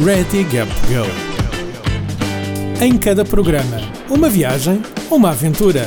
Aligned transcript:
Ready 0.00 0.44
Gap 0.44 0.70
Go. 0.86 1.04
Em 2.80 2.96
cada 2.96 3.24
programa, 3.24 3.78
uma 4.08 4.28
viagem, 4.28 4.80
uma 5.10 5.30
aventura. 5.30 5.86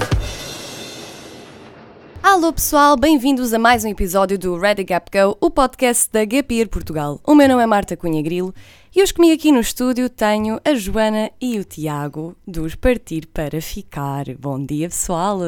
Alô 2.21 2.51
pessoal, 2.51 2.97
bem-vindos 2.97 3.53
a 3.53 3.59
mais 3.59 3.85
um 3.85 3.87
episódio 3.87 4.37
do 4.37 4.57
Ready 4.57 4.83
Gap 4.83 5.09
Go, 5.09 5.37
o 5.39 5.49
podcast 5.49 6.11
da 6.11 6.25
Gapir 6.25 6.67
Portugal. 6.67 7.21
O 7.25 7.33
meu 7.33 7.47
nome 7.47 7.63
é 7.63 7.65
Marta 7.65 7.95
Cunha 7.95 8.21
Grilo 8.21 8.53
e 8.93 9.01
hoje 9.01 9.13
comigo 9.13 9.33
aqui 9.33 9.49
no 9.49 9.61
estúdio 9.61 10.09
tenho 10.09 10.59
a 10.65 10.75
Joana 10.75 11.31
e 11.39 11.57
o 11.57 11.63
Tiago 11.63 12.35
dos 12.45 12.75
Partir 12.75 13.27
para 13.27 13.61
Ficar. 13.61 14.25
Bom 14.37 14.65
dia 14.65 14.89
pessoal! 14.89 15.39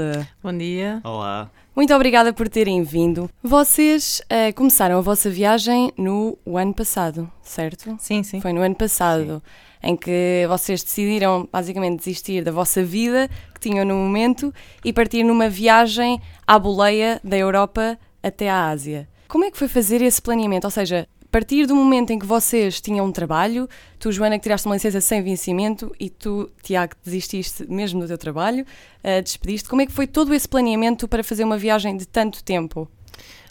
Bom 0.41 0.57
dia. 0.57 1.01
Olá. 1.03 1.51
Muito 1.75 1.91
obrigada 1.95 2.31
por 2.31 2.47
terem 2.47 2.83
vindo. 2.83 3.27
Vocês 3.41 4.21
eh, 4.29 4.51
começaram 4.51 4.99
a 4.99 5.01
vossa 5.01 5.27
viagem 5.27 5.91
no 5.97 6.37
ano 6.45 6.71
passado, 6.71 7.27
certo? 7.41 7.95
Sim, 7.99 8.21
sim. 8.21 8.39
Foi 8.39 8.53
no 8.53 8.61
ano 8.61 8.75
passado 8.75 9.41
em 9.81 9.97
que 9.97 10.45
vocês 10.47 10.83
decidiram 10.83 11.49
basicamente 11.51 11.97
desistir 11.97 12.43
da 12.43 12.51
vossa 12.51 12.83
vida 12.83 13.27
que 13.55 13.59
tinham 13.59 13.83
no 13.83 13.95
momento 13.95 14.53
e 14.85 14.93
partir 14.93 15.23
numa 15.23 15.49
viagem 15.49 16.21
à 16.45 16.59
boleia 16.59 17.19
da 17.23 17.37
Europa 17.37 17.97
até 18.21 18.51
à 18.51 18.67
Ásia. 18.67 19.09
Como 19.27 19.43
é 19.43 19.49
que 19.49 19.57
foi 19.57 19.67
fazer 19.67 19.99
esse 20.03 20.21
planeamento? 20.21 20.65
Ou 20.65 20.71
seja, 20.71 21.07
partir 21.33 21.65
do 21.65 21.75
momento 21.75 22.11
em 22.11 22.19
que 22.19 22.27
vocês 22.27 22.79
tinham 22.79 23.07
um 23.07 23.11
trabalho, 23.11 23.67
tu, 23.97 24.11
Joana, 24.11 24.37
que 24.37 24.43
tiraste 24.43 24.67
uma 24.67 24.75
licença 24.75 25.01
sem 25.01 25.19
vencimento 25.23 25.91
e 25.99 26.07
tu, 26.07 26.47
Tiago, 26.61 26.93
desististe 27.03 27.65
mesmo 27.67 28.01
do 28.01 28.07
teu 28.07 28.19
trabalho, 28.19 28.63
uh, 29.03 29.19
despediste, 29.19 29.67
como 29.67 29.81
é 29.81 29.87
que 29.87 29.91
foi 29.91 30.05
todo 30.05 30.31
esse 30.31 30.47
planeamento 30.47 31.07
para 31.07 31.23
fazer 31.23 31.43
uma 31.43 31.57
viagem 31.57 31.97
de 31.97 32.05
tanto 32.05 32.43
tempo? 32.43 32.87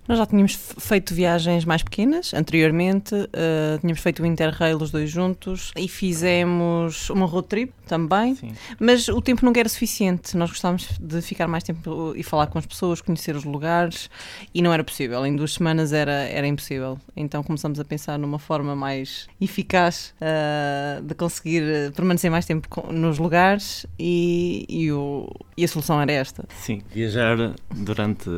Nós 0.09 0.19
já 0.19 0.27
tínhamos 0.27 0.59
feito 0.79 1.15
viagens 1.15 1.65
mais 1.65 1.81
pequenas 1.81 2.35
anteriormente, 2.35 3.15
uh, 3.15 3.79
tínhamos 3.81 4.01
feito 4.01 4.21
o 4.21 4.27
Interrail 4.27 4.77
os 4.77 4.91
dois 4.91 5.09
juntos 5.09 5.71
e 5.77 5.87
fizemos 5.87 7.09
uma 7.09 7.25
road 7.25 7.47
trip 7.47 7.73
também, 7.87 8.35
Sim. 8.35 8.53
mas 8.81 9.07
o 9.09 9.23
tempo 9.23 9.45
não 9.45 9.53
era 9.55 9.69
suficiente. 9.69 10.37
Nós 10.37 10.51
gostávamos 10.51 10.99
de 10.99 11.23
ficar 11.23 11.47
mais 11.47 11.63
tempo 11.63 12.15
e 12.17 12.23
falar 12.25 12.49
com 12.49 12.59
as 12.59 12.67
pessoas, 12.67 13.01
conhecer 13.01 13.37
os 13.37 13.45
lugares 13.45 14.11
e 14.53 14.61
não 14.61 14.73
era 14.73 14.83
possível. 14.83 15.25
Em 15.25 15.37
duas 15.37 15.55
semanas 15.55 15.93
era, 15.93 16.13
era 16.13 16.49
impossível. 16.49 16.99
Então 17.15 17.43
começamos 17.45 17.79
a 17.79 17.85
pensar 17.85 18.19
numa 18.19 18.41
forma 18.41 18.75
mais 18.75 19.29
eficaz 19.41 20.15
uh, 20.21 21.01
de 21.01 21.15
conseguir 21.15 21.93
permanecer 21.95 22.29
mais 22.29 22.45
tempo 22.45 22.69
nos 22.93 23.19
lugares 23.19 23.87
e, 23.97 24.67
e, 24.69 24.91
o, 24.91 25.29
e 25.57 25.65
a 25.65 25.69
solução 25.69 26.01
era 26.01 26.11
esta. 26.11 26.45
Sim, 26.57 26.83
viajar 26.93 27.37
durante 27.71 28.29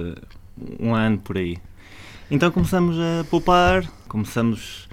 um 0.79 0.95
ano 0.95 1.19
por 1.19 1.37
aí. 1.37 1.59
Então 2.31 2.51
começamos 2.51 2.97
a 2.99 3.25
poupar, 3.31 3.85
começamos 4.09 4.89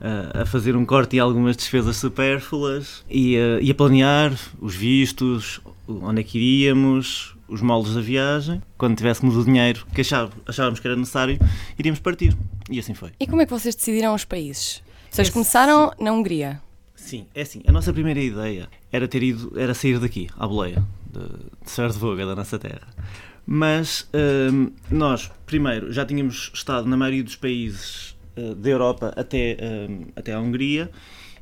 a, 0.00 0.42
a 0.42 0.46
fazer 0.46 0.76
um 0.76 0.84
corte 0.84 1.16
em 1.16 1.18
algumas 1.18 1.56
despesas 1.56 1.96
supérfluas 1.96 3.04
e 3.08 3.36
a, 3.36 3.60
e 3.60 3.70
a 3.70 3.74
planear 3.74 4.32
os 4.60 4.74
vistos, 4.74 5.60
onde 5.88 6.20
é 6.20 6.24
que 6.24 6.38
iríamos, 6.38 7.34
os 7.48 7.60
moldes 7.60 7.94
da 7.94 8.00
viagem. 8.00 8.62
Quando 8.76 8.96
tivéssemos 8.96 9.36
o 9.36 9.44
dinheiro 9.44 9.86
que 9.94 10.00
achávamos 10.00 10.80
que 10.80 10.86
era 10.86 10.96
necessário, 10.96 11.38
iríamos 11.78 12.00
partir. 12.00 12.36
E 12.70 12.78
assim 12.78 12.94
foi. 12.94 13.12
E 13.18 13.26
como 13.26 13.42
é 13.42 13.46
que 13.46 13.52
vocês 13.52 13.74
decidiram 13.74 14.14
os 14.14 14.24
países? 14.24 14.82
Vocês 15.10 15.30
começaram 15.30 15.92
na 15.98 16.12
Hungria? 16.12 16.60
Sim, 16.96 17.26
é 17.34 17.42
assim. 17.42 17.62
A 17.66 17.72
nossa 17.72 17.92
primeira 17.92 18.20
ideia 18.20 18.68
era 18.90 19.06
ter 19.06 19.22
ido, 19.22 19.52
era 19.56 19.74
sair 19.74 19.98
daqui, 19.98 20.28
à 20.38 20.46
boleia, 20.46 20.82
de, 21.12 21.20
de 21.20 21.70
Sverdvoga, 21.70 22.26
da 22.26 22.34
nossa 22.34 22.58
terra. 22.58 22.88
Mas 23.46 24.08
hum, 24.52 24.70
nós, 24.90 25.30
primeiro, 25.44 25.92
já 25.92 26.04
tínhamos 26.04 26.50
estado 26.54 26.88
na 26.88 26.96
maioria 26.96 27.22
dos 27.22 27.36
países 27.36 28.16
uh, 28.36 28.54
da 28.54 28.70
Europa 28.70 29.12
até, 29.16 29.56
hum, 29.88 30.06
até 30.16 30.32
a 30.32 30.40
Hungria 30.40 30.90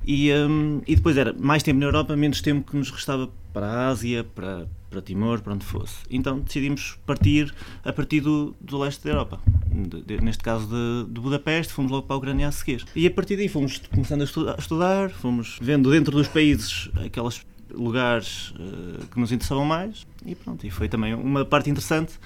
e, 0.06 0.32
um, 0.32 0.82
e 0.86 0.96
depois 0.96 1.16
era 1.16 1.32
mais 1.32 1.62
tempo 1.62 1.78
na 1.78 1.86
Europa, 1.86 2.16
menos 2.16 2.40
tempo 2.40 2.68
que 2.68 2.76
nos 2.76 2.90
restava 2.90 3.30
para 3.52 3.66
a 3.66 3.88
Ásia, 3.88 4.24
para, 4.24 4.66
para 4.90 5.00
Timor, 5.00 5.40
para 5.40 5.54
onde 5.54 5.64
fosse. 5.64 5.96
Então 6.10 6.40
decidimos 6.40 6.98
partir 7.06 7.54
a 7.84 7.92
partir 7.92 8.20
do, 8.20 8.54
do 8.60 8.78
leste 8.78 9.04
da 9.04 9.10
Europa, 9.10 9.40
de, 9.70 10.02
de, 10.02 10.20
neste 10.20 10.42
caso 10.42 10.66
de, 10.66 11.12
de, 11.12 11.20
Budapeste, 11.20 11.72
fomos 11.72 11.90
logo 11.92 12.06
para 12.06 12.16
a 12.16 12.18
Ucrânia 12.18 12.48
a 12.48 12.52
seguir. 12.52 12.84
E 12.96 13.06
a 13.06 13.10
partir 13.10 13.36
daí 13.36 13.48
fomos 13.48 13.80
começando 13.92 14.22
a 14.22 14.24
estudar, 14.24 14.54
a 14.54 14.58
estudar 14.58 15.10
fomos 15.10 15.58
vendo 15.60 15.90
dentro 15.90 16.16
dos 16.16 16.28
países 16.28 16.90
aquelas 17.04 17.44
lugares 17.72 18.50
uh, 18.50 19.06
que 19.06 19.20
nos 19.20 19.30
interessavam 19.30 19.64
mais 19.64 20.06
e 20.24 20.34
pronto, 20.34 20.66
e 20.66 20.70
foi 20.70 20.88
também 20.88 21.14
uma 21.14 21.44
parte 21.44 21.70
interessante 21.70 22.18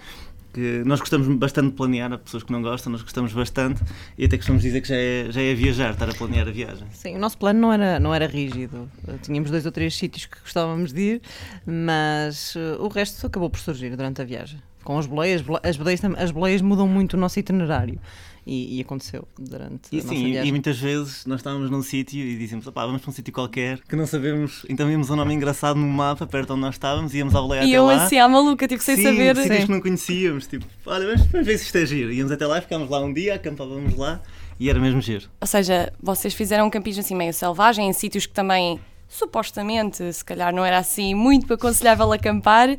que 0.57 0.83
nós 0.87 1.01
gostamos 1.01 1.29
bastante 1.37 1.69
de 1.69 1.73
planear, 1.75 2.11
há 2.11 2.17
pessoas 2.17 2.43
que 2.43 2.51
não 2.51 2.63
gostam, 2.63 2.91
nós 2.91 3.03
gostamos 3.03 3.31
bastante 3.35 3.83
e 4.17 4.25
até 4.25 4.39
costumamos 4.39 4.63
dizer 4.63 4.81
que 4.81 4.89
já 4.89 4.97
é, 4.97 5.27
já 5.31 5.43
é 5.43 5.55
viajar, 5.55 5.93
estar 5.93 6.09
a 6.09 6.15
planear 6.15 6.49
a 6.49 6.51
viagem. 6.51 6.87
Sim, 6.93 7.17
o 7.17 7.19
nosso 7.19 7.37
plano 7.37 7.61
não 7.61 7.71
era, 7.71 8.01
não 8.01 8.15
era 8.15 8.27
rígido, 8.27 8.89
tínhamos 9.21 9.51
dois 9.51 9.67
ou 9.67 9.73
três 9.73 9.95
sítios 9.95 10.25
que 10.25 10.41
gostávamos 10.41 10.95
de 10.95 11.01
ir, 11.01 11.23
mas 11.67 12.57
uh, 12.57 12.83
o 12.83 12.89
resto 12.89 13.27
acabou 13.27 13.51
por 13.51 13.61
surgir 13.61 13.95
durante 13.95 14.23
a 14.23 14.25
viagem. 14.25 14.59
Com 14.83 14.99
as 14.99 15.05
boleias, 15.05 15.45
as 15.63 15.77
boleias, 15.77 16.01
as 16.17 16.31
boleias 16.31 16.63
mudam 16.63 16.89
muito 16.89 17.15
o 17.15 17.17
nosso 17.19 17.39
itinerário 17.39 18.01
e, 18.47 18.79
e 18.79 18.81
aconteceu 18.81 19.27
durante 19.37 19.89
e, 19.91 19.99
a 19.99 20.03
sim, 20.03 20.07
nossa 20.07 20.21
viagem. 20.21 20.49
E 20.49 20.53
muitas 20.53 20.79
vezes 20.79 21.27
nós 21.27 21.41
estávamos 21.41 21.69
num 21.71 21.83
sítio 21.83 22.21
e 22.21 22.37
dizíamos, 22.37 22.65
vamos 22.65 23.03
para 23.03 23.11
um 23.11 23.13
sítio 23.13 23.35
qualquer 23.35 23.81
que 23.81 23.97
não 23.97 24.07
sabemos, 24.07 24.65
então 24.69 24.87
vimos 24.87 25.11
um 25.11 25.17
nome 25.17 25.35
engraçado 25.35 25.79
no 25.79 25.89
mapa 25.89 26.27
perto 26.27 26.53
onde 26.53 26.63
nós 26.63 26.77
estávamos, 26.77 27.13
íamos 27.13 27.35
boleia 27.35 27.63
e 27.63 27.65
até 27.65 27.79
eu 27.79 27.87
lá. 27.87 28.05
assim, 28.05 28.19
à 28.19 28.29
maluca, 28.29 28.69
tipo, 28.69 28.83
sem 28.83 28.97
sim, 28.97 29.03
saber. 29.03 29.37
sítios 29.37 29.65
que 29.65 29.71
não 29.71 29.81
conhecíamos, 29.81 30.47
tipo, 30.47 30.65
olha, 30.87 31.07
vamos, 31.07 31.27
vamos 31.27 31.47
ver 31.47 31.59
se 31.59 31.65
isto 31.65 31.77
é 31.77 31.87
giro. 31.87 32.13
Íamos 32.13 32.31
até 32.31 32.47
lá, 32.47 32.61
ficámos 32.61 32.89
lá 32.89 33.01
um 33.01 33.13
dia, 33.13 33.35
acampávamos 33.35 33.97
lá 33.97 34.21
e 34.61 34.71
era 34.71 34.79
mesmo 34.79 35.01
giro. 35.01 35.29
Ou 35.41 35.47
seja, 35.47 35.93
vocês 36.01 36.33
fizeram 36.33 36.67
um 36.67 36.71
campismo 36.71 37.01
assim 37.01 37.15
meio 37.15 37.35
selvagem, 37.35 37.89
em 37.89 37.93
sítios 37.93 38.27
que 38.27 38.33
também 38.33 38.79
supostamente, 39.09 40.13
se 40.13 40.25
calhar 40.25 40.55
não 40.55 40.65
era 40.65 40.79
assim 40.79 41.15
muito 41.15 41.53
aconselhável 41.53 42.13
acampar. 42.13 42.77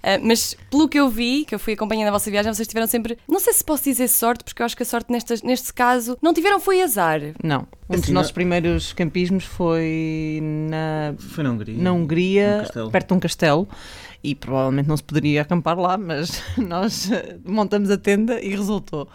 Uh, 0.00 0.18
mas 0.22 0.56
pelo 0.70 0.88
que 0.88 0.98
eu 0.98 1.08
vi, 1.10 1.44
que 1.44 1.54
eu 1.54 1.58
fui 1.58 1.74
acompanhando 1.74 2.08
a 2.08 2.10
vossa 2.10 2.30
viagem, 2.30 2.52
vocês 2.52 2.66
tiveram 2.66 2.86
sempre, 2.86 3.18
não 3.28 3.38
sei 3.38 3.52
se 3.52 3.62
posso 3.62 3.84
dizer 3.84 4.08
sorte, 4.08 4.44
porque 4.44 4.62
eu 4.62 4.66
acho 4.66 4.76
que 4.76 4.82
a 4.82 4.86
sorte 4.86 5.12
nestas, 5.12 5.42
neste 5.42 5.72
caso 5.74 6.16
não 6.22 6.32
tiveram 6.32 6.58
foi 6.58 6.80
azar. 6.80 7.20
Não. 7.42 7.66
Um 7.88 7.94
assim, 7.94 8.02
dos 8.02 8.10
nossos 8.10 8.32
primeiros 8.32 8.92
campismos 8.92 9.44
foi 9.44 10.40
na, 10.42 11.14
foi 11.18 11.44
na 11.44 11.50
Hungria, 11.50 11.82
na 11.82 11.92
Hungria 11.92 12.66
perto 12.90 13.08
de 13.08 13.14
um 13.14 13.20
castelo. 13.20 13.68
E 14.22 14.34
provavelmente 14.34 14.86
não 14.86 14.98
se 14.98 15.02
poderia 15.02 15.40
acampar 15.40 15.78
lá, 15.78 15.96
mas 15.96 16.42
nós 16.58 17.10
montamos 17.44 17.90
a 17.90 17.96
tenda 17.96 18.38
e 18.40 18.50
resultou. 18.50 19.08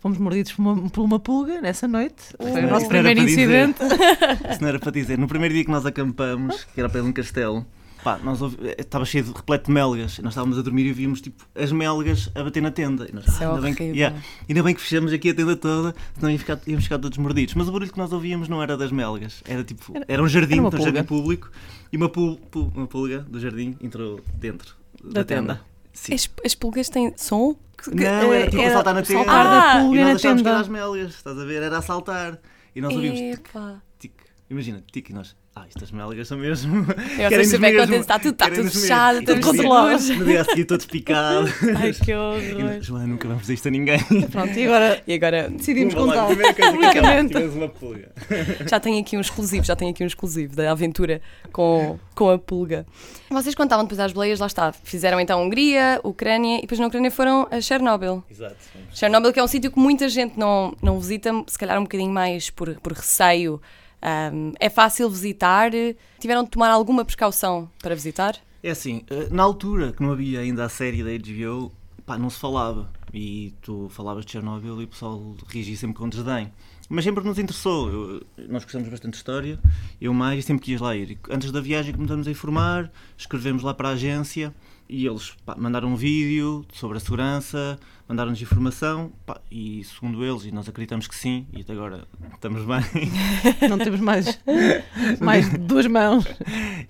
Fomos 0.00 0.18
mordidos 0.18 0.52
por 0.52 0.62
uma, 0.62 0.90
por 0.90 1.02
uma 1.02 1.18
pulga 1.18 1.60
nessa 1.62 1.88
noite. 1.88 2.34
Foi 2.38 2.64
o 2.64 2.70
nosso 2.70 2.86
primeiro 2.86 3.20
incidente. 3.20 3.78
Isso 4.50 4.60
não 4.60 4.68
era 4.68 4.78
para 4.78 4.92
dizer. 4.92 5.18
No 5.18 5.26
primeiro 5.26 5.54
dia 5.54 5.64
que 5.64 5.70
nós 5.70 5.84
acampamos, 5.86 6.64
que 6.74 6.80
era 6.80 6.88
para 6.88 7.02
um 7.02 7.12
castelo, 7.12 7.66
Pá, 8.02 8.18
nós 8.22 8.40
ouvi... 8.40 8.56
Eh, 8.68 8.76
estava 8.78 9.04
cheio 9.04 9.24
de 9.24 9.32
repleto 9.32 9.66
de 9.66 9.72
melgas. 9.72 10.18
Nós 10.18 10.32
estávamos 10.32 10.58
a 10.58 10.62
dormir 10.62 10.86
e 10.86 10.92
víamos 10.92 11.20
tipo, 11.20 11.44
as 11.54 11.70
melgas 11.70 12.30
a 12.34 12.42
bater 12.42 12.62
na 12.62 12.70
tenda. 12.70 13.06
E 13.08 13.12
nós, 13.12 13.40
ah, 13.40 13.48
ainda, 13.48 13.60
bem 13.60 13.74
que, 13.74 13.84
yeah, 13.84 14.16
ainda 14.48 14.62
bem 14.62 14.74
que 14.74 14.80
fechamos 14.80 15.12
aqui 15.12 15.30
a 15.30 15.34
tenda 15.34 15.56
toda, 15.56 15.94
senão 16.14 16.30
íamos 16.30 16.40
ficar, 16.40 16.58
íamos 16.66 16.84
ficar 16.84 16.98
todos 16.98 17.18
mordidos. 17.18 17.54
Mas 17.54 17.68
o 17.68 17.72
barulho 17.72 17.92
que 17.92 17.98
nós 17.98 18.12
ouvíamos 18.12 18.48
não 18.48 18.62
era 18.62 18.76
das 18.76 18.90
melgas, 18.90 19.42
era 19.46 19.62
tipo, 19.62 19.92
era, 19.94 20.04
era 20.08 20.22
um 20.22 20.28
jardim, 20.28 20.58
era 20.58 20.66
um 20.66 20.82
jardim 20.82 21.04
público 21.04 21.50
e 21.92 21.96
uma, 21.96 22.08
pul, 22.08 22.36
pul, 22.50 22.72
uma 22.74 22.86
pulga 22.86 23.20
do 23.20 23.38
jardim 23.38 23.76
entrou 23.80 24.20
dentro 24.34 24.74
da, 25.02 25.20
da 25.20 25.24
tenda. 25.24 25.54
tenda. 25.92 26.14
As, 26.14 26.30
as 26.44 26.54
pulgas 26.54 26.88
têm 26.88 27.12
som? 27.16 27.56
Não, 27.92 28.32
era 28.32 28.50
tipo 28.50 28.62
era, 28.62 28.70
a 28.70 28.74
saltar 28.74 28.94
na 28.94 29.02
tenda. 29.02 29.24
Saltar 29.24 29.46
ah, 29.46 29.74
da 29.74 29.80
pulga 29.80 30.00
e 30.00 30.04
nós 30.04 30.22
tenda. 30.22 30.42
que 30.42 30.48
era 30.48 30.60
as 30.60 30.68
melgas, 30.68 31.14
estás 31.14 31.38
a 31.38 31.44
ver? 31.44 31.62
Era 31.62 31.78
a 31.78 31.82
saltar. 31.82 32.38
E 32.74 32.80
nós 32.80 32.94
ouvimos 32.94 33.18
tic, 33.18 33.50
tic, 33.98 34.12
imagina, 34.48 34.84
tic, 34.92 35.10
e 35.10 35.12
nós 35.12 35.36
ah, 35.60 35.66
estas 35.68 35.90
melgas 35.90 36.28
são 36.28 36.38
mesmo. 36.38 36.86
Eu 37.18 37.28
estou 37.28 37.44
super 37.44 37.76
contente, 37.76 38.00
está 38.00 38.18
tudo, 38.18 38.32
está 38.32 38.50
tudo 38.50 38.70
fechado, 38.70 39.24
tudo 39.24 39.40
controlado. 39.40 40.02
No 40.14 40.24
dia 40.24 40.40
a 40.40 40.44
seguir, 40.44 40.64
todos 40.64 40.86
picados. 40.86 41.50
Ai, 41.76 41.92
que 41.92 42.14
horror. 42.14 42.80
Joana, 42.80 43.06
nunca 43.06 43.28
vamos 43.28 43.42
dizer 43.42 43.54
isto 43.54 43.68
a 43.68 43.70
ninguém. 43.70 43.98
Pronto, 44.30 44.58
e 44.58 44.64
agora, 44.64 45.02
e 45.06 45.14
agora 45.14 45.50
decidimos 45.50 45.94
contar. 45.94 46.26
Publicamente. 46.26 47.34
Já 48.68 48.80
tenho 48.80 49.00
aqui 49.00 49.16
um 49.16 49.20
exclusivo, 49.20 49.64
já 49.64 49.76
tenho 49.76 49.90
aqui 49.90 50.02
um 50.02 50.06
exclusivo 50.06 50.54
da 50.54 50.70
aventura 50.70 51.20
com, 51.52 51.98
com 52.14 52.30
a 52.30 52.38
pulga. 52.38 52.86
Vocês 53.30 53.54
contavam 53.54 53.84
depois 53.84 54.00
às 54.00 54.12
boleias, 54.12 54.40
lá 54.40 54.46
está. 54.46 54.72
Fizeram 54.72 55.20
então 55.20 55.42
Hungria, 55.42 56.00
Ucrânia 56.02 56.58
e 56.58 56.62
depois 56.62 56.78
na 56.80 56.86
Ucrânia 56.86 57.10
foram 57.10 57.46
a 57.50 57.60
Chernobyl. 57.60 58.24
Exato. 58.30 58.56
Chernobyl, 58.92 59.32
que 59.32 59.40
é 59.40 59.44
um 59.44 59.48
sítio 59.48 59.70
que 59.70 59.78
muita 59.78 60.08
gente 60.08 60.38
não, 60.38 60.74
não 60.82 60.98
visita, 60.98 61.30
se 61.46 61.58
calhar 61.58 61.78
um 61.78 61.82
bocadinho 61.82 62.12
mais 62.12 62.50
por, 62.50 62.74
por 62.80 62.92
receio 62.92 63.60
um, 64.02 64.52
é 64.58 64.68
fácil 64.70 65.08
visitar? 65.10 65.70
Tiveram 66.18 66.44
de 66.44 66.50
tomar 66.50 66.70
alguma 66.70 67.04
precaução 67.04 67.70
para 67.82 67.94
visitar? 67.94 68.36
É 68.62 68.70
assim, 68.70 69.02
eh, 69.10 69.28
na 69.30 69.42
altura 69.42 69.92
que 69.92 70.02
não 70.02 70.12
havia 70.12 70.40
ainda 70.40 70.64
a 70.64 70.68
série 70.68 71.02
da 71.02 71.10
HBO, 71.10 71.72
pá, 72.04 72.18
não 72.18 72.28
se 72.28 72.38
falava. 72.38 72.90
E 73.12 73.54
tu 73.62 73.88
falavas 73.90 74.24
de 74.24 74.32
Chernobyl 74.32 74.80
e 74.80 74.84
o 74.84 74.88
pessoal 74.88 75.34
reagia 75.48 75.76
sempre 75.76 75.96
com 75.96 76.08
desdém. 76.08 76.52
Mas 76.88 77.04
sempre 77.04 77.24
nos 77.24 77.38
interessou. 77.38 77.88
Eu, 77.88 78.22
nós 78.48 78.64
gostamos 78.64 78.88
bastante 78.88 79.12
de 79.12 79.18
história, 79.18 79.58
eu 80.00 80.12
mais, 80.12 80.40
e 80.40 80.42
sempre 80.42 80.64
quis 80.64 80.80
lá 80.80 80.94
ir. 80.96 81.18
Antes 81.30 81.52
da 81.52 81.60
viagem 81.60 81.94
começamos 81.94 82.26
a 82.26 82.30
informar, 82.30 82.90
escrevemos 83.16 83.62
lá 83.62 83.72
para 83.72 83.90
a 83.90 83.92
agência 83.92 84.54
e 84.88 85.06
eles 85.06 85.30
pá, 85.46 85.54
mandaram 85.56 85.88
um 85.88 85.96
vídeo 85.96 86.64
sobre 86.74 86.96
a 86.96 87.00
segurança, 87.00 87.78
mandaram-nos 88.10 88.42
informação 88.42 89.12
pá, 89.24 89.40
e, 89.48 89.84
segundo 89.84 90.24
eles, 90.24 90.44
e 90.44 90.50
nós 90.50 90.68
acreditamos 90.68 91.06
que 91.06 91.14
sim, 91.14 91.46
e 91.52 91.60
até 91.60 91.72
agora 91.72 92.08
estamos 92.34 92.64
bem. 92.64 93.08
Não 93.70 93.78
temos 93.78 94.00
mais, 94.00 94.40
mais 95.22 95.48
duas 95.56 95.86
mãos. 95.86 96.24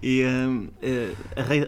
E 0.02 0.24
hum, 0.24 0.68
eh, 0.80 1.12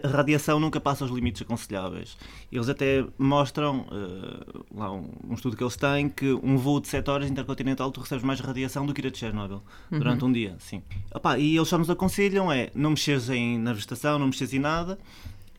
a, 0.03 0.07
radiação 0.07 0.59
nunca 0.59 0.81
passa 0.81 1.05
os 1.05 1.11
limites 1.11 1.43
aconselháveis. 1.43 2.17
Eles 2.51 2.67
até 2.67 3.05
mostram, 3.15 3.81
uh, 3.91 4.65
lá 4.75 4.91
um, 4.91 5.07
um, 5.29 5.35
estudo 5.35 5.55
que 5.55 5.63
eles 5.63 5.77
têm, 5.77 6.09
que 6.09 6.33
um 6.33 6.57
voo 6.57 6.79
de 6.79 6.87
7 6.87 7.07
horas 7.11 7.29
intercontinental 7.29 7.91
tu 7.91 7.99
recebes 7.99 8.23
mais 8.23 8.39
radiação 8.39 8.87
do 8.87 8.93
que 8.93 9.01
ir 9.01 9.07
a 9.07 9.11
de 9.11 9.19
Chernobyl 9.19 9.61
uhum. 9.91 9.99
durante 9.99 10.25
um 10.25 10.31
dia. 10.31 10.55
Sim. 10.57 10.81
E 11.37 11.55
eles 11.55 11.67
só 11.67 11.77
nos 11.77 11.91
aconselham 11.91 12.51
é 12.51 12.71
não 12.73 12.89
mexeres 12.89 13.29
em, 13.29 13.59
na 13.59 13.71
vegetação, 13.71 14.17
não 14.17 14.25
mexeres 14.25 14.51
em 14.55 14.59
nada 14.59 14.97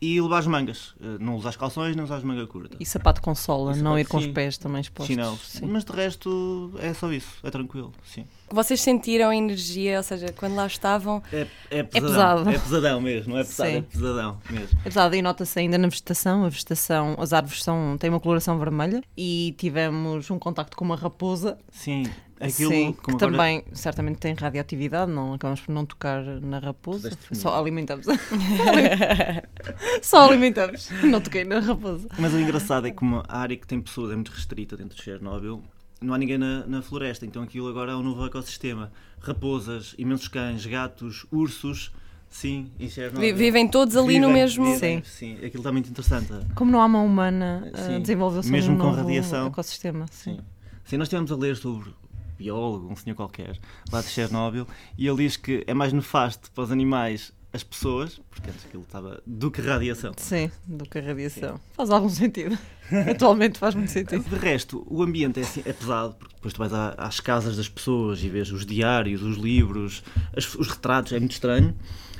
e 0.05 0.21
levar 0.21 0.39
as 0.39 0.47
mangas. 0.47 0.93
Eh, 1.01 1.17
não 1.19 1.35
usar 1.35 1.49
as 1.49 1.57
calções, 1.57 1.95
não 1.95 2.03
usar 2.03 2.17
as 2.17 2.23
mangas 2.23 2.47
curtas. 2.47 2.77
E 2.79 2.85
sapato 2.85 3.21
com 3.21 3.33
sola, 3.33 3.73
sapato, 3.73 3.83
não 3.83 3.97
ir 3.97 4.05
com 4.05 4.19
sim. 4.19 4.27
os 4.27 4.33
pés 4.33 4.57
também 4.57 4.81
expostos. 4.81 5.07
Chinelos. 5.07 5.39
Sim. 5.41 5.65
Mas 5.65 5.83
de 5.83 5.91
resto 5.91 6.71
é 6.79 6.93
só 6.93 7.11
isso, 7.11 7.29
é 7.43 7.49
tranquilo, 7.49 7.91
sim. 8.03 8.25
Vocês 8.51 8.79
sentiram 8.81 9.33
energia, 9.33 9.97
ou 9.97 10.03
seja, 10.03 10.31
quando 10.37 10.55
lá 10.55 10.67
estavam... 10.67 11.23
É, 11.33 11.47
é, 11.71 11.83
pesadão, 11.83 11.89
é 11.89 12.11
pesado. 12.11 12.49
É 12.49 12.59
pesadão 12.59 13.01
mesmo, 13.01 13.33
não 13.33 13.39
é 13.39 13.43
pesado, 13.43 13.69
sim. 13.69 13.77
é 13.77 13.81
pesadão 13.81 14.37
mesmo. 14.49 14.79
É 14.81 14.83
pesado 14.83 15.15
e 15.15 15.21
nota-se 15.21 15.59
ainda 15.59 15.77
na 15.77 15.87
vegetação, 15.87 16.45
a 16.45 16.49
vegetação, 16.49 17.15
as 17.17 17.33
árvores 17.33 17.63
são, 17.63 17.97
têm 17.97 18.09
uma 18.09 18.19
coloração 18.19 18.59
vermelha 18.59 19.01
e 19.17 19.55
tivemos 19.57 20.29
um 20.29 20.37
contacto 20.37 20.77
com 20.77 20.85
uma 20.85 20.95
raposa. 20.95 21.57
Sim, 21.71 22.03
Aquilo, 22.47 22.71
Sim, 22.71 22.93
que 22.93 23.11
agora... 23.11 23.17
também 23.17 23.63
certamente 23.73 24.17
tem 24.17 24.33
radioatividade, 24.33 25.11
não 25.11 25.33
acabamos 25.33 25.61
por 25.61 25.71
não 25.71 25.85
tocar 25.85 26.23
na 26.23 26.59
raposa, 26.59 27.11
só 27.31 27.57
alimentamos. 27.59 28.05
só 30.01 30.27
alimentamos, 30.27 30.89
não 31.03 31.21
toquei 31.21 31.43
na 31.43 31.59
raposa. 31.59 32.07
Mas 32.17 32.33
o 32.33 32.39
engraçado 32.39 32.87
é 32.87 32.91
que 32.91 33.01
uma 33.01 33.23
área 33.27 33.55
que 33.55 33.67
tem 33.67 33.81
pessoas 33.81 34.11
é 34.11 34.15
muito 34.15 34.31
restrita 34.31 34.77
dentro 34.77 34.95
de 34.95 35.03
Chernobyl, 35.03 35.63
não 36.01 36.13
há 36.13 36.17
ninguém 36.17 36.37
na, 36.37 36.65
na 36.67 36.81
floresta, 36.81 37.25
então 37.25 37.41
aquilo 37.41 37.67
agora 37.67 37.91
é 37.91 37.95
um 37.95 38.03
novo 38.03 38.25
ecossistema. 38.25 38.91
Raposas, 39.19 39.95
imensos 39.97 40.27
cães, 40.27 40.65
gatos, 40.65 41.25
ursos, 41.31 41.91
Sim, 42.35 42.69
em 42.77 42.89
Chernobyl. 42.89 43.33
Vivem 43.33 43.65
todos 43.65 43.95
ali 43.95 44.15
vivem, 44.15 44.21
no 44.21 44.29
mesmo. 44.29 44.65
Vivem, 44.65 45.01
sim. 45.03 45.37
sim, 45.37 45.45
aquilo 45.45 45.61
está 45.61 45.71
muito 45.71 45.89
interessante. 45.89 46.33
Como 46.53 46.69
não 46.69 46.81
há 46.81 46.87
mão 46.87 47.05
humana, 47.05 47.71
uh, 47.71 47.99
desenvolveu-se 48.01 48.49
um 48.49 48.51
Mesmo 48.51 48.77
com 48.77 48.91
radiação. 48.91 49.47
ecossistema. 49.47 50.05
Sim. 50.11 50.35
sim. 50.35 50.39
Sim, 50.83 50.97
nós 50.97 51.07
estivemos 51.07 51.31
a 51.31 51.35
ler 51.35 51.55
sobre 51.55 51.93
biólogo, 52.37 52.91
um 52.91 52.95
senhor 52.95 53.15
qualquer, 53.15 53.59
lá 53.91 54.01
de 54.01 54.07
Chernobyl, 54.07 54.67
e 54.97 55.07
ele 55.07 55.17
diz 55.17 55.37
que 55.37 55.63
é 55.67 55.73
mais 55.73 55.93
nefasto 55.93 56.51
para 56.51 56.63
os 56.63 56.71
animais 56.71 57.33
as 57.55 57.63
pessoas, 57.63 58.19
porque 58.29 58.49
antes 58.49 58.65
aquilo 58.65 58.83
estava 58.83 59.21
do 59.25 59.49
que 59.49 59.61
radiação. 59.61 60.11
Sim, 60.17 60.51
do 60.67 60.83
que 60.83 60.99
radiação. 60.99 61.55
Sim. 61.55 61.63
Faz 61.73 61.89
algum 61.89 62.09
sentido. 62.09 62.57
Atualmente 63.09 63.57
faz 63.57 63.73
muito 63.73 63.91
sentido. 63.91 64.23
De 64.29 64.35
resto, 64.35 64.85
o 64.89 65.01
ambiente 65.01 65.39
é, 65.39 65.43
assim, 65.43 65.61
é 65.65 65.71
pesado, 65.71 66.15
porque 66.15 66.35
depois 66.35 66.53
tu 66.53 66.57
vais 66.57 66.73
às 66.73 67.19
casas 67.21 67.55
das 67.55 67.69
pessoas 67.69 68.21
e 68.21 68.29
vês 68.29 68.51
os 68.51 68.65
diários, 68.65 69.23
os 69.23 69.37
livros, 69.37 70.03
as, 70.35 70.53
os 70.55 70.67
retratos, 70.67 71.13
é 71.13 71.19
muito 71.19 71.31
estranho. 71.31 71.73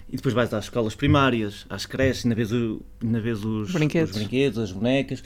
E 0.08 0.18
depois 0.18 0.34
vais 0.36 0.54
às 0.54 0.66
escolas 0.66 0.94
primárias, 0.94 1.66
às 1.70 1.86
creches, 1.86 2.26
ainda 2.26 2.36
vês, 2.36 2.52
o, 2.52 2.82
ainda 3.04 3.20
vês 3.20 3.44
os, 3.44 3.72
brinquedos. 3.72 4.12
os 4.12 4.18
brinquedos, 4.18 4.60
as 4.60 4.72
bonecas. 4.72 5.24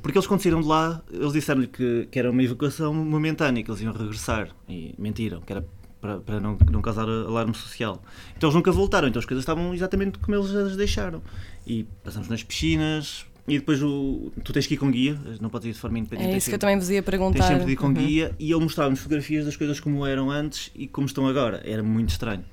Porque 0.00 0.16
eles, 0.16 0.26
quando 0.26 0.40
saíram 0.40 0.60
de 0.60 0.68
lá, 0.68 1.02
eles 1.10 1.32
disseram-lhe 1.32 1.66
que, 1.66 2.06
que 2.10 2.18
era 2.18 2.30
uma 2.30 2.42
evacuação 2.42 2.94
momentânea, 2.94 3.62
que 3.62 3.70
eles 3.70 3.80
iam 3.80 3.92
regressar. 3.92 4.48
E 4.68 4.94
mentiram, 4.96 5.40
que 5.40 5.52
era 5.52 5.64
para, 6.00 6.18
para 6.18 6.40
não, 6.40 6.56
não 6.70 6.80
causar 6.80 7.08
alarme 7.08 7.54
social. 7.54 8.02
Então 8.36 8.48
eles 8.48 8.54
nunca 8.54 8.72
voltaram, 8.72 9.08
então 9.08 9.18
as 9.18 9.26
coisas 9.26 9.42
estavam 9.42 9.74
exatamente 9.74 10.18
como 10.18 10.36
eles 10.36 10.54
as 10.54 10.76
deixaram. 10.76 11.22
E 11.66 11.84
passamos 12.02 12.28
nas 12.28 12.42
piscinas, 12.42 13.26
e 13.46 13.58
depois 13.58 13.82
o, 13.82 14.32
tu 14.44 14.52
tens 14.52 14.66
que 14.66 14.74
ir 14.74 14.76
com 14.76 14.90
guia, 14.90 15.18
não 15.40 15.50
podes 15.50 15.66
ir 15.68 15.72
de 15.72 15.78
forma 15.78 15.98
independente. 15.98 16.34
É 16.34 16.36
isso 16.36 16.48
que 16.48 16.54
eu 16.54 16.58
também 16.58 16.78
vos 16.78 16.88
ia 16.88 17.02
perguntar. 17.02 17.40
Tens 17.40 17.48
sempre 17.48 17.66
de 17.66 17.72
ir 17.72 17.76
com 17.76 17.88
uhum. 17.88 17.94
guia 17.94 18.34
e 18.38 18.52
ele 18.52 18.60
mostrava-nos 18.60 19.00
fotografias 19.00 19.44
das 19.44 19.56
coisas 19.56 19.80
como 19.80 20.06
eram 20.06 20.30
antes 20.30 20.70
e 20.74 20.86
como 20.86 21.06
estão 21.06 21.26
agora. 21.26 21.60
Era 21.64 21.82
muito 21.82 22.10
estranho. 22.10 22.44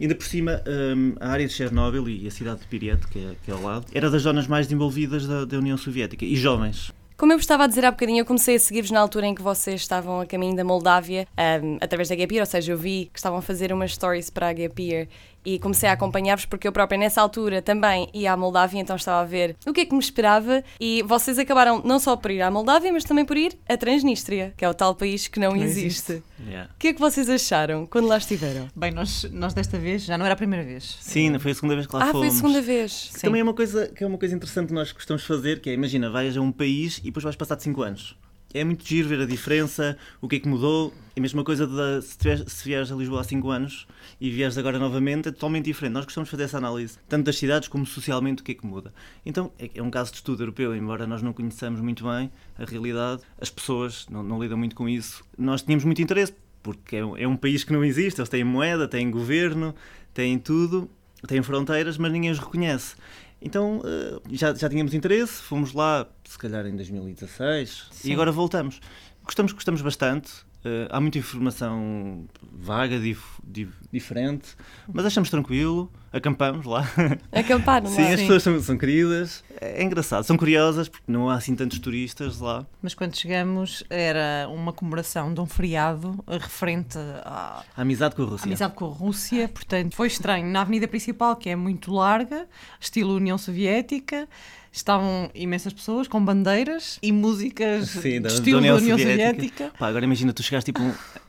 Ainda 0.00 0.14
por 0.14 0.24
cima, 0.24 0.62
um, 0.66 1.14
a 1.20 1.28
área 1.28 1.46
de 1.46 1.52
Chernobyl 1.52 2.08
e 2.08 2.26
a 2.26 2.30
cidade 2.30 2.60
de 2.60 2.66
Piret, 2.66 3.06
que 3.08 3.18
é, 3.18 3.34
que 3.44 3.50
é 3.50 3.54
ao 3.54 3.62
lado, 3.62 3.86
era 3.92 4.08
das 4.10 4.22
zonas 4.22 4.46
mais 4.46 4.66
desenvolvidas 4.66 5.26
da, 5.26 5.44
da 5.44 5.58
União 5.58 5.76
Soviética 5.76 6.24
e 6.24 6.36
jovens. 6.36 6.92
Como 7.16 7.32
eu 7.32 7.36
vos 7.36 7.42
estava 7.42 7.64
a 7.64 7.66
dizer 7.66 7.84
há 7.84 7.90
bocadinho, 7.90 8.20
eu 8.20 8.24
comecei 8.24 8.54
a 8.54 8.60
seguir-vos 8.60 8.92
na 8.92 9.00
altura 9.00 9.26
em 9.26 9.34
que 9.34 9.42
vocês 9.42 9.80
estavam 9.80 10.20
a 10.20 10.26
caminho 10.26 10.54
da 10.54 10.62
Moldávia, 10.62 11.26
um, 11.36 11.76
através 11.80 12.08
da 12.08 12.14
Gap 12.14 12.38
ou 12.38 12.46
seja, 12.46 12.70
eu 12.70 12.78
vi 12.78 13.10
que 13.12 13.18
estavam 13.18 13.40
a 13.40 13.42
fazer 13.42 13.72
umas 13.72 13.92
stories 13.92 14.30
para 14.30 14.50
a 14.50 14.52
Gap 14.52 15.08
e 15.44 15.58
comecei 15.58 15.88
a 15.88 15.92
acompanhar-vos 15.92 16.44
porque 16.44 16.66
eu 16.66 16.72
própria 16.72 16.98
nessa 16.98 17.20
altura 17.20 17.62
também 17.62 18.08
ia 18.12 18.32
à 18.32 18.36
Moldávia, 18.36 18.80
então 18.80 18.96
estava 18.96 19.20
a 19.20 19.24
ver 19.24 19.56
o 19.66 19.72
que 19.72 19.80
é 19.80 19.84
que 19.84 19.92
me 19.92 20.00
esperava 20.00 20.62
e 20.80 21.02
vocês 21.02 21.38
acabaram 21.38 21.82
não 21.84 21.98
só 21.98 22.16
por 22.16 22.30
ir 22.30 22.42
à 22.42 22.50
Moldávia, 22.50 22.92
mas 22.92 23.04
também 23.04 23.24
por 23.24 23.36
ir 23.36 23.56
a 23.68 23.76
Transnistria, 23.76 24.52
que 24.56 24.64
é 24.64 24.68
o 24.68 24.74
tal 24.74 24.94
país 24.94 25.28
que 25.28 25.40
não, 25.40 25.50
não 25.50 25.56
existe. 25.56 26.12
existe. 26.12 26.22
Yeah. 26.46 26.70
O 26.74 26.78
que 26.78 26.88
é 26.88 26.92
que 26.92 27.00
vocês 27.00 27.28
acharam 27.28 27.86
quando 27.86 28.06
lá 28.06 28.18
estiveram? 28.18 28.68
Bem, 28.74 28.90
nós, 28.90 29.24
nós 29.32 29.54
desta 29.54 29.78
vez 29.78 30.04
já 30.04 30.16
não 30.16 30.24
era 30.24 30.34
a 30.34 30.36
primeira 30.36 30.64
vez. 30.64 30.98
Sim, 31.00 31.38
foi 31.38 31.52
a 31.52 31.54
segunda 31.54 31.74
vez 31.74 31.86
que 31.86 31.94
lá 31.94 32.04
ah, 32.04 32.06
fomos. 32.12 32.26
Ah, 32.26 32.28
foi 32.28 32.28
a 32.28 32.40
segunda 32.40 32.62
vez. 32.62 33.10
Também 33.20 33.40
é 33.40 33.44
uma 33.44 33.54
coisa 33.54 33.88
que 33.88 34.04
é 34.04 34.06
uma 34.06 34.18
coisa 34.18 34.34
interessante 34.34 34.68
que 34.68 34.74
nós 34.74 34.92
gostamos 34.92 35.22
de 35.22 35.28
fazer, 35.28 35.60
que 35.60 35.70
é, 35.70 35.72
imagina, 35.74 36.10
vais 36.10 36.36
a 36.36 36.40
um 36.40 36.52
país 36.52 36.98
e 36.98 37.02
depois 37.04 37.24
vais 37.24 37.36
passar 37.36 37.56
de 37.56 37.62
5 37.62 37.82
anos 37.82 38.16
é 38.54 38.64
muito 38.64 38.86
giro 38.86 39.08
ver 39.08 39.20
a 39.20 39.26
diferença, 39.26 39.96
o 40.20 40.28
que 40.28 40.36
é 40.36 40.40
que 40.40 40.48
mudou. 40.48 40.92
É 41.14 41.20
a 41.20 41.22
mesma 41.22 41.44
coisa 41.44 41.66
de 41.66 42.02
se, 42.02 42.16
tiveres, 42.16 42.52
se 42.52 42.64
vieres 42.64 42.90
a 42.90 42.94
Lisboa 42.94 43.20
há 43.20 43.24
5 43.24 43.50
anos 43.50 43.86
e 44.20 44.30
vieres 44.30 44.56
agora 44.56 44.78
novamente, 44.78 45.28
é 45.28 45.32
totalmente 45.32 45.66
diferente. 45.66 45.92
Nós 45.92 46.04
gostamos 46.04 46.28
de 46.28 46.30
fazer 46.30 46.44
essa 46.44 46.58
análise, 46.58 46.98
tanto 47.08 47.26
das 47.26 47.36
cidades 47.36 47.68
como 47.68 47.84
socialmente, 47.84 48.42
o 48.42 48.44
que 48.44 48.52
é 48.52 48.54
que 48.54 48.66
muda. 48.66 48.92
Então, 49.26 49.52
é, 49.58 49.70
é 49.74 49.82
um 49.82 49.90
caso 49.90 50.10
de 50.10 50.16
estudo 50.18 50.42
europeu, 50.42 50.74
embora 50.74 51.06
nós 51.06 51.22
não 51.22 51.32
conheçamos 51.32 51.80
muito 51.80 52.04
bem 52.04 52.30
a 52.58 52.64
realidade, 52.64 53.22
as 53.40 53.50
pessoas 53.50 54.06
não, 54.08 54.22
não 54.22 54.40
lidam 54.40 54.56
muito 54.56 54.74
com 54.74 54.88
isso. 54.88 55.24
Nós 55.36 55.62
tínhamos 55.62 55.84
muito 55.84 56.00
interesse, 56.00 56.34
porque 56.62 56.96
é 56.96 57.04
um, 57.04 57.16
é 57.16 57.28
um 57.28 57.36
país 57.36 57.64
que 57.64 57.72
não 57.72 57.84
existe, 57.84 58.20
eles 58.20 58.28
têm 58.28 58.44
moeda, 58.44 58.88
têm 58.88 59.10
governo, 59.10 59.74
têm 60.14 60.38
tudo, 60.38 60.88
têm 61.26 61.42
fronteiras, 61.42 61.98
mas 61.98 62.12
ninguém 62.12 62.30
os 62.30 62.38
reconhece. 62.38 62.94
Então 63.40 63.78
uh, 63.78 64.22
já, 64.30 64.54
já 64.54 64.68
tínhamos 64.68 64.94
interesse, 64.94 65.42
fomos 65.42 65.72
lá, 65.72 66.06
se 66.24 66.36
calhar 66.36 66.66
em 66.66 66.74
2016, 66.74 67.88
Sim. 67.90 68.10
e 68.10 68.12
agora 68.12 68.32
voltamos. 68.32 68.80
Gostamos, 69.22 69.52
gostamos 69.52 69.80
bastante. 69.80 70.32
Uh, 70.58 70.90
há 70.90 71.00
muita 71.00 71.18
informação 71.18 72.26
vaga, 72.52 72.98
dif, 72.98 73.22
dif, 73.44 73.72
diferente, 73.92 74.56
mas 74.92 75.06
achamos 75.06 75.30
tranquilo, 75.30 75.90
acampamos 76.12 76.66
lá. 76.66 76.88
Acamparam 77.32 77.86
Sim, 77.86 78.02
lá. 78.02 78.08
as 78.10 78.20
pessoas 78.20 78.42
são, 78.42 78.60
são, 78.62 78.78
queridas, 78.78 79.44
é, 79.60 79.82
engraçado, 79.82 80.24
são 80.24 80.36
curiosas 80.36 80.88
porque 80.88 81.10
não 81.10 81.28
há 81.28 81.34
assim 81.34 81.54
tantos 81.54 81.78
turistas 81.78 82.40
lá. 82.40 82.66
Mas 82.82 82.94
quando 82.94 83.16
chegamos 83.16 83.84
era 83.88 84.48
uma 84.48 84.72
comemoração 84.72 85.32
de 85.32 85.40
um 85.40 85.46
feriado 85.46 86.24
referente 86.26 86.98
à 87.24 87.62
a 87.76 87.82
amizade 87.82 88.14
com 88.14 88.22
a 88.22 88.26
Rússia. 88.26 88.46
amizade 88.46 88.74
com 88.74 88.84
a 88.86 88.88
Rússia, 88.88 89.48
portanto 89.48 89.94
foi 89.94 90.08
estranho. 90.08 90.46
Na 90.46 90.62
avenida 90.62 90.88
principal, 90.88 91.36
que 91.36 91.48
é 91.48 91.56
muito 91.56 91.92
larga, 91.92 92.46
estilo 92.80 93.14
União 93.14 93.38
Soviética, 93.38 94.28
estavam 94.72 95.30
imensas 95.34 95.72
pessoas 95.72 96.06
com 96.08 96.24
bandeiras 96.24 96.98
e 97.02 97.12
músicas 97.12 97.88
Sim, 97.90 98.20
da, 98.20 98.28
estilo 98.28 98.52
da 98.52 98.58
União, 98.58 98.76
União 98.76 98.98
Soviética. 98.98 99.34
Soviética. 99.34 99.72
Pá, 99.78 99.88
agora 99.88 100.04
imagina, 100.04 100.32
tu 100.32 100.42
chegaste 100.42 100.72
tipo, 100.72 100.82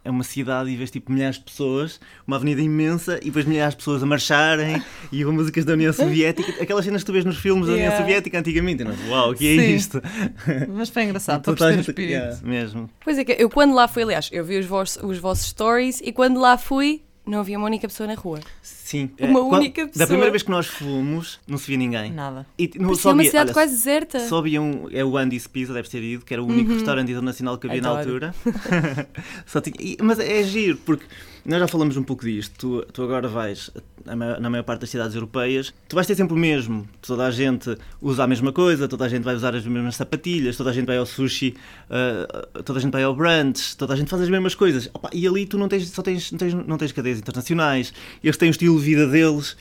a 0.10 0.12
uma 0.12 0.24
cidade 0.24 0.70
e 0.70 0.76
vês 0.76 0.92
tipo 0.92 1.12
milhares 1.12 1.38
de 1.38 1.44
pessoas, 1.44 2.00
uma 2.26 2.36
avenida 2.36 2.62
imensa 2.62 3.20
e 3.22 3.26
depois 3.26 3.46
milhares 3.46 3.74
de 3.74 3.78
pessoas 3.78 4.04
a 4.04 4.06
marcharem 4.06 4.82
e 5.12 5.24
com 5.24 5.32
músicas 5.32 5.66
da 5.66 5.74
União 5.74 5.94
Soviética, 5.94 6.62
aquelas 6.62 6.86
cenas 6.86 7.02
que 7.02 7.06
tu 7.06 7.14
vês 7.14 7.26
nos 7.26 7.38
filmes 7.38 7.68
da 7.68 7.74
União 7.74 7.96
Soviética 7.96 8.40
antigamente. 8.40 8.84
Não, 8.84 8.94
uau, 9.10 9.32
o 9.32 9.36
que 9.36 9.48
é 9.48 9.62
Sim. 9.62 9.76
isto? 9.76 10.02
Mas 10.70 10.90
foi 10.90 11.04
engraçado, 11.04 11.44
para 11.44 11.54
perceber 11.54 11.78
o 11.78 11.82
espírito. 11.82 12.12
Yeah, 12.12 12.38
mesmo. 12.44 12.90
Pois 13.04 13.18
é 13.18 13.24
que 13.24 13.32
eu 13.34 13.50
quando 13.50 13.74
lá 13.74 13.88
fui, 13.88 14.04
aliás, 14.04 14.30
eu 14.32 14.44
vi 14.44 14.58
os 14.58 14.66
vossos, 14.66 15.02
os 15.04 15.18
vossos 15.18 15.48
stories 15.48 16.02
e 16.04 16.12
quando 16.12 16.40
lá 16.40 16.58
fui 16.58 17.04
não 17.30 17.40
havia 17.40 17.58
uma 17.58 17.68
única 17.68 17.88
pessoa 17.88 18.08
na 18.08 18.16
rua. 18.16 18.40
Sim. 18.62 19.12
Uma 19.20 19.40
é, 19.40 19.44
única 19.44 19.86
pessoa. 19.86 20.00
Da 20.00 20.08
primeira 20.08 20.32
vez 20.32 20.42
que 20.42 20.50
nós 20.50 20.66
fomos, 20.66 21.40
não 21.48 21.58
se 21.58 21.68
via 21.68 21.78
ninguém. 21.78 22.12
Nada. 22.12 22.46
E, 22.58 22.72
no, 22.76 22.96
só 22.96 23.14
uma 23.14 23.24
cidade 23.24 23.50
olha, 23.50 23.54
quase 23.54 23.74
deserta. 23.74 24.20
Só 24.28 24.40
havia 24.40 24.60
um, 24.62 24.88
é 24.92 25.06
o 25.06 25.16
Andy's 25.16 25.46
Pizza, 25.46 25.74
deve 25.74 25.88
ter 25.88 26.02
ido, 26.02 26.26
que 26.26 26.34
era 26.34 26.42
o 26.42 26.48
único 26.48 26.72
uhum. 26.72 26.78
restaurante 26.78 27.12
internacional 27.12 27.58
que 27.58 27.68
havia 27.68 27.82
Adoro. 27.82 27.94
na 27.94 28.00
altura. 28.00 28.36
só 29.46 29.62
tinha, 29.62 29.76
e, 29.80 29.98
mas 30.02 30.20
é 30.20 30.44
giro, 30.44 30.78
porque 30.78 31.06
nós 31.50 31.60
já 31.60 31.68
falamos 31.68 31.98
um 31.98 32.04
pouco 32.04 32.26
disto. 32.26 32.54
Tu, 32.58 32.92
tu 32.94 33.04
agora 33.04 33.28
vais 33.28 33.72
na 34.06 34.50
maior 34.50 34.64
parte 34.64 34.82
das 34.82 34.90
cidades 34.90 35.16
europeias, 35.16 35.74
tu 35.88 35.96
vais 35.96 36.06
ter 36.06 36.16
sempre 36.16 36.34
o 36.34 36.38
mesmo. 36.38 36.88
Toda 37.02 37.26
a 37.26 37.32
gente 37.32 37.78
usa 38.02 38.24
a 38.24 38.28
mesma 38.28 38.52
coisa, 38.52 38.88
toda 38.88 39.06
a 39.06 39.10
gente 39.10 39.24
vai 39.24 39.36
usar 39.36 39.56
as 39.56 39.66
mesmas 39.66 39.96
sapatilhas, 39.96 40.56
toda 40.56 40.70
a 40.70 40.74
gente 40.74 40.86
vai 40.86 40.98
ao 40.98 41.06
sushi, 41.06 41.56
uh, 41.90 42.64
toda 42.64 42.80
a 42.80 42.82
gente 42.82 42.92
vai 42.92 43.04
ao 43.04 43.16
brunch, 43.16 43.76
toda 43.78 43.94
a 43.94 43.98
gente 43.98 44.10
faz 44.10 44.22
as 44.22 44.30
mesmas 44.30 44.56
coisas. 44.56 44.90
Opa, 44.94 45.10
e 45.14 45.28
ali 45.28 45.46
tu 45.46 45.58
não 45.58 45.68
tens, 45.68 45.90
só 45.90 46.02
tens, 46.02 46.32
não 46.32 46.38
tens, 46.38 46.54
não 46.54 46.78
tens 46.78 46.92
cadeias 46.92 47.20
internacionais, 47.20 47.94
eles 48.24 48.38
têm 48.38 48.50
o 48.50 48.52
estilo 48.52 48.78
de 48.78 48.86
vida 48.86 49.08
deles. 49.08 49.58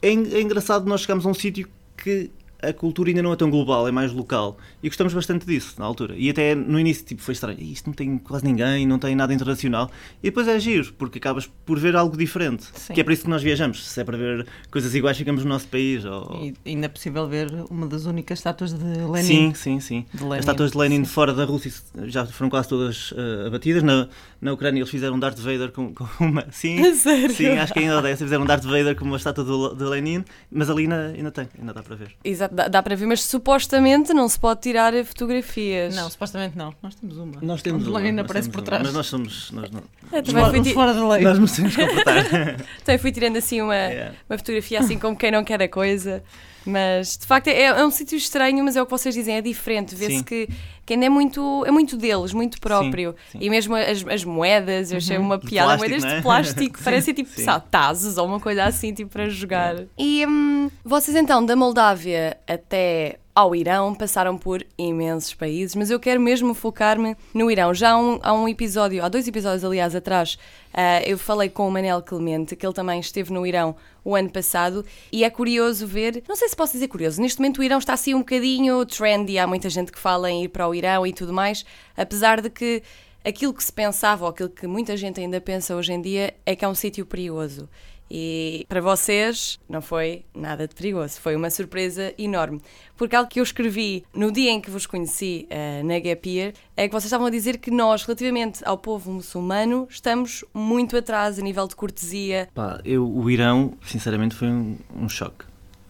É, 0.00 0.08
é 0.08 0.40
engraçado 0.40 0.86
nós 0.86 1.02
chegamos 1.02 1.26
a 1.26 1.28
um 1.28 1.34
sítio 1.34 1.68
que 1.96 2.30
a 2.68 2.72
cultura 2.72 3.10
ainda 3.10 3.22
não 3.22 3.32
é 3.32 3.36
tão 3.36 3.50
global, 3.50 3.86
é 3.86 3.90
mais 3.90 4.12
local. 4.12 4.56
E 4.82 4.88
gostamos 4.88 5.12
bastante 5.12 5.46
disso 5.46 5.74
na 5.78 5.84
altura. 5.84 6.14
E 6.16 6.30
até 6.30 6.54
no 6.54 6.78
início 6.78 7.04
tipo, 7.04 7.22
foi 7.22 7.32
estranho. 7.32 7.60
Isto 7.60 7.86
não 7.86 7.94
tem 7.94 8.18
quase 8.18 8.44
ninguém, 8.44 8.86
não 8.86 8.98
tem 8.98 9.14
nada 9.14 9.32
internacional. 9.32 9.90
E 10.22 10.26
depois 10.26 10.48
é 10.48 10.58
giro, 10.58 10.92
porque 10.94 11.18
acabas 11.18 11.46
por 11.64 11.78
ver 11.78 11.96
algo 11.96 12.16
diferente. 12.16 12.64
Sim. 12.74 12.94
Que 12.94 13.00
é 13.00 13.04
para 13.04 13.12
isso 13.12 13.24
que 13.24 13.30
nós 13.30 13.42
viajamos. 13.42 13.86
Se 13.86 14.00
é 14.00 14.04
para 14.04 14.16
ver 14.16 14.46
coisas 14.70 14.94
iguais, 14.94 15.16
ficamos 15.16 15.44
no 15.44 15.50
nosso 15.50 15.68
país. 15.68 16.04
Ou... 16.04 16.40
E 16.42 16.54
ainda 16.70 16.86
é 16.86 16.88
possível 16.88 17.28
ver 17.28 17.48
uma 17.70 17.86
das 17.86 18.06
únicas 18.06 18.38
estátuas 18.38 18.72
de 18.72 18.84
Lenin. 18.84 19.22
Sim, 19.22 19.54
sim, 19.54 19.80
sim. 19.80 20.06
As 20.32 20.40
estátuas 20.40 20.72
de 20.72 20.78
Lenin 20.78 21.04
sim. 21.04 21.10
fora 21.10 21.32
da 21.32 21.44
Rússia 21.44 21.72
já 22.04 22.26
foram 22.26 22.50
quase 22.50 22.68
todas 22.68 23.12
uh, 23.12 23.46
abatidas. 23.46 23.82
Na, 23.82 24.08
na 24.40 24.52
Ucrânia 24.52 24.80
eles 24.80 24.90
fizeram 24.90 25.18
Darth 25.18 25.38
Vader 25.38 25.70
com, 25.70 25.94
com 25.94 26.06
uma. 26.20 26.44
Sim, 26.52 26.94
Sério? 26.94 27.34
sim, 27.34 27.48
acho 27.48 27.72
que 27.72 27.78
ainda 27.80 28.00
dessa. 28.00 28.24
Fizeram 28.24 28.44
Darth 28.44 28.64
Vader 28.64 28.94
com 28.94 29.04
uma 29.04 29.16
estátua 29.16 29.74
de 29.74 29.84
Lenin, 29.84 30.24
mas 30.50 30.70
ali 30.70 30.82
ainda, 30.82 31.06
ainda 31.08 31.30
tem, 31.30 31.48
ainda 31.58 31.72
dá 31.72 31.82
para 31.82 31.96
ver. 31.96 32.14
Exato, 32.22 32.53
dá, 32.54 32.68
dá 32.68 32.82
para 32.82 32.96
ver, 32.96 33.06
mas 33.06 33.22
supostamente 33.22 34.12
não 34.14 34.28
se 34.28 34.38
pode 34.38 34.60
tirar 34.60 34.92
fotografias. 35.04 35.94
Não, 35.94 36.08
supostamente 36.08 36.56
não. 36.56 36.74
Nós 36.82 36.94
temos 36.94 37.16
uma. 37.18 37.40
Nós 37.42 37.62
temos 37.62 37.86
uma. 37.86 37.98
Lenin 37.98 38.20
aparece 38.20 38.48
por 38.48 38.62
trás. 38.62 38.82
Mas 38.82 38.94
nós 38.94 39.06
somos. 39.06 39.50
Nós 39.50 39.70
não... 39.70 39.82
É, 40.12 40.22
também 40.22 40.62
fui 40.62 40.72
fora 40.72 40.94
da 40.94 41.08
lei. 41.08 41.22
Nós 41.22 41.38
nos 41.38 41.52
temos 41.52 41.74
que 41.74 41.86
comportar. 41.86 42.24
também 42.84 42.98
fui 42.98 43.12
tirando 43.12 43.36
assim 43.36 43.60
uma, 43.60 43.74
yeah. 43.74 44.14
uma 44.28 44.38
fotografia 44.38 44.80
assim 44.80 44.98
como 44.98 45.16
quem 45.16 45.30
não 45.30 45.44
quer 45.44 45.60
a 45.62 45.68
coisa. 45.68 46.22
Mas 46.66 47.18
de 47.18 47.26
facto 47.26 47.48
é, 47.48 47.62
é 47.62 47.84
um 47.84 47.90
sítio 47.90 48.16
estranho, 48.16 48.64
mas 48.64 48.76
é 48.76 48.82
o 48.82 48.86
que 48.86 48.90
vocês 48.90 49.14
dizem, 49.14 49.36
é 49.36 49.42
diferente. 49.42 49.94
Vê-se 49.94 50.24
que, 50.24 50.48
que 50.84 50.94
ainda 50.94 51.06
é 51.06 51.08
muito, 51.08 51.64
é 51.66 51.70
muito 51.70 51.96
deles, 51.96 52.32
muito 52.32 52.60
próprio. 52.60 53.14
Sim, 53.32 53.38
sim. 53.38 53.46
E 53.46 53.50
mesmo 53.50 53.74
as, 53.74 54.04
as 54.06 54.24
moedas, 54.24 54.92
eu 54.92 54.98
achei 54.98 55.16
uhum. 55.16 55.24
uma 55.24 55.38
piada, 55.38 55.76
plástico, 55.76 55.90
moedas 55.90 56.04
é? 56.04 56.16
de 56.16 56.22
plástico, 56.22 56.78
parecem 56.84 57.14
tipo 57.14 57.40
sabe, 57.40 57.64
tazos 57.70 58.18
ou 58.18 58.26
uma 58.26 58.40
coisa 58.40 58.64
assim, 58.64 58.92
tipo 58.92 59.10
para 59.10 59.28
jogar. 59.28 59.76
E 59.98 60.26
hum, 60.26 60.70
vocês 60.84 61.16
então, 61.16 61.44
da 61.44 61.56
Moldávia 61.56 62.36
até 62.46 63.18
ao 63.34 63.54
Irão, 63.54 63.94
passaram 63.94 64.38
por 64.38 64.64
imensos 64.78 65.34
países, 65.34 65.74
mas 65.74 65.90
eu 65.90 65.98
quero 65.98 66.20
mesmo 66.20 66.54
focar-me 66.54 67.16
no 67.32 67.50
Irão. 67.50 67.74
Já 67.74 67.90
há 67.90 67.98
um, 67.98 68.20
há 68.22 68.32
um, 68.32 68.48
episódio, 68.48 69.04
há 69.04 69.08
dois 69.08 69.26
episódios, 69.26 69.64
aliás, 69.64 69.94
atrás, 69.96 70.38
uh, 70.72 71.02
eu 71.04 71.18
falei 71.18 71.48
com 71.48 71.66
o 71.66 71.70
Manel 71.70 72.00
Clemente, 72.00 72.54
que 72.54 72.64
ele 72.64 72.72
também 72.72 73.00
esteve 73.00 73.32
no 73.32 73.44
Irão 73.44 73.74
o 74.04 74.14
ano 74.14 74.30
passado, 74.30 74.84
e 75.10 75.24
é 75.24 75.30
curioso 75.30 75.86
ver, 75.86 76.22
não 76.28 76.36
sei 76.36 76.48
se 76.48 76.54
posso 76.54 76.74
dizer 76.74 76.86
curioso, 76.86 77.20
neste 77.20 77.40
momento 77.40 77.58
o 77.58 77.64
Irão 77.64 77.78
está 77.78 77.94
assim 77.94 78.14
um 78.14 78.18
bocadinho 78.18 78.84
trendy, 78.86 79.38
há 79.38 79.46
muita 79.46 79.68
gente 79.68 79.90
que 79.90 79.98
fala 79.98 80.30
em 80.30 80.44
ir 80.44 80.48
para 80.48 80.68
o 80.68 80.74
Irão 80.74 81.04
e 81.04 81.12
tudo 81.12 81.32
mais, 81.32 81.64
apesar 81.96 82.40
de 82.40 82.50
que 82.50 82.82
aquilo 83.24 83.54
que 83.54 83.64
se 83.64 83.72
pensava, 83.72 84.26
ou 84.26 84.30
aquilo 84.30 84.50
que 84.50 84.66
muita 84.66 84.96
gente 84.96 85.20
ainda 85.20 85.40
pensa 85.40 85.74
hoje 85.74 85.92
em 85.92 86.00
dia, 86.00 86.34
é 86.44 86.54
que 86.54 86.64
é 86.64 86.68
um 86.68 86.74
sítio 86.74 87.06
perigoso. 87.06 87.68
E 88.10 88.66
para 88.68 88.80
vocês 88.80 89.58
não 89.68 89.80
foi 89.80 90.24
nada 90.34 90.68
de 90.68 90.74
perigoso, 90.74 91.20
foi 91.20 91.34
uma 91.34 91.50
surpresa 91.50 92.12
enorme. 92.18 92.60
Porque 92.96 93.16
algo 93.16 93.28
que 93.28 93.40
eu 93.40 93.42
escrevi 93.42 94.04
no 94.14 94.30
dia 94.30 94.50
em 94.50 94.60
que 94.60 94.70
vos 94.70 94.86
conheci 94.86 95.48
uh, 95.50 95.84
na 95.84 95.98
Gap 95.98 96.28
Year 96.28 96.52
é 96.76 96.86
que 96.86 96.92
vocês 96.92 97.06
estavam 97.06 97.26
a 97.26 97.30
dizer 97.30 97.58
que 97.58 97.70
nós, 97.70 98.04
relativamente 98.04 98.62
ao 98.64 98.78
povo 98.78 99.10
muçulmano, 99.10 99.88
estamos 99.90 100.44
muito 100.52 100.96
atrás 100.96 101.38
a 101.38 101.42
nível 101.42 101.66
de 101.66 101.74
cortesia. 101.74 102.48
Pá, 102.54 102.80
eu, 102.84 103.08
o 103.08 103.30
Irão, 103.30 103.74
sinceramente, 103.84 104.34
foi 104.34 104.48
um, 104.48 104.76
um 104.94 105.08
choque. 105.08 105.44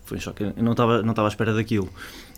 Foi 0.04 0.16
um 0.18 0.20
choque. 0.20 0.44
Eu 0.44 0.62
não 0.62 0.72
estava 0.72 1.02
não 1.02 1.14
à 1.24 1.28
espera 1.28 1.52
daquilo. 1.52 1.90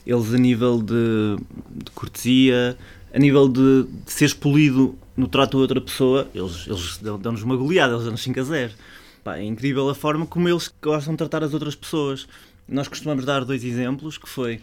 Eles, 0.07 0.33
a 0.33 0.39
nível 0.39 0.81
de, 0.81 1.37
de 1.85 1.91
cortesia, 1.93 2.77
a 3.13 3.19
nível 3.19 3.49
de, 3.49 3.85
de 3.85 4.13
seres 4.13 4.35
polido 4.35 4.97
no 5.17 5.27
trato 5.27 5.57
de 5.57 5.63
outra 5.63 5.81
pessoa, 5.81 6.29
eles, 6.35 6.67
eles 6.67 6.99
dão-nos 6.99 7.43
uma 7.43 7.57
goleada, 7.57 7.95
eles 7.95 8.05
dão-nos 8.05 8.23
5 8.23 8.41
a 8.41 8.43
0. 8.43 8.73
Pá, 9.27 9.39
é 9.39 9.43
incrível 9.43 9.91
a 9.91 9.95
forma 9.95 10.25
como 10.25 10.49
eles 10.49 10.73
gostam 10.81 11.15
de 11.15 11.19
tratar 11.19 11.43
as 11.43 11.53
outras 11.53 11.75
pessoas. 11.75 12.29
Nós 12.69 12.87
costumamos 12.87 13.25
dar 13.25 13.45
dois 13.45 13.65
exemplos, 13.65 14.17
que 14.17 14.29
foi 14.29 14.61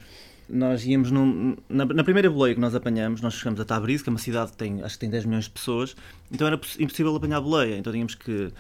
nós 0.48 0.86
íamos 0.86 1.12
num, 1.12 1.58
na, 1.67 1.84
na, 1.84 2.01
primeira 2.01 2.29
boleia 2.29 2.55
que 2.55 2.62
nós 2.62 2.74
apanhamos, 2.74 3.20
nós 3.20 3.34
chegamos 3.34 3.60
a 3.60 3.65
Tabriz, 3.65 4.01
que 4.01 4.08
é 4.08 4.12
uma 4.12 4.20
cidade 4.20 4.51
que 4.51 4.58
tem, 4.58 4.82
acho 4.82 4.96
que 4.96 5.01
tem 5.01 5.10
10 5.10 5.25
milhões 5.25 5.43
de 5.46 5.50
pessoas, 5.50 5.98
então 6.32 6.48
era 6.48 6.55
impossível 6.79 7.13
apanhar 7.13 7.39
a 7.39 7.41
boleia, 7.41 7.77
então 7.77 7.91
tínhamos 7.91 8.15
que 8.15 8.53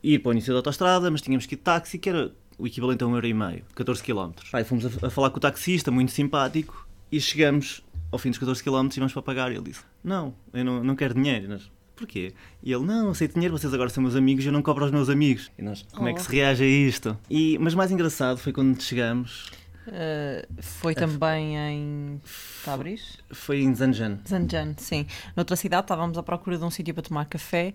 ir 0.00 0.20
para 0.20 0.28
o 0.28 0.32
início 0.32 0.52
da 0.52 0.60
autostrada, 0.60 1.10
mas 1.10 1.22
tínhamos 1.22 1.44
que 1.44 1.56
ir 1.56 1.58
de 1.58 1.62
táxi, 1.64 1.98
que 1.98 2.08
era 2.08 2.30
o 2.56 2.64
equivalente 2.64 3.02
a 3.02 3.08
um 3.08 3.14
euro 3.14 3.26
e 3.26 3.34
meio, 3.34 3.64
14 3.74 4.00
km. 4.00 4.30
Fomos 4.64 4.86
a, 4.86 5.08
a, 5.08 5.10
falar 5.10 5.30
com 5.30 5.38
o 5.38 5.40
taxista, 5.40 5.90
muito 5.90 6.12
simpático, 6.12 6.86
e 7.10 7.20
chegamos 7.20 7.82
ao 8.12 8.18
fim 8.20 8.30
dos 8.30 8.38
14 8.38 8.62
km 8.62 8.88
e 8.94 8.98
íamos 8.98 9.12
para 9.12 9.22
pagar, 9.22 9.50
e 9.50 9.56
ele 9.56 9.64
disse, 9.64 9.82
não, 10.04 10.34
eu 10.52 10.64
não, 10.64 10.84
não 10.84 10.94
quero 10.94 11.14
dinheiro, 11.14 11.48
nós, 11.48 11.68
porquê? 11.98 12.32
E 12.62 12.72
ele, 12.72 12.84
não, 12.84 13.10
aceito 13.10 13.34
dinheiro, 13.34 13.56
vocês 13.56 13.74
agora 13.74 13.90
são 13.90 14.02
meus 14.02 14.14
amigos, 14.14 14.46
eu 14.46 14.52
não 14.52 14.62
cobro 14.62 14.84
aos 14.84 14.92
meus 14.92 15.08
amigos. 15.08 15.50
E 15.58 15.62
nós, 15.62 15.84
como 15.92 16.06
oh. 16.06 16.10
é 16.10 16.14
que 16.14 16.22
se 16.22 16.28
oh. 16.28 16.32
reage 16.32 16.64
a 16.64 16.66
isto? 16.66 17.18
E, 17.28 17.58
mas 17.58 17.74
mais 17.74 17.90
engraçado 17.90 18.38
foi 18.38 18.52
quando 18.52 18.80
chegamos. 18.80 19.50
Uh, 19.88 20.46
foi 20.60 20.94
também 20.94 21.56
em 21.56 22.20
Tabriz? 22.62 23.16
Foi 23.30 23.62
em 23.62 23.74
Zanjan. 23.74 24.18
Zanjan, 24.28 24.74
sim. 24.76 25.06
Noutra 25.34 25.56
cidade 25.56 25.84
estávamos 25.84 26.18
à 26.18 26.22
procura 26.22 26.58
de 26.58 26.64
um 26.64 26.70
sítio 26.70 26.92
para 26.92 27.02
tomar 27.02 27.24
café 27.24 27.72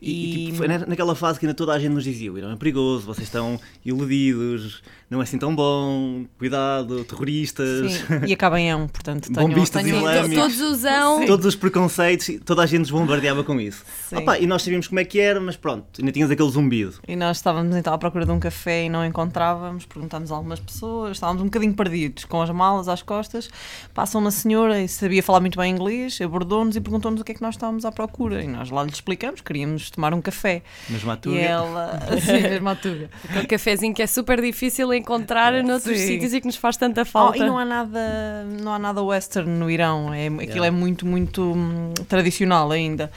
e... 0.00 0.10
e 0.10 0.46
tipo, 0.46 0.56
foi 0.56 0.66
naquela 0.66 1.14
fase 1.14 1.38
que 1.38 1.46
ainda 1.46 1.54
toda 1.54 1.72
a 1.72 1.78
gente 1.78 1.92
nos 1.92 2.02
dizia, 2.02 2.30
Irão 2.30 2.50
é 2.50 2.56
perigoso, 2.56 3.06
vocês 3.06 3.28
estão 3.28 3.60
iludidos, 3.84 4.82
não 5.08 5.20
é 5.20 5.22
assim 5.22 5.38
tão 5.38 5.54
bom, 5.54 6.24
cuidado, 6.36 7.04
terroristas... 7.04 7.92
Sim, 7.92 8.04
e 8.26 8.32
acaba 8.32 8.58
em 8.58 8.74
um, 8.74 8.88
portanto 8.88 9.32
tenho, 9.32 9.48
Bombistas 9.48 9.82
tenho... 9.84 9.96
islâmicos. 9.96 10.56
Todos 10.56 10.60
usam... 10.60 11.26
Todos 11.26 11.46
os 11.46 11.54
preconceitos, 11.54 12.28
toda 12.44 12.62
a 12.62 12.66
gente 12.66 12.80
nos 12.80 12.90
bombardeava 12.90 13.44
com 13.44 13.60
isso. 13.60 13.84
Opa, 14.12 14.38
e 14.38 14.46
nós 14.46 14.62
sabíamos 14.62 14.88
como 14.88 14.98
é 14.98 15.04
que 15.04 15.20
era, 15.20 15.40
mas 15.40 15.56
pronto, 15.56 15.86
ainda 16.00 16.10
tínhamos 16.10 16.32
aquele 16.32 16.50
zumbido. 16.50 16.94
E 17.06 17.14
nós 17.14 17.36
estávamos 17.36 17.76
então 17.76 17.94
à 17.94 17.98
procura 17.98 18.26
de 18.26 18.32
um 18.32 18.40
café 18.40 18.86
e 18.86 18.88
não 18.88 19.04
encontrávamos, 19.04 19.86
perguntámos 19.86 20.32
a 20.32 20.34
algumas 20.34 20.58
pessoas, 20.58 21.12
estávamos 21.12 21.42
um 21.42 21.48
bocadinho 21.52 21.74
perdidos, 21.74 22.24
com 22.24 22.40
as 22.40 22.50
malas 22.50 22.88
às 22.88 23.02
costas, 23.02 23.50
passam 23.94 24.20
uma 24.20 24.30
senhora 24.30 24.80
e 24.80 24.88
sabia 24.88 25.22
falar 25.22 25.40
muito 25.40 25.58
bem 25.58 25.72
inglês, 25.72 26.18
abordou-nos 26.20 26.74
e 26.76 26.80
perguntou-nos 26.80 27.20
o 27.20 27.24
que 27.24 27.32
é 27.32 27.34
que 27.34 27.42
nós 27.42 27.54
estávamos 27.54 27.84
à 27.84 27.92
procura. 27.92 28.42
E 28.42 28.48
nós 28.48 28.70
lá 28.70 28.82
lhe 28.82 28.90
explicamos, 28.90 29.40
queríamos 29.40 29.90
tomar 29.90 30.14
um 30.14 30.20
café. 30.20 30.62
Mas 30.88 31.04
Matuga. 31.04 31.36
E 31.36 31.40
ela, 31.40 32.00
sim, 32.20 32.42
mas 32.50 32.60
Matuga. 32.60 33.10
Aquele 33.28 33.46
cafezinho 33.46 33.94
que 33.94 34.02
é 34.02 34.06
super 34.06 34.40
difícil 34.40 34.92
encontrar 34.94 35.54
é, 35.54 35.62
noutros 35.62 35.98
sim. 35.98 36.06
sítios 36.06 36.32
e 36.32 36.40
que 36.40 36.46
nos 36.46 36.56
faz 36.56 36.76
tanta 36.76 37.04
falta. 37.04 37.38
Oh, 37.38 37.42
e 37.42 37.46
não 37.46 37.58
há 37.58 37.64
nada, 37.64 38.44
não 38.62 38.72
há 38.72 38.78
nada 38.78 39.02
western 39.02 39.50
no 39.50 39.70
Irão, 39.70 40.12
é, 40.12 40.26
aquilo 40.26 40.40
yeah. 40.40 40.66
é 40.66 40.70
muito, 40.70 41.06
muito 41.06 41.42
hum, 41.42 41.92
tradicional 42.08 42.70
ainda. 42.70 43.10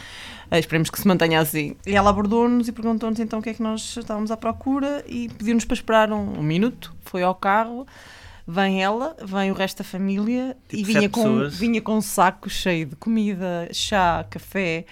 Uh, 0.51 0.57
esperemos 0.57 0.89
que 0.89 0.99
se 0.99 1.07
mantenha 1.07 1.39
assim. 1.39 1.75
E 1.85 1.95
ela 1.95 2.09
abordou-nos 2.09 2.67
e 2.67 2.71
perguntou-nos 2.71 3.19
então 3.19 3.39
o 3.39 3.41
que 3.41 3.49
é 3.49 3.53
que 3.53 3.63
nós 3.63 3.97
estávamos 3.97 4.29
à 4.29 4.37
procura 4.37 5.03
e 5.07 5.27
pediu-nos 5.29 5.65
para 5.65 5.73
esperar 5.73 6.11
um, 6.11 6.39
um 6.39 6.43
minuto. 6.43 6.93
Foi 7.03 7.23
ao 7.23 7.33
carro 7.33 7.85
Vem 8.47 8.83
ela, 8.83 9.15
vem 9.23 9.49
o 9.49 9.55
resto 9.55 9.79
da 9.79 9.83
família 9.83 10.55
tipo 10.67 10.81
e 10.81 10.93
vinha 10.93 11.09
com, 11.09 11.49
vinha 11.49 11.81
com 11.81 11.97
um 11.97 12.01
saco 12.01 12.47
cheio 12.47 12.85
de 12.85 12.95
comida, 12.95 13.67
chá, 13.73 14.25
café. 14.29 14.85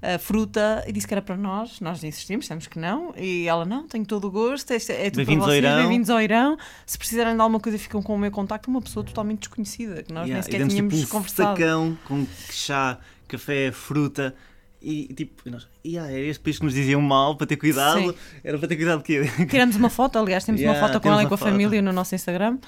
Uh, 0.00 0.16
fruta 0.16 0.84
e 0.86 0.92
disse 0.92 1.08
que 1.08 1.14
era 1.14 1.20
para 1.20 1.36
nós. 1.36 1.80
Nós 1.80 2.04
insistimos, 2.04 2.44
dissemos 2.44 2.66
que 2.68 2.78
não. 2.78 3.12
E 3.16 3.48
ela, 3.48 3.64
não, 3.64 3.88
tenho 3.88 4.06
todo 4.06 4.28
o 4.28 4.30
gosto, 4.30 4.70
é, 4.70 4.76
é 4.76 5.10
tudo 5.10 5.24
para 5.24 5.34
vocês, 5.34 5.60
bem-vindos 5.60 6.08
ao 6.10 6.20
Irão. 6.20 6.56
Se 6.86 6.96
precisarem 6.96 7.34
de 7.34 7.40
alguma 7.40 7.58
coisa, 7.58 7.76
ficam 7.78 8.00
com 8.00 8.14
o 8.14 8.18
meu 8.18 8.30
contacto. 8.30 8.70
Uma 8.70 8.80
pessoa 8.80 9.04
totalmente 9.04 9.40
desconhecida, 9.40 10.02
que 10.04 10.12
nós 10.12 10.28
yeah, 10.28 10.34
nem 10.34 10.42
sequer 10.42 10.68
tínhamos 10.68 10.94
tipo 10.94 11.06
um 11.06 11.10
conversado. 11.10 11.58
sacão 11.58 11.98
com 12.04 12.26
chá, 12.50 12.98
café, 13.26 13.72
fruta. 13.72 14.34
E 14.80 15.12
tipo, 15.12 15.42
e 15.44 15.50
nós, 15.50 15.66
yeah, 15.84 16.08
era 16.08 16.26
este 16.26 16.44
país 16.44 16.58
que 16.58 16.64
nos 16.64 16.74
diziam 16.74 17.00
mal 17.00 17.36
para 17.36 17.48
ter 17.48 17.56
cuidado. 17.56 18.12
Sim. 18.12 18.14
Era 18.44 18.56
para 18.56 18.68
ter 18.68 18.76
cuidado 18.76 19.02
que 19.02 19.20
Tiramos 19.46 19.74
uma 19.74 19.90
foto, 19.90 20.16
aliás, 20.16 20.44
temos 20.44 20.60
yeah, 20.60 20.78
uma 20.78 20.86
foto 20.86 21.02
com 21.02 21.10
ela 21.10 21.24
e 21.24 21.26
com 21.26 21.34
a 21.34 21.36
foto. 21.36 21.48
família 21.50 21.82
no 21.82 21.92
nosso 21.92 22.14
Instagram 22.14 22.58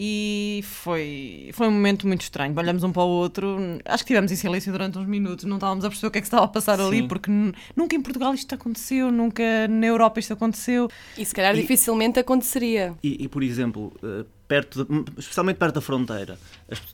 e 0.00 0.60
foi, 0.62 1.50
foi 1.52 1.66
um 1.66 1.72
momento 1.72 2.06
muito 2.06 2.20
estranho. 2.20 2.54
Olhamos 2.56 2.84
um 2.84 2.92
para 2.92 3.02
o 3.02 3.08
outro, 3.08 3.58
acho 3.84 4.04
que 4.04 4.12
estivemos 4.12 4.30
em 4.30 4.36
silêncio 4.36 4.70
durante 4.70 4.96
uns 4.96 5.08
minutos, 5.08 5.44
não 5.44 5.56
estávamos 5.56 5.84
a 5.84 5.88
perceber 5.88 6.06
o 6.06 6.10
que 6.12 6.18
é 6.18 6.20
que 6.20 6.26
estava 6.28 6.44
a 6.44 6.48
passar 6.48 6.78
Sim. 6.78 6.86
ali, 6.86 7.08
porque 7.08 7.28
nunca 7.74 7.96
em 7.96 8.00
Portugal 8.00 8.32
isto 8.32 8.54
aconteceu, 8.54 9.10
nunca 9.10 9.42
na 9.66 9.86
Europa 9.86 10.20
isto 10.20 10.32
aconteceu. 10.32 10.88
E 11.16 11.24
se 11.24 11.34
calhar 11.34 11.52
e, 11.56 11.62
dificilmente 11.62 12.20
aconteceria. 12.20 12.94
E, 13.02 13.24
e 13.24 13.26
por 13.26 13.42
exemplo, 13.42 13.92
uh, 14.00 14.24
perto 14.46 14.84
de, 14.84 15.04
especialmente 15.18 15.56
perto 15.56 15.74
da 15.74 15.80
fronteira, 15.80 16.38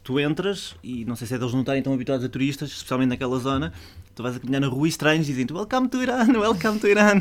tu 0.02 0.18
entras, 0.18 0.74
e 0.82 1.04
não 1.04 1.14
sei 1.14 1.26
se 1.26 1.34
é 1.34 1.38
deles 1.38 1.52
não 1.52 1.60
estarem 1.60 1.82
tão 1.82 1.92
habituados 1.92 2.24
a 2.24 2.28
turistas, 2.30 2.70
especialmente 2.70 3.10
naquela 3.10 3.38
zona, 3.38 3.70
tu 4.14 4.22
vais 4.22 4.36
a 4.36 4.38
caminhar 4.38 4.60
na 4.60 4.68
rua 4.68 4.86
e 4.86 4.90
estranhos 4.90 5.26
dizem 5.26 5.46
Welcome 5.50 5.88
to 5.88 6.00
Iran, 6.00 6.26
welcome 6.38 6.78
to 6.78 6.86
Iran. 6.86 7.20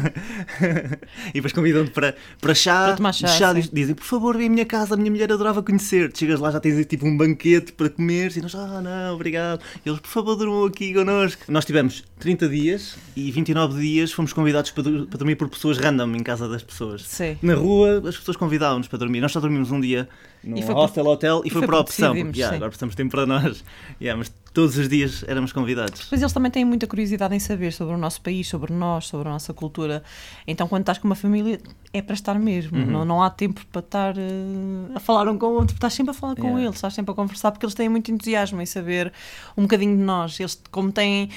e 1.30 1.34
depois 1.34 1.52
convidam-te 1.52 1.92
para, 1.92 2.16
para 2.40 2.54
chá. 2.54 2.86
Para 2.86 2.96
tomar 2.98 3.14
chá, 3.14 3.28
chá 3.28 3.54
dizem, 3.54 3.96
por 3.96 4.06
favor, 4.06 4.38
vem 4.38 4.48
à 4.48 4.50
minha 4.50 4.66
casa, 4.66 4.94
a 4.94 4.98
minha 4.98 5.10
mulher 5.10 5.32
adorava 5.32 5.64
conhecer-te. 5.64 6.20
Chegas 6.20 6.40
lá, 6.40 6.52
já 6.52 6.60
tens 6.60 6.86
tipo 6.86 7.08
um 7.08 7.18
banquete 7.18 7.74
para 7.74 7.90
comer, 7.90 8.36
e 8.38 8.42
nós, 8.42 8.54
ah, 8.56 8.82
não, 8.82 9.16
obrigado. 9.16 9.62
E 9.86 9.90
eles, 9.90 10.00
por 10.00 10.10
favor, 10.10 10.36
durmam 10.36 10.66
aqui 10.66 10.94
connosco. 10.94 11.44
Nós 11.48 11.66
tivemos 11.66 12.04
30 12.20 12.48
dias 12.48 12.96
e 13.16 13.32
29 13.32 13.82
dias 13.82 14.12
fomos 14.12 14.32
convidados 14.32 14.72
para, 14.72 14.84
para 14.84 15.18
dormir 15.18 15.36
por 15.36 15.50
pessoas 15.50 15.78
random 15.78 16.16
em 16.16 16.24
casa 16.24 16.48
das 16.48 16.64
pessoas. 16.64 17.04
Sim. 17.06 17.38
Na 17.42 17.56
rua, 17.56 18.04
as 18.08 18.18
pessoas 18.18 18.38
convidavam-nos 18.38 18.88
para 18.88 19.00
dormir. 19.00 19.20
Nós 19.20 19.32
só 19.32 19.40
dormimos 19.40 19.72
um 19.72 19.82
dia 19.82 20.08
num 20.44 20.60
hostel, 20.74 21.04
por... 21.04 21.12
hotel 21.12 21.42
e, 21.44 21.48
e 21.48 21.52
foi, 21.52 21.62
foi 21.62 21.68
por 21.68 21.76
opção. 21.76 22.16
Yeah, 22.16 22.56
agora 22.56 22.70
precisamos 22.70 22.94
de 22.94 22.98
tempo 22.98 23.12
para 23.12 23.26
nós. 23.26 23.64
Yeah, 24.02 24.18
mas 24.18 24.32
todos 24.54 24.78
os 24.78 24.88
dias 24.88 25.24
éramos 25.28 25.52
convidados. 25.52 26.08
Mas 26.12 26.22
eles 26.22 26.34
também 26.34 26.52
têm 26.52 26.66
muita 26.66 26.86
curiosidade 26.86 27.36
em 27.36 27.40
saber 27.40 27.72
sobre 27.72 27.96
o 27.96 27.98
nosso 27.98 28.22
país, 28.22 28.48
sobre 28.48 28.74
nós, 28.74 29.08
sobre 29.08 29.28
a 29.28 29.32
nossa 29.32 29.54
cultura. 29.54 30.04
Então, 30.48 30.68
quando 30.68 30.82
estás 30.82 30.98
com 30.98 31.08
uma 31.08 31.16
família, 31.16 31.60
é 31.94 32.02
para 32.02 32.16
estar 32.16 32.40
mesmo. 32.40 32.78
Uhum. 32.78 32.86
Não, 32.86 33.06
não 33.06 33.22
há 33.22 33.30
tempo 33.30 33.64
para 33.72 33.80
estar 33.80 34.18
uh, 34.18 34.92
a 34.96 35.00
falar 35.00 35.30
um 35.30 35.38
com 35.38 35.46
o 35.46 35.54
outro, 35.54 35.76
estás 35.76 35.94
sempre 35.94 36.12
a 36.12 36.14
falar 36.14 36.36
com 36.36 36.48
yeah. 36.48 36.64
eles, 36.64 36.76
estás 36.76 36.96
sempre 36.96 37.12
a 37.12 37.16
conversar, 37.16 37.52
porque 37.52 37.66
eles 37.66 37.76
têm 37.76 37.88
muito 37.88 38.12
entusiasmo 38.12 38.60
em 38.60 38.66
saber 38.66 39.14
um 39.56 39.62
bocadinho 39.62 39.96
de 39.96 40.04
nós. 40.04 40.40
Eles, 40.40 40.60
como 40.72 40.92
têm 40.92 41.30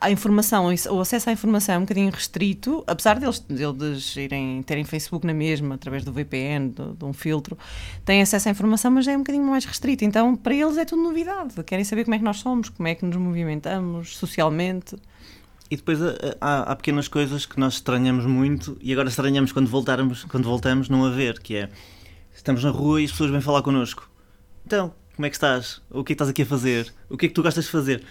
a 0.00 0.10
informação, 0.10 0.66
o 0.90 1.00
acesso 1.00 1.30
à 1.30 1.32
informação 1.32 1.74
é 1.74 1.78
um 1.78 1.82
bocadinho 1.82 2.10
restrito, 2.10 2.84
apesar 2.86 3.18
deles, 3.18 3.40
deles 3.40 4.14
irem, 4.16 4.62
terem 4.62 4.84
Facebook 4.84 5.26
na 5.26 5.32
mesma, 5.32 5.74
através 5.74 6.04
do 6.04 6.12
VPN, 6.12 6.68
de, 6.68 6.92
de 6.92 7.04
um 7.04 7.12
filtro, 7.12 7.56
têm 8.04 8.20
acesso 8.22 8.48
à 8.48 8.52
informação, 8.52 8.90
mas 8.90 9.08
é 9.08 9.16
um 9.16 9.20
bocadinho 9.20 9.44
mais 9.44 9.64
restrito. 9.64 10.04
Então, 10.04 10.36
para 10.36 10.54
eles 10.54 10.76
é 10.76 10.84
tudo 10.84 11.02
novidade. 11.02 11.62
Querem 11.64 11.84
saber 11.84 12.04
como 12.04 12.14
é 12.14 12.18
que 12.18 12.24
nós 12.24 12.38
somos, 12.38 12.68
como 12.68 12.86
é 12.86 12.94
que 12.94 13.04
nos 13.04 13.16
movimentamos 13.16 14.16
socialmente. 14.16 14.96
E 15.70 15.76
depois 15.76 16.00
eh, 16.00 16.36
há, 16.40 16.72
há, 16.72 16.76
pequenas 16.76 17.08
coisas 17.08 17.46
que 17.46 17.58
nós 17.58 17.74
estranhamos 17.74 18.26
muito 18.26 18.76
e 18.80 18.92
agora 18.92 19.08
estranhamos 19.08 19.52
quando 19.52 19.68
voltarmos, 19.68 20.24
quando 20.24 20.44
voltamos 20.44 20.88
não 20.88 21.04
a 21.04 21.10
ver, 21.10 21.40
que 21.40 21.56
é 21.56 21.68
estamos 22.34 22.62
na 22.62 22.70
rua 22.70 23.00
e 23.00 23.04
as 23.04 23.10
pessoas 23.10 23.30
vêm 23.30 23.40
falar 23.40 23.62
connosco. 23.62 24.08
Então, 24.66 24.94
como 25.16 25.26
é 25.26 25.30
que 25.30 25.36
estás? 25.36 25.80
O 25.90 25.96
que 25.96 26.00
é 26.00 26.04
que 26.04 26.12
estás 26.12 26.30
aqui 26.30 26.42
a 26.42 26.46
fazer? 26.46 26.92
O 27.08 27.16
que 27.16 27.26
é 27.26 27.28
que 27.28 27.34
tu 27.34 27.42
gostas 27.42 27.64
de 27.64 27.70
fazer? 27.70 28.04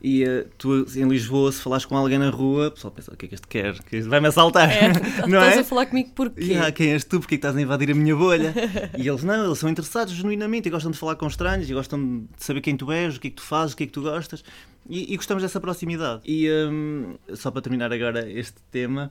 E 0.00 0.24
uh, 0.24 0.48
tu 0.56 0.86
em 0.96 1.08
Lisboa, 1.08 1.50
se 1.50 1.60
falares 1.60 1.84
com 1.84 1.96
alguém 1.96 2.18
na 2.18 2.30
rua, 2.30 2.68
o 2.68 2.70
pessoal 2.70 2.92
pensa: 2.92 3.12
o 3.12 3.16
que 3.16 3.26
é 3.26 3.28
que 3.28 3.34
este 3.34 3.48
quer? 3.48 3.78
Que 3.82 4.00
vai-me 4.02 4.28
assaltar. 4.28 4.70
É, 4.70 4.88
não 5.26 5.40
estás 5.40 5.56
é? 5.56 5.60
a 5.60 5.64
falar 5.64 5.86
comigo 5.86 6.10
porquê? 6.14 6.56
Ah, 6.60 6.70
quem 6.70 6.92
és 6.92 7.02
tu? 7.02 7.18
Porque 7.18 7.34
é 7.34 7.38
que 7.38 7.40
estás 7.40 7.56
a 7.56 7.60
invadir 7.60 7.90
a 7.90 7.94
minha 7.94 8.14
bolha? 8.14 8.54
e 8.96 9.08
eles 9.08 9.24
não, 9.24 9.46
eles 9.46 9.58
são 9.58 9.68
interessados 9.68 10.14
genuinamente 10.14 10.68
e 10.68 10.70
gostam 10.70 10.92
de 10.92 10.98
falar 10.98 11.16
com 11.16 11.26
estranhos 11.26 11.68
e 11.68 11.74
gostam 11.74 12.20
de 12.20 12.44
saber 12.44 12.60
quem 12.60 12.76
tu 12.76 12.92
és, 12.92 13.16
o 13.16 13.20
que 13.20 13.26
é 13.26 13.30
que 13.30 13.36
tu 13.36 13.42
fazes, 13.42 13.74
o 13.74 13.76
que 13.76 13.84
é 13.84 13.86
que 13.86 13.92
tu 13.92 14.02
gostas. 14.02 14.44
E, 14.88 15.12
e 15.12 15.16
gostamos 15.16 15.42
dessa 15.42 15.60
proximidade. 15.60 16.22
E 16.24 16.48
um, 16.50 17.16
só 17.34 17.50
para 17.50 17.60
terminar 17.60 17.92
agora 17.92 18.30
este 18.30 18.56
tema. 18.70 19.10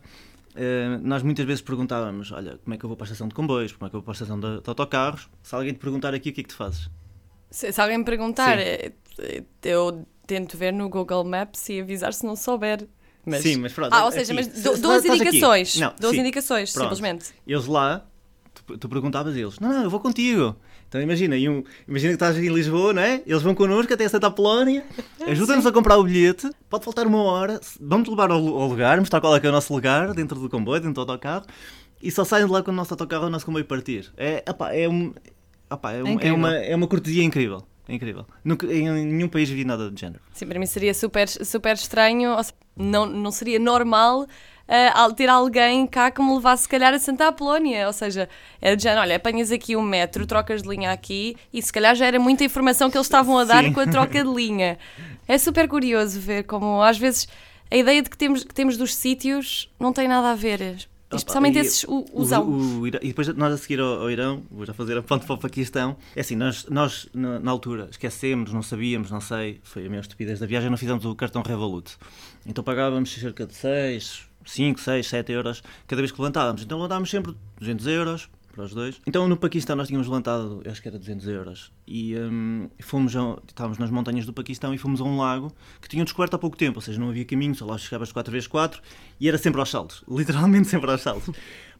Uh, 0.56 0.98
nós 1.04 1.22
muitas 1.22 1.46
vezes 1.46 1.62
perguntávamos: 1.62 2.32
Olha, 2.32 2.58
como 2.64 2.74
é 2.74 2.78
que 2.78 2.86
eu 2.86 2.88
vou 2.88 2.96
para 2.96 3.04
a 3.04 3.08
estação 3.08 3.28
de 3.28 3.36
comboios? 3.36 3.74
Como 3.74 3.88
é 3.88 3.90
que 3.90 3.96
eu 3.96 4.00
vou 4.00 4.06
para 4.06 4.14
a 4.14 4.16
estação 4.16 4.40
de, 4.40 4.62
de 4.62 4.70
autocarros? 4.70 5.30
Se 5.44 5.54
alguém 5.54 5.74
te 5.74 5.80
perguntar 5.80 6.16
aqui, 6.16 6.30
o 6.30 6.34
que 6.34 6.42
é 6.42 6.44
que 6.44 6.50
tu 6.50 6.56
fazes? 6.56 6.90
Se, 7.52 7.72
se 7.72 7.80
alguém 7.80 8.00
me 8.00 8.04
perguntar, 8.04 8.58
Sim. 8.58 8.92
Eu 9.64 10.06
tento 10.26 10.58
ver 10.58 10.74
no 10.74 10.90
Google 10.90 11.24
Maps 11.24 11.70
e 11.70 11.82
avisar 11.82 12.14
se 12.14 12.26
não 12.26 12.36
souber. 12.36 12.88
Mas... 13.26 13.42
Sim, 13.42 13.58
mas 13.58 13.74
pronto. 13.74 13.94
Ah, 13.94 14.06
ou 14.06 14.12
seja, 14.12 14.34
mas 14.34 14.48
do, 14.48 14.78
duas 14.78 15.04
indicações. 15.06 15.76
Não, 15.78 15.94
duas 16.00 16.14
sim, 16.14 16.22
indicações, 16.22 16.72
pronto. 16.72 16.84
simplesmente. 16.84 17.34
Eles 17.46 17.66
lá, 17.66 18.06
tu, 18.54 18.78
tu 18.78 18.90
perguntavas 18.90 19.36
a 19.36 19.40
eles: 19.40 19.60
Não, 19.60 19.70
não, 19.70 19.84
eu 19.84 19.90
vou 19.90 20.00
contigo. 20.00 20.56
Então 20.88 21.02
imagina, 21.02 21.36
um, 21.36 21.64
imagina 21.86 22.12
que 22.12 22.16
estás 22.16 22.38
em 22.38 22.48
Lisboa, 22.48 22.94
não 22.94 23.02
é? 23.02 23.22
Eles 23.26 23.42
vão 23.42 23.54
connosco 23.54 23.94
até 23.94 24.06
a 24.06 24.10
Santa 24.10 24.32
Polónia, 24.32 24.86
ajudam-nos 25.28 25.66
a 25.66 25.72
comprar 25.72 25.98
o 25.98 26.04
bilhete, 26.04 26.50
pode 26.70 26.86
faltar 26.86 27.06
uma 27.06 27.22
hora, 27.24 27.60
vamos-te 27.82 28.10
levar 28.10 28.32
ao, 28.32 28.38
ao, 28.38 28.68
lugar, 28.70 28.98
mostrar 28.98 29.20
qual 29.20 29.36
é 29.36 29.40
que 29.40 29.46
é 29.46 29.50
o 29.50 29.52
nosso 29.52 29.74
lugar, 29.74 30.14
dentro 30.14 30.40
do 30.40 30.50
comboio, 30.50 30.80
dentro 30.80 30.94
do 30.94 31.02
autocarro, 31.02 31.46
e 32.02 32.10
só 32.10 32.24
saem 32.24 32.46
de 32.46 32.52
lá 32.52 32.64
quando 32.64 32.76
o 32.76 32.78
nosso 32.78 32.94
autocarro 32.94 33.24
ou 33.24 33.28
o 33.28 33.32
nosso 33.32 33.46
comboio 33.46 33.66
partir. 33.66 34.14
É, 34.16 34.42
opa, 34.50 34.72
é, 34.74 34.88
um, 34.88 35.14
opa, 35.70 35.92
é, 35.92 36.04
um, 36.04 36.20
é, 36.20 36.28
é, 36.28 36.32
uma, 36.32 36.56
é 36.56 36.76
uma 36.76 36.88
cortesia 36.88 37.24
incrível. 37.24 37.62
É 37.88 37.96
incrível. 37.96 38.26
Nunca, 38.44 38.66
em 38.68 38.90
nenhum 38.90 39.30
país 39.30 39.50
vi 39.50 39.64
nada 39.64 39.90
do 39.90 39.98
género. 39.98 40.22
Sim, 40.34 40.46
para 40.48 40.60
mim 40.60 40.66
seria 40.66 40.94
super, 40.94 41.28
super 41.28 41.74
estranho, 41.74 42.36
não, 42.76 43.06
não 43.06 43.32
seria 43.32 43.58
normal 43.60 44.28
uh, 44.68 45.14
ter 45.14 45.30
alguém 45.30 45.88
cá 45.88 46.12
que 46.12 46.22
me 46.22 46.34
levasse, 46.36 46.64
se 46.64 46.70
calhar, 46.70 46.94
a 46.94 47.00
Santa 47.00 47.28
Apolónia. 47.28 47.88
Ou 47.88 47.94
seja, 47.94 48.30
era 48.62 48.76
de 48.76 48.84
género, 48.84 49.02
olha, 49.02 49.16
apanhas 49.16 49.52
aqui 49.52 49.76
um 49.76 49.82
metro, 49.82 50.26
trocas 50.26 50.62
de 50.62 50.70
linha 50.70 50.92
aqui, 50.92 51.36
e 51.54 51.62
se 51.62 51.72
calhar 51.72 51.96
já 51.96 52.06
era 52.06 52.20
muita 52.20 52.44
informação 52.44 52.90
que 52.90 52.98
eles 52.98 53.08
estavam 53.08 53.38
a 53.38 53.46
dar 53.46 53.64
Sim. 53.64 53.74
com 53.74 53.80
a 53.80 53.88
troca 53.88 54.24
de 54.24 54.30
linha. 54.30 54.78
É 55.30 55.38
super 55.38 55.68
curioso 55.68 56.22
ver 56.22 56.44
como, 56.44 56.82
às 56.82 56.98
vezes, 56.98 57.28
a 57.70 57.76
ideia 57.76 58.02
de 58.02 58.10
que 58.10 58.18
temos, 58.18 58.46
que 58.46 58.54
temos 58.54 58.78
dos 58.78 58.96
sítios 58.96 59.70
não 59.78 59.92
tem 59.92 60.08
nada 60.08 60.32
a 60.32 60.36
ver. 60.36 60.88
Especialmente 61.16 61.58
esses 61.58 61.86
o, 61.86 62.06
usam. 62.14 62.44
O, 62.44 62.82
o, 62.82 62.88
e 62.88 62.92
depois 62.92 63.28
nós 63.30 63.54
a 63.54 63.58
seguir 63.58 63.80
ao, 63.80 64.02
ao, 64.02 64.12
Irão, 64.12 64.44
vou 64.52 64.66
já 64.66 64.74
fazer 64.74 64.98
a 64.98 65.02
ponto 65.02 65.26
para 65.26 65.36
o 65.36 65.38
Paquistão. 65.38 65.96
É 66.16 66.22
assim, 66.22 66.36
nós, 66.36 66.66
nós 66.70 67.08
na, 67.14 67.40
na, 67.40 67.52
altura 67.52 67.88
esquecemos, 67.90 68.52
não 68.52 68.62
sabíamos, 68.62 69.10
não 69.10 69.22
sei, 69.22 69.62
foi 69.64 69.86
a 69.86 69.90
minha 69.90 70.02
estupidez 70.02 70.40
da 70.40 70.46
viagem, 70.46 70.70
não 70.70 70.78
fizemos 70.78 71.06
o 71.06 71.16
cartão 71.16 71.42
Revolut. 71.42 71.96
Então 72.46 72.64
pagávamos 72.64 73.14
cerca 73.14 73.46
de 73.46 73.56
6, 73.56 74.24
5, 74.46 74.80
6, 74.82 75.08
7 75.08 75.32
euros 75.32 75.64
cada 75.88 76.02
vez 76.02 76.12
que 76.12 76.20
levantávamos. 76.20 76.62
Então 76.62 76.78
levantávamos 76.78 77.10
sempre 77.10 77.34
200 77.60 77.88
euros 77.88 78.30
para 78.58 78.66
os 78.66 78.74
dois. 78.74 79.00
Então 79.06 79.28
no 79.28 79.38
Paquistão 79.38 79.76
nós 79.76 79.88
tínhamos 79.88 80.08
levantado, 80.08 80.64
acho 80.66 80.82
que 80.82 80.88
era 80.88 80.98
200 80.98 81.28
euros, 81.28 81.72
e 81.86 82.18
um, 82.18 82.68
fomos 82.80 83.16
a, 83.16 83.38
estávamos 83.48 83.78
nas 83.78 83.92
montanhas 83.92 84.26
do 84.26 84.34
Paquistão 84.34 84.74
e 84.74 84.80
fomos 84.80 85.00
a 85.00 85.04
um 85.04 85.18
lago 85.18 85.54
que 85.80 85.88
tinham 85.88 86.04
descoberto 86.04 86.34
há 86.34 86.40
pouco 86.40 86.58
tempo, 86.58 86.80
ou 86.80 86.82
seja, 86.82 87.00
não 87.00 87.10
havia 87.10 87.24
caminho, 87.24 87.54
só 87.54 87.66
lá 87.66 87.78
chegavas 87.78 88.12
4x4 88.12 88.80
e 89.20 89.28
era 89.28 89.38
sempre 89.38 89.60
aos 89.60 89.70
saltos, 89.70 90.04
literalmente 90.10 90.68
sempre 90.68 90.90
aos 90.90 91.02
saltos. 91.02 91.34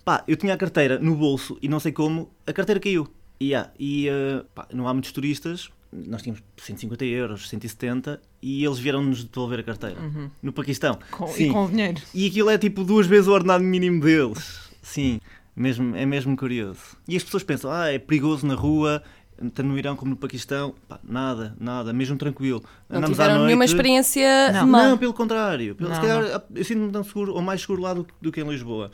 Pá, 0.06 0.24
eu 0.28 0.38
tinha 0.38 0.54
a 0.54 0.58
carteira 0.58 1.00
no 1.00 1.16
bolso 1.16 1.58
e 1.62 1.68
não 1.68 1.80
sei 1.80 1.92
como, 1.92 2.32
a 2.46 2.54
carteira 2.54 2.80
caiu. 2.80 3.08
Yeah, 3.42 3.72
e 3.80 4.08
uh, 4.10 4.46
pá, 4.54 4.68
não 4.72 4.88
há 4.88 4.94
muitos 4.94 5.12
turistas, 5.12 5.70
nós 5.92 6.22
tínhamos 6.22 6.44
150 6.58 7.06
euros, 7.06 7.50
170 7.50 8.22
e 8.42 8.64
eles 8.64 8.78
vieram-nos 8.78 9.24
devolver 9.24 9.60
a 9.60 9.64
carteira 9.64 10.00
uhum. 10.00 10.30
no 10.42 10.54
Paquistão. 10.54 11.00
Com, 11.12 11.28
Sim. 11.28 11.50
E 11.50 11.54
com 11.54 11.68
dinheiro. 11.70 12.02
E 12.14 12.28
aquilo 12.28 12.50
é 12.50 12.58
tipo 12.58 12.84
duas 12.84 13.08
vezes 13.08 13.28
o 13.28 13.32
ordenado 13.32 13.64
mínimo 13.64 14.02
deles. 14.02 14.68
Sim. 14.88 15.20
Mesmo, 15.58 15.96
é 15.96 16.06
mesmo 16.06 16.38
curioso. 16.38 16.80
E 17.08 17.18
as 17.18 17.24
pessoas 17.24 17.42
pensam, 17.42 17.72
ah, 17.72 17.88
é 17.88 17.98
perigoso 17.98 18.46
na 18.46 18.54
rua, 18.54 19.02
tanto 19.36 19.64
no 19.64 19.76
Irão 19.76 19.96
como 19.96 20.12
no 20.12 20.16
Paquistão. 20.16 20.76
Pá, 20.88 21.00
nada, 21.04 21.58
nada, 21.60 21.92
mesmo 21.92 22.16
tranquilo. 22.16 22.64
Não 22.88 23.00
Andamos 23.00 23.18
tiveram 23.18 23.34
à 23.34 23.38
noite... 23.38 23.48
nenhuma 23.48 23.66
experiência 23.66 24.52
não. 24.52 24.68
não, 24.68 24.98
pelo 25.00 25.16
contrário. 25.16 25.74
Pelo, 25.74 25.92
se 25.96 26.00
calhar 26.00 26.44
eu 26.54 26.64
sinto-me 26.64 26.92
tão 26.92 27.04
seguro, 27.04 27.34
ou 27.34 27.42
mais 27.42 27.62
seguro 27.62 27.82
lá 27.82 27.96
do, 27.96 28.06
do 28.22 28.32
que 28.32 28.40
em 28.40 28.48
Lisboa. 28.48 28.92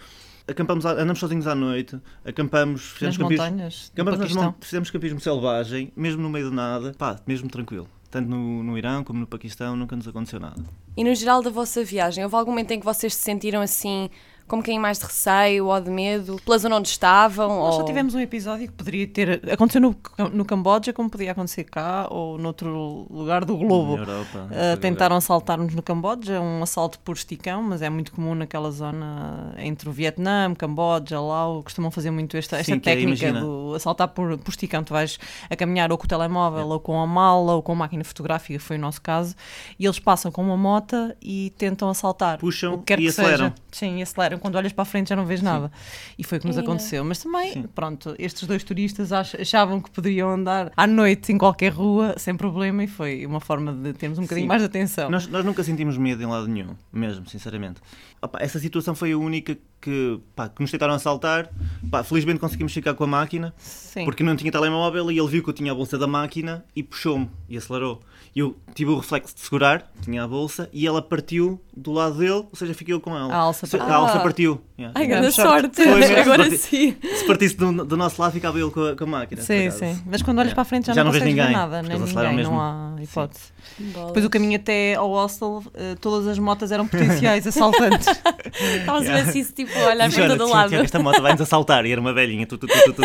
Acampamos, 0.47 0.86
andamos 0.86 1.19
sozinhos 1.19 1.47
à 1.47 1.56
noite, 1.56 1.99
acampamos, 2.26 2.91
fizemos 2.91 3.17
nas 3.17 3.23
campismo, 3.23 3.45
montanhas, 3.45 3.91
acampamos 3.93 4.36
nas, 4.36 4.54
fizemos 4.62 4.91
campismo 4.91 5.19
selvagem, 5.19 5.91
mesmo 5.95 6.21
no 6.21 6.30
meio 6.30 6.49
de 6.49 6.56
nada, 6.56 6.93
pá, 6.97 7.19
mesmo 7.28 7.49
tranquilo 7.49 7.89
tanto 8.12 8.30
no, 8.30 8.62
no 8.62 8.78
Irão 8.78 9.04
como 9.04 9.19
no 9.19 9.26
Paquistão, 9.26 9.76
nunca 9.76 9.95
nos 9.95 10.08
aconteceu 10.08 10.39
nada. 10.39 10.63
E 10.95 11.04
no 11.04 11.15
geral 11.15 11.41
da 11.41 11.49
vossa 11.49 11.84
viagem, 11.84 12.23
houve 12.23 12.36
algum 12.36 12.52
momento 12.52 12.69
em 12.69 12.80
que 12.80 12.86
vocês 12.86 13.15
se 13.15 13.21
sentiram 13.21 13.60
assim 13.60 14.08
como 14.47 14.62
quem 14.62 14.79
mais 14.79 14.99
de 14.99 15.06
receio 15.06 15.67
ou 15.67 15.82
de 15.82 15.89
medo, 15.89 16.39
pela 16.45 16.58
zona 16.58 16.75
onde 16.77 16.89
estavam? 16.89 17.47
Nós 17.47 17.75
ou... 17.75 17.82
só 17.82 17.86
tivemos 17.86 18.13
um 18.13 18.19
episódio 18.19 18.67
que 18.67 18.73
poderia 18.73 19.08
ter. 19.08 19.41
Aconteceu 19.51 19.82
no, 19.82 19.95
no 20.32 20.45
Camboja, 20.45 20.93
como 20.93 21.10
podia 21.10 21.32
acontecer 21.32 21.63
cá 21.63 22.08
ou 22.10 22.38
noutro 22.38 23.08
lugar 23.10 23.45
do 23.45 23.58
globo. 23.58 23.97
Europa, 23.97 24.49
uh, 24.51 24.77
tentaram 24.77 25.15
assaltar-nos 25.15 25.73
no 25.73 25.82
Camboja, 25.82 26.39
um 26.41 26.62
assalto 26.62 26.99
por 26.99 27.15
esticão, 27.15 27.63
mas 27.63 27.82
é 27.82 27.89
muito 27.89 28.12
comum 28.12 28.36
naquela 28.36 28.71
zona 28.71 29.53
entre 29.58 29.89
o 29.89 29.91
Vietnã, 29.91 30.53
Camboja, 30.53 31.19
Laos. 31.19 31.63
Costumam 31.63 31.89
fazer 31.89 32.12
muito 32.12 32.36
esta, 32.38 32.58
esta 32.58 32.73
Sim, 32.73 32.77
é, 32.77 32.79
técnica 32.79 33.27
é, 33.27 33.32
do 33.32 33.73
assaltar 33.75 34.10
por, 34.10 34.38
por 34.38 34.51
esticão. 34.51 34.84
Tu 34.84 34.93
vais 34.93 35.17
a 35.49 35.56
caminhar 35.56 35.91
ou 35.91 35.97
com 35.97 36.06
o 36.06 36.08
telemóvel, 36.08 36.62
é. 36.62 36.65
ou 36.65 36.79
com 36.79 36.99
a 36.99 37.08
mala, 37.08 37.53
ou 37.53 37.63
com 37.63 37.71
a 37.71 37.75
máquina 37.75 38.03
fotográfica, 38.03 38.60
foi 38.60 38.77
o 38.77 38.79
nosso 38.79 39.01
caso, 39.01 39.36
e 39.79 39.86
eles 39.86 39.99
passam 39.99 40.32
com 40.32 40.41
uma 40.43 40.58
moto 40.58 40.95
e 41.21 41.53
tentam 41.58 41.89
assaltar. 41.89 42.38
Puxam 42.38 42.73
o 42.73 42.77
que 42.79 42.86
quer 42.86 42.99
e 42.99 43.03
que 43.03 43.10
aceleram. 43.10 43.45
Seja. 43.45 43.56
Sim, 43.71 43.99
e 43.99 44.01
aceleram 44.01 44.32
quando 44.39 44.55
olhas 44.55 44.71
para 44.71 44.83
a 44.83 44.85
frente 44.85 45.09
já 45.09 45.15
não 45.15 45.25
vês 45.25 45.41
nada. 45.41 45.71
E 46.17 46.23
foi 46.23 46.37
o 46.37 46.41
que 46.41 46.47
nos 46.47 46.57
aconteceu. 46.57 47.03
Mas 47.03 47.19
também, 47.19 47.53
Sim. 47.53 47.63
pronto, 47.73 48.15
estes 48.17 48.47
dois 48.47 48.63
turistas 48.63 49.11
achavam 49.11 49.81
que 49.81 49.89
poderiam 49.91 50.29
andar 50.29 50.71
à 50.75 50.87
noite 50.87 51.31
em 51.31 51.37
qualquer 51.37 51.71
rua 51.71 52.15
sem 52.17 52.35
problema 52.35 52.83
e 52.83 52.87
foi 52.87 53.25
uma 53.25 53.39
forma 53.39 53.73
de 53.73 53.93
termos 53.93 54.17
um 54.19 54.23
bocadinho 54.23 54.45
Sim. 54.45 54.49
mais 54.49 54.61
de 54.61 54.65
atenção. 54.65 55.09
Nós, 55.09 55.27
nós 55.27 55.43
nunca 55.45 55.63
sentimos 55.63 55.97
medo 55.97 56.21
em 56.21 56.25
lado 56.25 56.47
nenhum, 56.47 56.75
mesmo, 56.91 57.27
sinceramente. 57.27 57.81
Opa, 58.21 58.39
essa 58.41 58.59
situação 58.59 58.95
foi 58.95 59.11
a 59.11 59.17
única 59.17 59.57
que, 59.83 60.17
pá, 60.33 60.47
que 60.47 60.61
nos 60.61 60.71
tentaram 60.71 60.93
assaltar. 60.93 61.49
Pá, 61.91 62.03
felizmente 62.03 62.39
conseguimos 62.39 62.73
ficar 62.73 62.93
com 62.93 63.03
a 63.03 63.07
máquina, 63.07 63.53
Sim. 63.57 64.05
porque 64.05 64.23
não 64.23 64.35
tinha 64.35 64.51
telemóvel 64.51 65.11
e 65.11 65.19
ele 65.19 65.27
viu 65.27 65.43
que 65.43 65.49
eu 65.49 65.53
tinha 65.53 65.73
a 65.73 65.75
bolsa 65.75 65.97
da 65.97 66.07
máquina 66.07 66.63
e 66.73 66.81
puxou-me 66.81 67.29
e 67.49 67.57
acelerou 67.57 68.01
eu 68.35 68.55
tive 68.73 68.89
o 68.89 68.97
reflexo 68.97 69.35
de 69.35 69.41
segurar, 69.41 69.91
tinha 70.01 70.23
a 70.23 70.27
bolsa, 70.27 70.67
e 70.73 70.87
ela 70.87 71.01
partiu 71.03 71.61
do 71.75 71.91
lado 71.91 72.17
dele, 72.17 72.31
ou 72.31 72.49
seja, 72.53 72.73
fiquei 72.73 72.93
eu 72.93 72.99
com 72.99 73.15
ela. 73.15 73.31
A 73.31 73.37
alça 73.37 73.67
partiu. 73.67 73.93
A 73.93 73.95
alça 73.95 74.19
partiu. 74.19 74.61
Yeah. 74.77 74.99
Ai, 74.99 75.05
grande 75.05 75.31
sorte. 75.31 75.83
Foi, 75.83 76.19
Agora 76.19 76.49
se 76.49 76.57
sim. 76.57 76.97
Se 77.15 77.25
partisse 77.27 77.55
do, 77.55 77.85
do, 77.85 77.95
nosso 77.95 78.19
lado, 78.19 78.33
ficava 78.33 78.59
ele 78.59 78.71
com 78.71 78.83
a, 78.83 78.95
com 78.95 79.03
a 79.03 79.07
máquina. 79.07 79.39
Sim, 79.39 79.69
sim. 79.69 80.01
Mas 80.07 80.23
quando 80.23 80.39
olhas 80.39 80.51
yeah. 80.51 80.55
para 80.55 80.61
a 80.63 80.65
frente 80.65 80.87
já, 80.87 80.93
já 80.93 81.03
não, 81.03 81.11
não 81.11 81.11
vês 81.11 81.23
ninguém, 81.23 81.51
nada, 81.51 81.83
nem 81.83 81.99
ninguém, 81.99 82.35
mesmo. 82.35 82.53
não 82.53 82.61
há 82.61 82.95
hipótese. 82.99 83.53
Depois 83.77 84.25
o 84.25 84.29
caminho 84.31 84.55
até 84.55 84.95
ao 84.95 85.09
hostel, 85.09 85.63
uh, 85.67 85.99
todas 86.01 86.27
as 86.27 86.39
motas 86.39 86.71
eram 86.71 86.87
potenciais 86.89 87.45
assaltantes. 87.45 88.07
Estavas 88.07 89.03
yeah. 89.03 89.21
a 89.21 89.23
ver 89.23 89.29
assim, 89.29 89.43
tipo, 89.43 89.71
olhar 89.79 90.12
para 90.12 90.27
todo 90.27 90.49
lado. 90.49 90.75
Esta 90.75 90.99
moto 90.99 91.21
vai-nos 91.21 91.41
assaltar, 91.41 91.86
e 91.86 91.91
era 91.91 92.01
uma 92.01 92.13
velhinha. 92.13 92.45
Tu, 92.45 92.57
tu, 92.57 92.67
tu, 92.67 93.01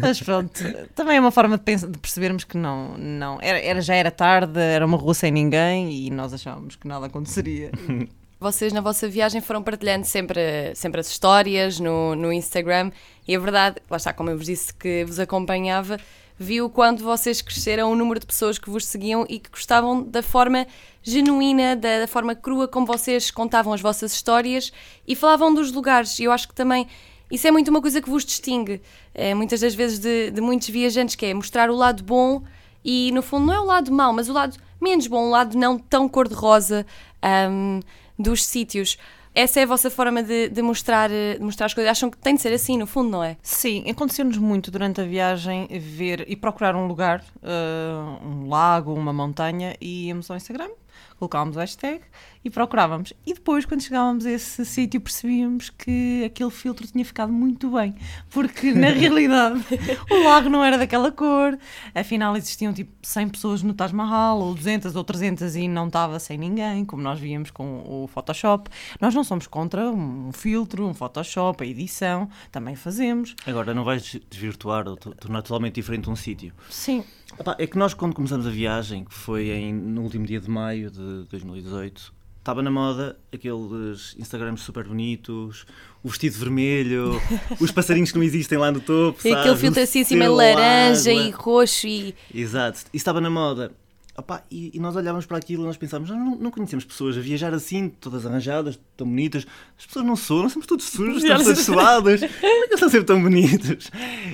Mas 0.00 0.20
pronto, 0.20 0.60
também 0.94 1.16
é 1.16 1.20
uma 1.20 1.30
forma 1.30 1.56
de, 1.56 1.64
pensar, 1.64 1.88
de 1.88 1.98
percebermos 1.98 2.44
que 2.44 2.56
não, 2.56 2.96
não 2.98 3.38
era, 3.40 3.58
era, 3.60 3.80
já 3.80 3.94
era 3.94 4.10
tarde, 4.10 4.58
era 4.60 4.84
uma 4.84 4.96
rua 4.96 5.14
sem 5.14 5.30
ninguém 5.30 5.90
e 5.92 6.10
nós 6.10 6.32
achávamos 6.32 6.76
que 6.76 6.86
nada 6.86 7.06
aconteceria. 7.06 7.70
Vocês 8.40 8.72
na 8.72 8.80
vossa 8.80 9.08
viagem 9.08 9.40
foram 9.40 9.64
partilhando 9.64 10.06
sempre, 10.06 10.72
sempre 10.74 11.00
as 11.00 11.08
histórias 11.08 11.80
no, 11.80 12.14
no 12.14 12.32
Instagram 12.32 12.92
e 13.26 13.34
a 13.34 13.38
verdade, 13.38 13.76
lá 13.90 13.96
está, 13.96 14.12
como 14.12 14.30
eu 14.30 14.36
vos 14.36 14.46
disse 14.46 14.72
que 14.72 15.04
vos 15.04 15.18
acompanhava, 15.18 15.98
viu 16.38 16.70
quando 16.70 17.02
vocês 17.02 17.42
cresceram 17.42 17.90
o 17.90 17.96
número 17.96 18.20
de 18.20 18.26
pessoas 18.26 18.58
que 18.58 18.70
vos 18.70 18.84
seguiam 18.86 19.26
e 19.28 19.38
que 19.38 19.50
gostavam 19.50 20.02
da 20.02 20.22
forma 20.22 20.66
genuína, 21.02 21.74
da, 21.74 22.00
da 22.00 22.06
forma 22.06 22.34
crua 22.34 22.68
como 22.68 22.86
vocês 22.86 23.30
contavam 23.30 23.72
as 23.72 23.80
vossas 23.80 24.12
histórias 24.12 24.72
e 25.06 25.16
falavam 25.16 25.52
dos 25.52 25.72
lugares. 25.72 26.18
E 26.18 26.24
eu 26.24 26.32
acho 26.32 26.46
que 26.46 26.54
também 26.54 26.86
isso 27.30 27.46
é 27.46 27.50
muito 27.50 27.68
uma 27.68 27.80
coisa 27.80 28.00
que 28.00 28.08
vos 28.08 28.24
distingue, 28.24 28.80
é, 29.14 29.34
muitas 29.34 29.60
das 29.60 29.74
vezes, 29.74 29.98
de, 29.98 30.30
de 30.30 30.40
muitos 30.40 30.68
viajantes, 30.68 31.14
que 31.14 31.26
é 31.26 31.34
mostrar 31.34 31.70
o 31.70 31.76
lado 31.76 32.02
bom 32.02 32.42
e, 32.84 33.10
no 33.12 33.22
fundo, 33.22 33.46
não 33.46 33.54
é 33.54 33.60
o 33.60 33.64
lado 33.64 33.92
mau, 33.92 34.12
mas 34.12 34.28
o 34.28 34.32
lado 34.32 34.56
menos 34.80 35.06
bom, 35.06 35.26
o 35.26 35.30
lado 35.30 35.58
não 35.58 35.78
tão 35.78 36.08
cor-de-rosa 36.08 36.86
um, 37.50 37.80
dos 38.18 38.44
sítios. 38.44 38.96
Essa 39.38 39.60
é 39.60 39.62
a 39.62 39.66
vossa 39.66 39.88
forma 39.88 40.20
de, 40.20 40.48
de, 40.48 40.60
mostrar, 40.62 41.08
de 41.08 41.38
mostrar 41.40 41.66
as 41.66 41.72
coisas? 41.72 41.88
Acham 41.92 42.10
que 42.10 42.18
tem 42.18 42.34
de 42.34 42.40
ser 42.40 42.52
assim, 42.52 42.76
no 42.76 42.88
fundo, 42.88 43.08
não 43.08 43.22
é? 43.22 43.36
Sim, 43.40 43.88
aconteceu-nos 43.88 44.36
muito 44.36 44.68
durante 44.68 45.00
a 45.00 45.04
viagem 45.04 45.68
ver 45.78 46.24
e 46.26 46.34
procurar 46.34 46.74
um 46.74 46.88
lugar, 46.88 47.24
uh, 47.36 48.26
um 48.26 48.48
lago, 48.48 48.92
uma 48.92 49.12
montanha, 49.12 49.76
e 49.80 50.08
íamos 50.08 50.28
ao 50.28 50.36
Instagram 50.36 50.70
colocávamos 51.18 51.56
o 51.56 51.60
hashtag 51.60 52.00
e 52.44 52.50
procurávamos. 52.50 53.12
E 53.26 53.34
depois, 53.34 53.64
quando 53.64 53.82
chegávamos 53.82 54.26
a 54.26 54.30
esse 54.30 54.64
sítio, 54.64 55.00
percebíamos 55.00 55.70
que 55.70 56.24
aquele 56.24 56.50
filtro 56.50 56.86
tinha 56.86 57.04
ficado 57.04 57.32
muito 57.32 57.70
bem, 57.70 57.94
porque 58.30 58.72
na 58.72 58.88
realidade 58.90 59.64
o 60.10 60.24
lago 60.24 60.48
não 60.48 60.64
era 60.64 60.78
daquela 60.78 61.10
cor, 61.10 61.58
afinal 61.94 62.36
existiam 62.36 62.72
tipo 62.72 62.92
100 63.02 63.28
pessoas 63.28 63.62
no 63.62 63.74
Taj 63.74 63.94
Mahal, 63.94 64.40
ou 64.40 64.54
200 64.54 64.94
ou 64.96 65.04
300 65.04 65.56
e 65.56 65.68
não 65.68 65.86
estava 65.86 66.18
sem 66.18 66.38
ninguém, 66.38 66.84
como 66.84 67.02
nós 67.02 67.18
víamos 67.18 67.50
com 67.50 67.82
o 67.86 68.06
Photoshop. 68.08 68.70
Nós 69.00 69.14
não 69.14 69.24
somos 69.24 69.46
contra 69.46 69.90
um 69.90 70.32
filtro, 70.32 70.86
um 70.86 70.94
Photoshop, 70.94 71.62
a 71.62 71.66
edição, 71.66 72.28
também 72.50 72.74
fazemos. 72.76 73.34
Agora, 73.46 73.74
não 73.74 73.84
vais 73.84 74.18
desvirtuar 74.30 74.88
ou 74.88 74.96
tornar 74.96 75.42
totalmente 75.42 75.74
diferente 75.74 76.08
um 76.08 76.16
sítio. 76.16 76.52
Sim. 76.70 77.04
É 77.58 77.66
que 77.66 77.78
nós, 77.78 77.94
quando 77.94 78.14
começamos 78.14 78.46
a 78.46 78.50
viagem, 78.50 79.04
que 79.04 79.14
foi 79.14 79.50
em, 79.50 79.72
no 79.72 80.02
último 80.02 80.26
dia 80.26 80.40
de 80.40 80.50
maio 80.50 80.90
de 80.90 81.24
2018, 81.30 82.12
estava 82.48 82.62
na 82.62 82.70
moda 82.70 83.14
aqueles 83.30 84.16
Instagrams 84.18 84.62
super 84.62 84.84
bonitos, 84.84 85.66
o 86.02 86.08
vestido 86.08 86.38
vermelho, 86.38 87.20
os 87.60 87.70
passarinhos 87.70 88.10
que 88.10 88.16
não 88.16 88.24
existem 88.24 88.56
lá 88.56 88.72
no 88.72 88.80
topo. 88.80 89.20
E 89.26 89.32
aquele 89.32 89.54
filtro 89.54 89.82
assim, 89.82 90.00
assim 90.00 90.16
meio 90.16 90.34
laranja 90.34 91.12
e 91.12 91.28
roxo. 91.30 91.86
E... 91.86 92.14
Exato, 92.34 92.78
isso 92.78 92.88
estava 92.94 93.20
na 93.20 93.28
moda. 93.28 93.70
Opa, 94.18 94.42
e, 94.50 94.72
e, 94.74 94.80
nós 94.80 94.96
olhávamos 94.96 95.26
para 95.26 95.38
aquilo 95.38 95.62
e 95.62 95.66
nós 95.66 95.76
pensávamos, 95.76 96.10
não, 96.10 96.34
não 96.34 96.50
conhecemos 96.50 96.84
pessoas 96.84 97.16
a 97.16 97.20
viajar 97.20 97.54
assim, 97.54 97.88
todas 97.88 98.26
arranjadas, 98.26 98.76
tão 98.96 99.06
bonitas. 99.06 99.46
As 99.78 99.86
pessoas 99.86 100.04
não 100.04 100.16
são, 100.16 100.42
nós 100.42 100.52
somos 100.52 100.66
todos 100.66 100.86
sujos, 100.86 101.22
estamos 101.22 101.44
todos 101.44 101.60
suados. 101.60 102.20
Como 102.20 102.64
é 102.64 102.66
que 102.66 102.76
são 102.78 102.88
sempre 102.88 103.06
tão 103.06 103.22
bonitos? 103.22 103.88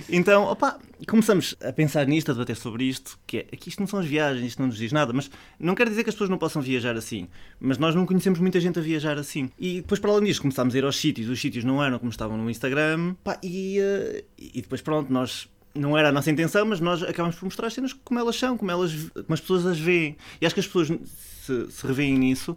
Então, 0.09 0.45
opa, 0.45 0.81
começamos 1.07 1.55
a 1.63 1.71
pensar 1.71 2.07
nisto, 2.07 2.31
a 2.31 2.35
debater 2.35 2.57
sobre 2.57 2.85
isto, 2.85 3.19
que 3.27 3.37
é, 3.37 3.41
aqui 3.53 3.69
isto 3.69 3.79
não 3.79 3.87
são 3.87 3.99
as 3.99 4.07
viagens, 4.07 4.47
isto 4.47 4.59
não 4.59 4.69
nos 4.69 4.79
diz 4.79 4.91
nada, 4.91 5.13
mas 5.13 5.31
não 5.61 5.75
quer 5.75 5.87
dizer 5.87 6.03
que 6.03 6.09
as 6.09 6.15
pessoas 6.15 6.31
não 6.31 6.39
possam 6.39 6.63
viajar 6.63 6.97
assim, 6.97 7.29
mas 7.61 7.77
nós 7.77 7.95
não 7.95 8.07
conhecemos 8.07 8.39
muita 8.39 8.59
gente 8.61 8.79
a 8.79 8.83
viajar 8.83 9.19
assim. 9.19 9.51
E 9.59 9.83
depois, 9.83 10.01
para 10.01 10.13
além 10.13 10.25
disto, 10.25 10.41
começámos 10.41 10.75
a 10.75 10.79
ir 10.79 10.85
aos 10.85 10.97
sítios, 10.97 11.29
os 11.29 11.39
sítios 11.39 11.63
não 11.63 11.85
eram 11.85 11.99
como 11.99 12.11
estavam 12.11 12.39
no 12.39 12.49
Instagram, 12.49 13.17
pá, 13.23 13.39
e, 13.43 13.79
uh, 13.81 14.25
e 14.39 14.63
depois, 14.63 14.81
pronto, 14.81 15.13
nós 15.13 15.47
não 15.75 15.97
era 15.99 16.09
a 16.09 16.13
nossa 16.13 16.31
intenção, 16.31 16.65
mas 16.67 16.81
nós 16.81 17.03
acabamos 17.03 17.37
por 17.37 17.47
mostrar 17.47 17.67
as 17.67 17.75
cenas 17.75 17.93
como 17.93 18.21
elas 18.21 18.37
são, 18.37 18.57
como, 18.57 18.71
elas, 18.71 18.93
como 19.13 19.35
as 19.35 19.41
pessoas 19.41 19.67
as 19.67 19.79
veem. 19.79 20.17
E 20.41 20.47
acho 20.47 20.55
que 20.55 20.61
as 20.61 20.67
pessoas 20.67 20.89
se, 20.89 21.71
se 21.71 21.87
revêem 21.87 22.19
nisso 22.19 22.57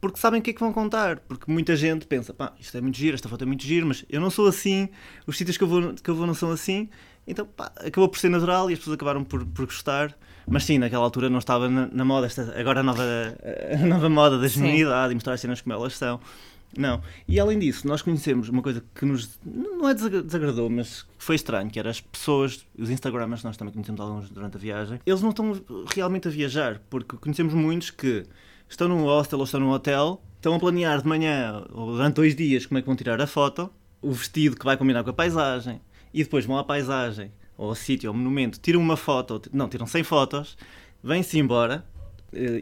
porque 0.00 0.18
sabem 0.18 0.40
o 0.40 0.42
que 0.42 0.50
é 0.50 0.52
que 0.52 0.60
vão 0.60 0.72
contar. 0.72 1.18
Porque 1.20 1.50
muita 1.50 1.74
gente 1.74 2.06
pensa, 2.06 2.32
pá, 2.32 2.52
isto 2.60 2.76
é 2.76 2.80
muito 2.80 2.96
giro, 2.96 3.14
esta 3.14 3.28
foto 3.28 3.42
é 3.42 3.46
muito 3.46 3.64
giro, 3.64 3.86
mas 3.86 4.04
eu 4.08 4.20
não 4.20 4.30
sou 4.30 4.46
assim, 4.46 4.88
os 5.26 5.36
sítios 5.36 5.56
que 5.56 5.64
eu 5.64 5.68
vou, 5.68 5.94
que 5.94 6.08
eu 6.08 6.14
vou 6.14 6.26
não 6.26 6.34
são 6.34 6.50
assim. 6.50 6.88
Então, 7.26 7.44
pá, 7.44 7.72
acabou 7.76 8.08
por 8.08 8.18
ser 8.18 8.28
natural 8.28 8.70
e 8.70 8.74
as 8.74 8.78
pessoas 8.78 8.94
acabaram 8.94 9.24
por, 9.24 9.44
por 9.44 9.66
gostar. 9.66 10.16
Mas 10.48 10.64
sim, 10.64 10.78
naquela 10.78 11.02
altura 11.02 11.28
não 11.28 11.38
estava 11.38 11.68
na, 11.68 11.88
na 11.90 12.04
moda, 12.04 12.26
esta, 12.26 12.54
agora 12.56 12.80
a 12.80 12.82
nova, 12.82 13.02
a 13.72 13.84
nova 13.84 14.08
moda 14.08 14.38
da 14.38 14.46
genuinidade 14.46 15.12
e 15.12 15.14
mostrar 15.14 15.32
as 15.32 15.40
cenas 15.40 15.60
como 15.60 15.74
elas 15.74 15.96
são. 15.96 16.20
Não. 16.76 17.00
E 17.26 17.40
além 17.40 17.58
disso, 17.58 17.86
nós 17.86 18.02
conhecemos 18.02 18.48
uma 18.48 18.62
coisa 18.62 18.82
que 18.94 19.04
nos 19.04 19.38
não 19.44 19.88
é 19.88 19.94
desagradou, 19.94 20.68
mas 20.68 21.06
foi 21.18 21.36
estranho, 21.36 21.70
que 21.70 21.78
era 21.78 21.90
as 21.90 22.00
pessoas, 22.00 22.66
os 22.78 22.90
Instagramers, 22.90 23.42
nós 23.42 23.56
também 23.56 23.72
conhecemos 23.72 24.00
alguns 24.00 24.30
durante 24.30 24.56
a 24.56 24.60
viagem, 24.60 25.00
eles 25.06 25.22
não 25.22 25.30
estão 25.30 25.60
realmente 25.94 26.28
a 26.28 26.30
viajar, 26.30 26.80
porque 26.90 27.16
conhecemos 27.16 27.54
muitos 27.54 27.90
que 27.90 28.24
estão 28.68 28.88
num 28.88 29.04
hostel 29.04 29.38
ou 29.38 29.44
estão 29.44 29.60
num 29.60 29.70
hotel, 29.70 30.22
estão 30.36 30.54
a 30.54 30.58
planear 30.58 31.00
de 31.00 31.08
manhã 31.08 31.64
ou 31.72 31.92
durante 31.92 32.16
dois 32.16 32.34
dias 32.34 32.66
como 32.66 32.78
é 32.78 32.82
que 32.82 32.86
vão 32.86 32.96
tirar 32.96 33.20
a 33.20 33.26
foto, 33.26 33.70
o 34.02 34.12
vestido 34.12 34.56
que 34.56 34.64
vai 34.64 34.76
combinar 34.76 35.02
com 35.02 35.10
a 35.10 35.14
paisagem, 35.14 35.80
e 36.12 36.22
depois 36.22 36.44
vão 36.44 36.58
à 36.58 36.64
paisagem, 36.64 37.32
ou 37.56 37.70
ao 37.70 37.74
sítio, 37.74 38.08
ao 38.10 38.14
monumento, 38.14 38.60
tiram 38.60 38.80
uma 38.80 38.96
foto, 38.96 39.42
não, 39.52 39.68
tiram 39.68 39.86
100 39.86 40.02
fotos, 40.04 40.56
vêm-se 41.02 41.38
embora, 41.38 41.84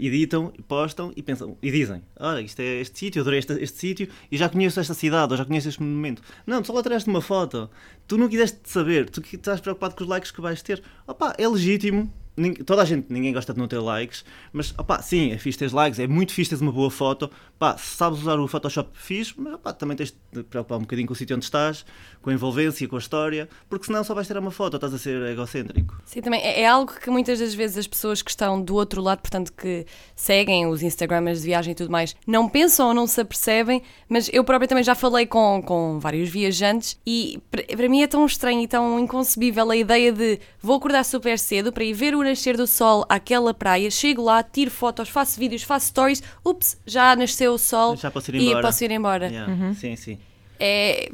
editam, 0.00 0.52
postam 0.68 1.12
e 1.16 1.22
pensam 1.22 1.56
e 1.62 1.70
dizem: 1.70 2.02
Olha, 2.18 2.40
isto 2.40 2.60
é 2.60 2.80
este 2.80 2.98
sítio, 2.98 3.20
adorei 3.20 3.38
este, 3.38 3.52
este 3.54 3.78
sítio 3.78 4.08
e 4.30 4.36
já 4.36 4.48
conheço 4.48 4.80
esta 4.80 4.94
cidade 4.94 5.32
ou 5.32 5.36
já 5.36 5.44
conheço 5.44 5.68
este 5.68 5.82
monumento. 5.82 6.22
Não, 6.46 6.62
tu 6.62 6.66
só 6.66 6.72
lá 6.72 6.82
tiraste 6.82 7.08
uma 7.08 7.20
foto, 7.20 7.68
tu 8.06 8.16
não 8.16 8.28
quiseste 8.28 8.58
saber, 8.64 9.10
tu 9.10 9.22
estás 9.32 9.60
preocupado 9.60 9.94
com 9.94 10.04
os 10.04 10.08
likes 10.08 10.30
que 10.30 10.40
vais 10.40 10.62
ter. 10.62 10.82
Opa, 11.06 11.34
é 11.38 11.48
legítimo, 11.48 12.12
toda 12.64 12.82
a 12.82 12.84
gente, 12.84 13.06
ninguém 13.12 13.32
gosta 13.32 13.52
de 13.52 13.58
não 13.58 13.68
ter 13.68 13.78
likes, 13.78 14.24
mas 14.52 14.74
opá, 14.76 15.00
sim, 15.00 15.30
é 15.30 15.38
fixe 15.38 15.58
ter 15.58 15.72
likes, 15.72 15.98
é 15.98 16.06
muito 16.06 16.32
fixe 16.32 16.50
ter 16.50 16.62
uma 16.62 16.72
boa 16.72 16.90
foto. 16.90 17.30
Pá, 17.58 17.76
sabes 17.78 18.20
usar 18.20 18.38
o 18.40 18.48
Photoshop 18.48 18.90
fixe, 18.94 19.32
mas 19.36 19.54
opá, 19.54 19.72
também 19.72 19.96
tens 19.96 20.14
de 20.32 20.42
preocupar 20.42 20.78
um 20.78 20.82
bocadinho 20.82 21.06
com 21.06 21.12
o 21.12 21.16
sítio 21.16 21.36
onde 21.36 21.44
estás, 21.44 21.86
com 22.20 22.30
a 22.30 22.32
envolvência, 22.32 22.86
com 22.88 22.96
a 22.96 22.98
história, 22.98 23.48
porque 23.68 23.86
senão 23.86 24.02
só 24.02 24.14
vais 24.14 24.26
ter 24.26 24.36
uma 24.36 24.50
foto, 24.50 24.76
estás 24.76 24.92
a 24.92 24.98
ser 24.98 25.22
egocêntrico. 25.30 26.00
Sim, 26.04 26.20
também 26.20 26.40
é, 26.40 26.62
é 26.62 26.66
algo 26.66 26.92
que 26.92 27.08
muitas 27.10 27.38
das 27.38 27.54
vezes 27.54 27.78
as 27.78 27.86
pessoas 27.86 28.20
que 28.20 28.30
estão 28.30 28.60
do 28.60 28.74
outro 28.74 29.00
lado, 29.00 29.20
portanto 29.20 29.52
que 29.52 29.86
seguem 30.16 30.66
os 30.66 30.82
Instagramers 30.82 31.40
de 31.40 31.46
viagem 31.46 31.72
e 31.72 31.74
tudo 31.74 31.90
mais, 31.90 32.16
não 32.26 32.48
pensam 32.48 32.88
ou 32.88 32.94
não 32.94 33.06
se 33.06 33.20
apercebem, 33.20 33.82
mas 34.08 34.28
eu 34.32 34.42
própria 34.42 34.66
também 34.66 34.82
já 34.82 34.94
falei 34.94 35.26
com, 35.26 35.62
com 35.64 36.00
vários 36.00 36.28
viajantes 36.28 36.98
e 37.06 37.40
para 37.50 37.88
mim 37.88 38.02
é 38.02 38.06
tão 38.06 38.26
estranho 38.26 38.60
e 38.60 38.66
tão 38.66 38.98
inconcebível 38.98 39.70
a 39.70 39.76
ideia 39.76 40.12
de 40.12 40.40
vou 40.60 40.76
acordar 40.76 41.04
super 41.04 41.38
cedo 41.38 41.72
para 41.72 41.84
ir 41.84 41.92
ver 41.92 42.14
o 42.14 42.23
nascer 42.24 42.56
do 42.56 42.66
sol 42.66 43.04
àquela 43.08 43.54
praia, 43.54 43.90
chego 43.90 44.22
lá, 44.22 44.42
tiro 44.42 44.70
fotos, 44.70 45.08
faço 45.08 45.38
vídeos, 45.38 45.62
faço 45.62 45.86
stories, 45.88 46.22
ups, 46.44 46.76
já 46.86 47.14
nasceu 47.14 47.52
o 47.52 47.58
sol 47.58 47.96
já 47.96 48.10
posso 48.10 48.30
ir 48.30 48.36
e 48.36 48.48
embora. 48.48 48.62
posso 48.62 48.84
ir 48.84 48.90
embora. 48.90 49.26
Yeah. 49.28 49.52
Uhum. 49.52 49.74
Sim, 49.74 49.96
sim. 49.96 50.18
É, 50.58 51.10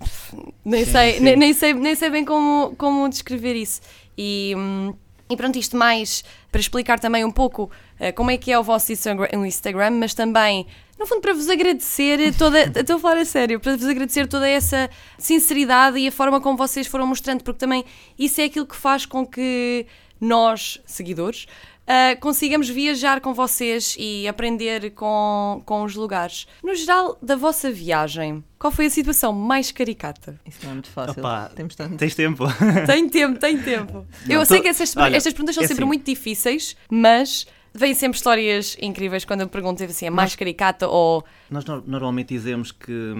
nem, 0.65 0.85
sim, 0.85 0.93
sei, 0.93 1.13
sim. 1.15 1.21
Nem, 1.21 1.37
nem, 1.37 1.53
sei, 1.53 1.75
nem 1.75 1.95
sei 1.95 2.11
bem 2.11 2.25
como, 2.25 2.75
como 2.77 3.09
descrever 3.09 3.55
isso. 3.55 3.81
E, 4.17 4.55
hum, 4.57 4.95
e 5.31 5.37
pronto, 5.37 5.57
isto 5.59 5.77
mais 5.77 6.25
para 6.51 6.61
explicar 6.61 6.99
também 6.99 7.25
um 7.25 7.31
pouco 7.31 7.71
uh, 8.01 8.13
como 8.15 8.31
é 8.31 8.37
que 8.37 8.51
é 8.51 8.59
o 8.59 8.63
vosso 8.63 8.93
Instagram, 8.93 9.91
mas 9.93 10.13
também, 10.13 10.67
no 10.99 11.07
fundo, 11.07 11.21
para 11.21 11.33
vos 11.33 11.49
agradecer 11.49 12.35
toda. 12.37 12.63
estou 12.79 12.97
a 12.97 12.99
falar 12.99 13.19
a 13.19 13.25
sério, 13.25 13.61
para 13.61 13.77
vos 13.77 13.87
agradecer 13.87 14.27
toda 14.27 14.49
essa 14.49 14.91
sinceridade 15.17 15.99
e 15.99 16.09
a 16.09 16.13
forma 16.13 16.41
como 16.41 16.57
vocês 16.57 16.87
foram 16.89 17.07
mostrando, 17.07 17.45
porque 17.45 17.59
também 17.59 17.85
isso 18.19 18.41
é 18.41 18.45
aquilo 18.45 18.67
que 18.67 18.77
faz 18.77 19.07
com 19.07 19.25
que 19.25 19.87
nós, 20.21 20.81
seguidores, 20.87 21.47
uh, 21.91 22.21
consigamos 22.21 22.69
viajar 22.69 23.21
com 23.21 23.33
vocês 23.35 23.97
e 23.99 24.29
aprender 24.29 24.91
com, 24.91 25.63
com 25.65 25.83
os 25.83 25.95
lugares. 25.95 26.47
No 26.63 26.75
geral, 26.75 27.19
da 27.21 27.37
vossa 27.37 27.71
viagem, 27.71 28.45
qual 28.59 28.71
foi 28.71 28.87
a 28.87 28.91
situação 28.91 29.33
mais 29.33 29.73
caricata? 29.73 30.39
Isso 30.47 30.59
não 30.63 30.71
é 30.71 30.75
muito 30.75 30.91
fácil. 30.91 31.21
Opa, 31.21 31.51
Temos 31.55 31.75
tanto. 31.75 31.97
Tens 31.97 32.15
tempo. 32.15 32.45
Tem 32.87 33.09
tempo, 33.09 33.39
tem 33.39 33.59
tempo. 33.61 34.07
Não, 34.27 34.37
Eu 34.37 34.47
sei 34.47 34.59
tô... 34.59 34.63
que 34.65 34.69
essas, 34.69 34.97
Olha, 34.97 35.17
estas 35.17 35.33
perguntas 35.33 35.55
são 35.55 35.65
é 35.65 35.67
sempre 35.67 35.85
assim. 35.85 35.89
muito 35.89 36.05
difíceis, 36.05 36.77
mas 36.91 37.47
vêm 37.73 37.95
sempre 37.95 38.17
histórias 38.17 38.77
incríveis 38.81 39.25
quando 39.25 39.43
eu 39.43 39.49
pergunto 39.49 39.83
assim, 39.83 40.07
é 40.07 40.11
mais 40.11 40.31
nós, 40.33 40.37
caricata 40.37 40.89
ou. 40.89 41.25
Nós 41.49 41.65
normalmente 41.65 42.35
dizemos 42.35 42.73
que, 42.73 43.15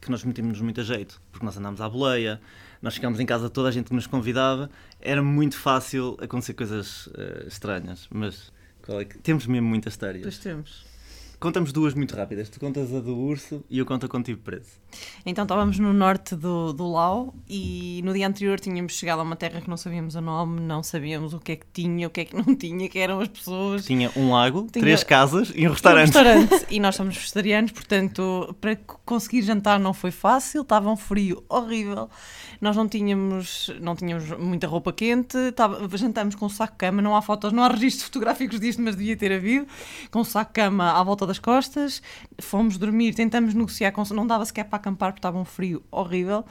que 0.00 0.10
nós 0.10 0.24
metemos 0.24 0.60
muito 0.60 0.80
a 0.80 0.84
jeito, 0.84 1.20
porque 1.30 1.44
nós 1.44 1.56
andamos 1.56 1.80
à 1.80 1.88
boleia 1.88 2.40
nós 2.80 2.94
ficámos 2.94 3.18
em 3.18 3.26
casa, 3.26 3.50
toda 3.50 3.68
a 3.68 3.72
gente 3.72 3.88
que 3.88 3.94
nos 3.94 4.06
convidava, 4.06 4.70
era 5.00 5.22
muito 5.22 5.56
fácil 5.56 6.16
acontecer 6.20 6.54
coisas 6.54 7.08
uh, 7.08 7.46
estranhas, 7.46 8.06
mas 8.10 8.52
é 8.88 9.04
que... 9.04 9.18
temos 9.18 9.46
mesmo 9.46 9.68
muitas 9.68 9.94
histórias. 9.94 10.22
Pois 10.22 10.38
temos. 10.38 10.86
Contamos 11.40 11.72
duas 11.72 11.94
muito 11.94 12.16
rápidas. 12.16 12.48
Tu 12.48 12.58
contas 12.58 12.92
a 12.92 13.00
do 13.00 13.16
urso 13.16 13.64
e 13.70 13.78
eu 13.78 13.86
conto 13.86 14.06
a 14.06 14.22
tive 14.22 14.40
preso. 14.40 14.70
Então 15.24 15.44
estávamos 15.44 15.78
no 15.78 15.92
norte 15.92 16.34
do, 16.34 16.72
do 16.72 16.90
Lau 16.90 17.34
e 17.48 18.00
no 18.04 18.12
dia 18.12 18.26
anterior 18.26 18.58
tínhamos 18.58 18.94
chegado 18.94 19.20
a 19.20 19.22
uma 19.22 19.36
terra 19.36 19.60
que 19.60 19.68
não 19.68 19.76
sabíamos 19.76 20.14
o 20.14 20.20
nome, 20.20 20.60
não 20.60 20.82
sabíamos 20.82 21.34
o 21.34 21.38
que 21.38 21.52
é 21.52 21.56
que 21.56 21.66
tinha, 21.72 22.06
o 22.06 22.10
que 22.10 22.20
é 22.20 22.24
que 22.24 22.36
não 22.36 22.54
tinha, 22.56 22.88
que 22.88 22.98
eram 22.98 23.20
as 23.20 23.28
pessoas. 23.28 23.84
Tinha 23.84 24.10
um 24.16 24.30
lago, 24.30 24.66
tinha... 24.72 24.82
três 24.82 25.04
casas 25.04 25.52
e 25.54 25.66
um 25.66 25.72
restaurante. 25.72 26.16
Um 26.16 26.22
restaurante. 26.22 26.66
e 26.70 26.80
nós 26.80 26.96
somos 26.96 27.16
vegetarianos, 27.16 27.72
portanto, 27.72 28.56
para 28.60 28.76
conseguir 29.04 29.42
jantar 29.42 29.78
não 29.78 29.92
foi 29.92 30.10
fácil, 30.10 30.62
estava 30.62 30.90
um 30.90 30.96
frio 30.96 31.44
horrível. 31.48 32.08
Nós 32.60 32.76
não 32.76 32.88
tínhamos, 32.88 33.70
não 33.80 33.94
tínhamos 33.94 34.30
muita 34.38 34.66
roupa 34.66 34.92
quente, 34.92 35.36
estava, 35.36 35.88
jantamos 35.96 36.34
com 36.34 36.46
um 36.46 36.48
saco-cama, 36.48 37.00
não 37.00 37.14
há 37.14 37.22
fotos, 37.22 37.52
não 37.52 37.62
há 37.62 37.68
registros 37.68 38.04
fotográficos 38.08 38.58
disto, 38.58 38.82
mas 38.82 38.96
devia 38.96 39.16
ter 39.16 39.32
havido, 39.32 39.66
com 40.10 40.20
um 40.20 40.24
saco-cama 40.24 40.92
à 40.92 41.02
volta 41.02 41.26
das 41.26 41.38
costas, 41.38 42.02
fomos 42.40 42.76
dormir, 42.76 43.14
tentamos 43.14 43.54
negociar, 43.54 43.92
com, 43.92 44.02
não 44.12 44.26
dava 44.26 44.44
sequer 44.44 44.64
para 44.64 44.77
acampar 44.78 45.12
porque 45.12 45.18
estava 45.18 45.38
um 45.38 45.44
frio 45.44 45.82
horrível 45.90 46.44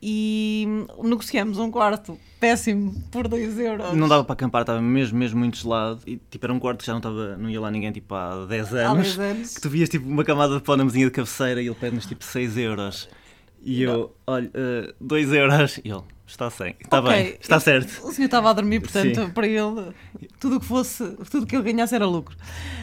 e 0.00 0.66
negociamos 1.02 1.58
um 1.58 1.70
quarto 1.70 2.18
péssimo 2.38 2.94
por 3.10 3.26
2 3.26 3.58
euros. 3.58 3.94
Não 3.94 4.08
dava 4.08 4.22
para 4.22 4.34
acampar, 4.34 4.62
estava 4.62 4.80
mesmo, 4.80 5.18
mesmo 5.18 5.38
muito 5.40 5.56
gelado. 5.56 6.00
E 6.06 6.16
tipo, 6.30 6.46
era 6.46 6.52
um 6.52 6.58
quarto 6.58 6.80
que 6.80 6.86
já 6.86 6.92
não, 6.92 6.98
estava, 6.98 7.36
não 7.36 7.50
ia 7.50 7.60
lá 7.60 7.70
ninguém 7.70 7.90
tipo, 7.90 8.14
há 8.14 8.46
10 8.46 8.74
anos. 8.74 8.90
Há 8.90 8.94
10 8.94 9.18
anos. 9.18 9.54
Que 9.54 9.60
tu 9.60 9.70
vias 9.70 9.88
tipo 9.88 10.08
uma 10.08 10.24
camada 10.24 10.56
de 10.56 10.62
pó 10.62 10.76
na 10.76 10.84
mesinha 10.84 11.06
de 11.06 11.12
cabeceira 11.12 11.60
e 11.60 11.66
ele 11.66 11.74
pede-nos 11.74 12.06
tipo 12.06 12.24
6 12.24 12.56
euros. 12.56 13.08
E 13.60 13.82
eu, 13.82 13.98
não. 14.26 14.34
olha, 14.34 14.50
2 15.00 15.30
uh, 15.30 15.34
euros. 15.34 15.78
E 15.78 15.90
ele, 15.90 16.02
está 16.28 16.50
sem. 16.50 16.74
Está 16.80 17.00
okay. 17.00 17.12
bem, 17.12 17.38
está 17.40 17.58
certo. 17.58 18.06
O 18.06 18.12
senhor 18.12 18.26
estava 18.26 18.50
a 18.50 18.52
dormir, 18.52 18.80
portanto, 18.80 19.26
Sim. 19.26 19.30
para 19.30 19.46
ele, 19.46 19.92
tudo 20.38 20.56
o 20.56 20.60
que 20.60 20.66
fosse, 20.66 21.04
tudo 21.30 21.46
que 21.46 21.56
ele 21.56 21.72
ganhasse 21.72 21.94
era 21.94 22.06
lucro. 22.06 22.36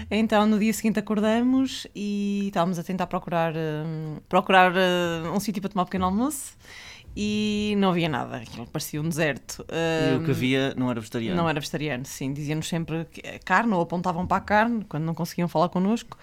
Então, 0.10 0.45
no 0.45 0.60
dia 0.60 0.73
seguinte 0.73 0.99
acordamos 0.99 1.88
e 1.95 2.47
estávamos 2.47 2.79
a 2.79 2.84
tentar 2.84 3.08
procurar, 3.08 3.53
uh, 3.53 4.21
procurar 4.27 4.71
uh, 4.71 5.31
um 5.34 5.39
sítio 5.39 5.62
para 5.62 5.69
tomar 5.69 5.84
um 5.84 5.86
pequeno 5.86 6.05
almoço 6.05 6.55
e 7.15 7.75
não 7.77 7.91
havia 7.91 8.10
nada, 8.10 8.38
aquilo 8.38 8.67
parecia 8.67 8.99
um 8.99 9.08
deserto. 9.08 9.65
E 9.69 10.17
o 10.17 10.25
que 10.25 10.31
havia 10.31 10.73
não 10.75 10.91
era 10.91 10.99
vegetariano? 10.99 11.38
Não 11.38 11.47
era 11.47 11.60
vegetariano, 11.60 12.05
sim. 12.05 12.34
Diziam-nos 12.34 12.67
sempre 12.67 13.08
carne 13.45 13.73
ou 13.73 13.81
apontavam 13.81 14.27
para 14.27 14.38
a 14.38 14.41
carne 14.41 14.84
quando 14.89 15.05
não 15.05 15.13
conseguiam 15.13 15.47
falar 15.47 15.69
connosco. 15.69 16.17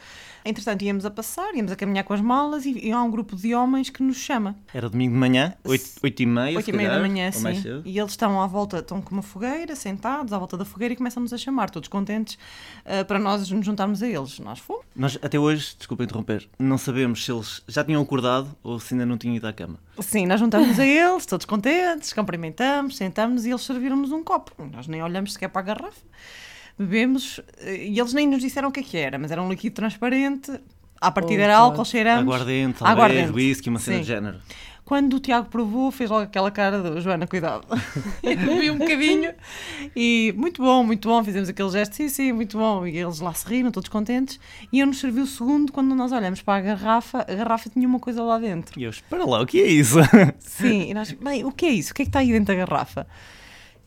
Entretanto, 0.44 0.82
íamos 0.82 1.04
a 1.04 1.10
passar, 1.10 1.54
íamos 1.54 1.70
a 1.70 1.76
caminhar 1.76 2.04
com 2.04 2.12
as 2.12 2.20
malas 2.20 2.66
e, 2.66 2.86
e 2.86 2.90
há 2.90 3.00
um 3.02 3.10
grupo 3.10 3.36
de 3.36 3.54
homens 3.54 3.90
que 3.90 4.02
nos 4.02 4.16
chama. 4.16 4.56
Era 4.74 4.88
domingo 4.88 5.12
de 5.12 5.18
manhã, 5.18 5.54
8, 5.64 6.22
e 6.22 6.26
meia, 6.26 6.56
8 6.56 6.70
e 6.70 6.72
meia 6.72 6.90
da 6.90 7.00
manhã, 7.00 7.30
sim. 7.30 7.82
E 7.84 7.98
eles 7.98 8.12
estão 8.12 8.40
à 8.40 8.46
volta, 8.46 8.78
estão 8.78 9.00
com 9.00 9.12
uma 9.12 9.22
fogueira, 9.22 9.76
sentados 9.76 10.32
à 10.32 10.38
volta 10.38 10.56
da 10.56 10.64
fogueira 10.64 10.94
e 10.94 10.96
começam-nos 10.96 11.32
a 11.32 11.38
chamar, 11.38 11.70
todos 11.70 11.88
contentes, 11.88 12.34
uh, 12.84 13.04
para 13.04 13.18
nós 13.18 13.48
nos 13.48 13.64
juntarmos 13.64 14.02
a 14.02 14.08
eles. 14.08 14.38
Nós 14.40 14.58
fomos. 14.58 14.84
Nós, 14.96 15.18
até 15.22 15.38
hoje, 15.38 15.74
desculpa 15.78 16.04
interromper, 16.04 16.48
não 16.58 16.76
sabemos 16.76 17.24
se 17.24 17.30
eles 17.30 17.62
já 17.68 17.84
tinham 17.84 18.02
acordado 18.02 18.54
ou 18.62 18.80
se 18.80 18.94
ainda 18.94 19.06
não 19.06 19.16
tinham 19.16 19.36
ido 19.36 19.46
à 19.46 19.52
cama. 19.52 19.78
Sim, 20.00 20.26
nós 20.26 20.40
juntamos 20.40 20.78
a 20.78 20.86
eles, 20.86 21.24
todos 21.26 21.46
contentes, 21.46 22.12
cumprimentamos, 22.12 22.96
sentamos 22.96 23.46
e 23.46 23.50
eles 23.50 23.62
serviram-nos 23.62 24.10
um 24.10 24.24
copo. 24.24 24.52
Nós 24.72 24.88
nem 24.88 25.02
olhamos 25.02 25.34
sequer 25.34 25.48
para 25.48 25.60
a 25.60 25.64
garrafa 25.64 26.02
bebemos 26.82 27.40
eh, 27.58 27.86
e 27.86 27.98
eles 27.98 28.12
nem 28.12 28.26
nos 28.28 28.40
disseram 28.40 28.68
o 28.68 28.72
que, 28.72 28.80
é 28.80 28.82
que 28.82 28.96
era, 28.96 29.18
mas 29.18 29.30
era 29.30 29.42
um 29.42 29.48
líquido 29.48 29.74
transparente. 29.74 30.52
À 31.00 31.10
partida 31.10 31.40
oh, 31.40 31.44
era 31.44 31.56
álcool, 31.56 31.84
cheiramos. 31.84 32.22
Aguardente, 32.22 32.78
aguardente. 32.84 33.32
whisky, 33.32 33.68
uma 33.68 33.78
cena 33.78 33.96
Sim. 33.96 34.02
de 34.02 34.06
género. 34.06 34.38
Quando 34.84 35.14
o 35.14 35.20
Tiago 35.20 35.48
provou, 35.48 35.90
fez 35.90 36.10
logo 36.10 36.24
aquela 36.24 36.50
cara 36.50 36.82
de 36.82 37.00
Joana, 37.00 37.26
cuidado. 37.26 37.66
Bebi 38.22 38.70
um 38.70 38.78
bocadinho 38.78 39.32
e 39.94 40.34
muito 40.36 40.60
bom, 40.60 40.82
muito 40.82 41.08
bom. 41.08 41.22
Fizemos 41.22 41.48
aquele 41.48 41.70
gesto, 41.70 41.94
sim, 41.94 42.08
sim, 42.08 42.32
muito 42.32 42.58
bom. 42.58 42.86
E 42.86 42.98
eles 42.98 43.20
lá 43.20 43.32
se 43.32 43.48
riram, 43.48 43.70
todos 43.70 43.88
contentes. 43.88 44.40
E 44.72 44.80
eu 44.80 44.86
nos 44.86 44.98
servi 44.98 45.20
o 45.20 45.26
segundo 45.26 45.72
quando 45.72 45.94
nós 45.94 46.10
olhamos 46.10 46.42
para 46.42 46.58
a 46.58 46.60
garrafa, 46.60 47.24
a 47.26 47.34
garrafa 47.34 47.70
tinha 47.70 47.86
uma 47.86 48.00
coisa 48.00 48.22
lá 48.22 48.38
dentro. 48.38 48.78
E 48.78 48.82
eu, 48.82 48.90
espera 48.90 49.24
lá, 49.24 49.40
o 49.40 49.46
que 49.46 49.62
é 49.62 49.66
isso? 49.66 49.98
Sim, 50.40 50.90
e 50.90 50.94
nós, 50.94 51.12
bem, 51.12 51.44
o 51.44 51.52
que 51.52 51.66
é 51.66 51.70
isso? 51.70 51.92
O 51.92 51.94
que 51.94 52.02
é 52.02 52.04
que 52.04 52.08
está 52.08 52.18
aí 52.18 52.32
dentro 52.32 52.54
da 52.54 52.54
garrafa? 52.54 53.06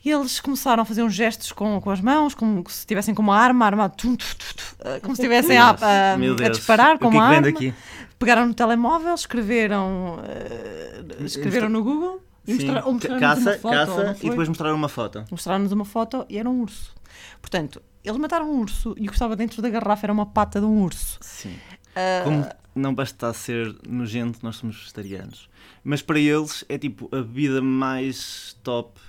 E 0.06 0.12
eles 0.12 0.40
começaram 0.40 0.84
a 0.84 0.86
fazer 0.86 1.02
uns 1.02 1.16
gestos 1.16 1.52
com, 1.52 1.82
com 1.82 1.90
as 1.90 2.00
mãos, 2.00 2.36
como 2.36 2.64
se 2.70 2.78
estivessem 2.82 3.16
com 3.16 3.24
uma 3.24 3.36
arma, 3.36 3.66
arma 3.66 3.90
tum, 3.90 4.16
tum, 4.16 4.36
tum, 4.38 4.86
eh, 4.86 5.00
como 5.00 5.16
se 5.16 5.24
estivessem 5.24 5.58
a, 5.58 5.72
a, 5.72 6.14
a, 6.14 6.50
disparar 6.50 7.00
com 7.00 7.08
uma 7.08 7.34
é 7.34 7.38
arma. 7.38 7.48
Aqui? 7.48 7.74
Pegaram 8.20 8.46
no 8.46 8.54
telemóvel, 8.54 9.16
escreveram, 9.16 10.20
uh, 10.20 11.24
escreveram 11.24 11.70
no 11.70 11.84
Google 11.84 12.22
e 12.48 12.54
mostraram, 12.54 12.94
mostraram 12.94 13.20
caça, 13.20 13.42
uma 13.42 13.58
foto, 13.58 13.74
caça 13.74 14.18
e 14.22 14.30
depois 14.30 14.48
mostraram 14.48 14.76
uma 14.76 14.90
foto. 14.90 15.26
Mostraram-nos 15.32 15.72
uma 15.72 15.86
foto 15.86 16.24
e 16.30 16.38
era 16.38 16.48
um 16.48 16.62
urso. 16.62 16.94
Portanto, 17.42 17.82
eles 18.04 18.18
mataram 18.20 18.48
um 18.48 18.60
urso 18.60 18.94
e 19.00 19.08
o 19.08 19.08
que 19.08 19.16
estava 19.16 19.36
dentro 19.36 19.60
da 19.60 19.70
garrafa 19.70 20.06
era 20.06 20.14
uma 20.14 20.28
pata 20.28 20.60
de 20.60 20.68
um 20.68 20.84
urso. 20.84 21.18
Sim. 21.20 21.50
Uh, 21.96 22.24
Como 22.24 22.50
não 22.76 22.94
basta 22.94 23.34
ser 23.34 23.76
nojento, 23.88 24.38
nós 24.44 24.58
somos 24.58 24.78
vegetarianos. 24.78 25.50
Mas 25.84 26.04
para 26.04 26.20
eles 26.20 26.64
é 26.70 26.78
tipo 26.78 27.10
a 27.12 27.22
bebida 27.22 27.60
mais 27.60 28.56
top 28.62 29.00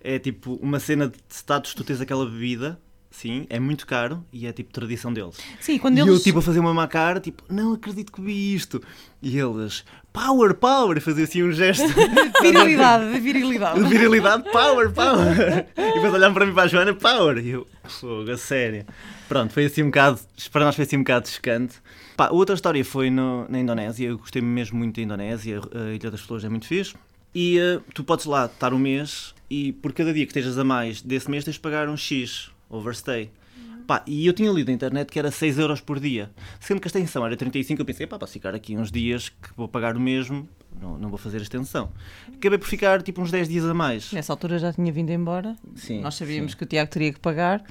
é 0.00 0.18
tipo 0.18 0.54
uma 0.62 0.78
cena 0.80 1.08
de 1.08 1.16
status, 1.30 1.74
tu 1.74 1.84
tens 1.84 2.00
aquela 2.00 2.24
bebida, 2.24 2.80
sim, 3.10 3.46
é 3.50 3.58
muito 3.58 3.86
caro 3.86 4.24
e 4.32 4.46
é 4.46 4.52
tipo 4.52 4.72
tradição 4.72 5.12
deles. 5.12 5.36
Sim, 5.60 5.78
quando 5.78 5.98
e 5.98 6.00
eles... 6.00 6.12
eu 6.12 6.20
tipo 6.20 6.38
a 6.38 6.42
fazer 6.42 6.60
uma 6.60 6.72
má 6.72 6.86
cara, 6.86 7.20
tipo, 7.20 7.42
não 7.48 7.72
acredito 7.72 8.12
que 8.12 8.20
vi 8.20 8.54
isto. 8.54 8.82
E 9.20 9.38
eles, 9.38 9.84
power, 10.12 10.54
power, 10.54 10.96
e 10.96 11.00
fazer 11.00 11.24
assim 11.24 11.42
um 11.42 11.50
gesto. 11.50 11.86
virilidade, 12.40 13.12
de 13.12 13.20
virilidade. 13.20 13.82
De 13.82 13.88
virilidade, 13.88 14.44
power, 14.50 14.90
power. 14.92 15.66
e 15.76 15.94
depois 15.94 16.14
olham 16.14 16.32
para 16.32 16.46
mim 16.46 16.54
para 16.54 16.62
a 16.62 16.68
Joana, 16.68 16.94
power. 16.94 17.38
E 17.38 17.50
eu, 17.50 17.66
fogo, 17.84 18.30
a 18.30 18.36
sério. 18.36 18.86
Pronto, 19.28 19.52
foi 19.52 19.66
assim 19.66 19.82
um 19.82 19.86
bocado, 19.86 20.20
para 20.52 20.64
nós 20.64 20.74
foi 20.74 20.84
assim 20.84 20.96
um 20.96 21.00
bocado 21.00 21.28
chocante. 21.28 21.76
Pá, 22.16 22.30
outra 22.30 22.54
história 22.54 22.84
foi 22.84 23.10
no, 23.10 23.46
na 23.48 23.58
Indonésia, 23.58 24.08
eu 24.08 24.18
gostei 24.18 24.42
mesmo 24.42 24.78
muito 24.78 24.96
da 24.96 25.02
Indonésia, 25.02 25.60
a 25.74 25.92
Ilha 25.92 26.10
das 26.10 26.20
Flores 26.20 26.44
é 26.44 26.48
muito 26.48 26.66
fixe. 26.66 26.94
E 27.34 27.58
uh, 27.60 27.82
tu 27.94 28.02
podes 28.02 28.24
lá 28.24 28.46
estar 28.46 28.72
um 28.72 28.78
mês 28.78 29.34
e 29.50 29.72
por 29.72 29.92
cada 29.92 30.12
dia 30.12 30.24
que 30.24 30.30
estejas 30.30 30.58
a 30.58 30.64
mais 30.64 31.02
desse 31.02 31.30
mês 31.30 31.44
tens 31.44 31.54
de 31.54 31.60
pagar 31.60 31.88
um 31.88 31.96
X, 31.96 32.50
overstay. 32.68 33.30
Pá, 33.86 34.02
e 34.06 34.26
eu 34.26 34.34
tinha 34.34 34.50
lido 34.52 34.68
na 34.68 34.74
internet 34.74 35.10
que 35.10 35.18
era 35.18 35.30
6 35.30 35.58
euros 35.58 35.80
por 35.80 35.98
dia. 35.98 36.30
Sendo 36.60 36.78
que 36.78 36.86
a 36.86 36.90
extensão 36.90 37.24
era 37.24 37.34
35, 37.34 37.80
eu 37.80 37.86
pensei, 37.86 38.06
pá, 38.06 38.18
posso 38.18 38.34
ficar 38.34 38.54
aqui 38.54 38.76
uns 38.76 38.92
dias 38.92 39.30
que 39.30 39.48
vou 39.56 39.66
pagar 39.66 39.96
o 39.96 40.00
mesmo, 40.00 40.46
não, 40.78 40.98
não 40.98 41.08
vou 41.08 41.16
fazer 41.16 41.38
a 41.38 41.40
extensão. 41.40 41.90
Acabei 42.34 42.58
por 42.58 42.68
ficar 42.68 43.00
tipo 43.00 43.22
uns 43.22 43.30
10 43.30 43.48
dias 43.48 43.64
a 43.64 43.72
mais. 43.72 44.12
Nessa 44.12 44.30
altura 44.30 44.58
já 44.58 44.74
tinha 44.74 44.92
vindo 44.92 45.10
embora. 45.10 45.56
Sim. 45.74 46.02
Nós 46.02 46.16
sabíamos 46.16 46.52
sim. 46.52 46.58
que 46.58 46.64
o 46.64 46.66
Tiago 46.66 46.90
teria 46.90 47.14
que 47.14 47.18
pagar. 47.18 47.64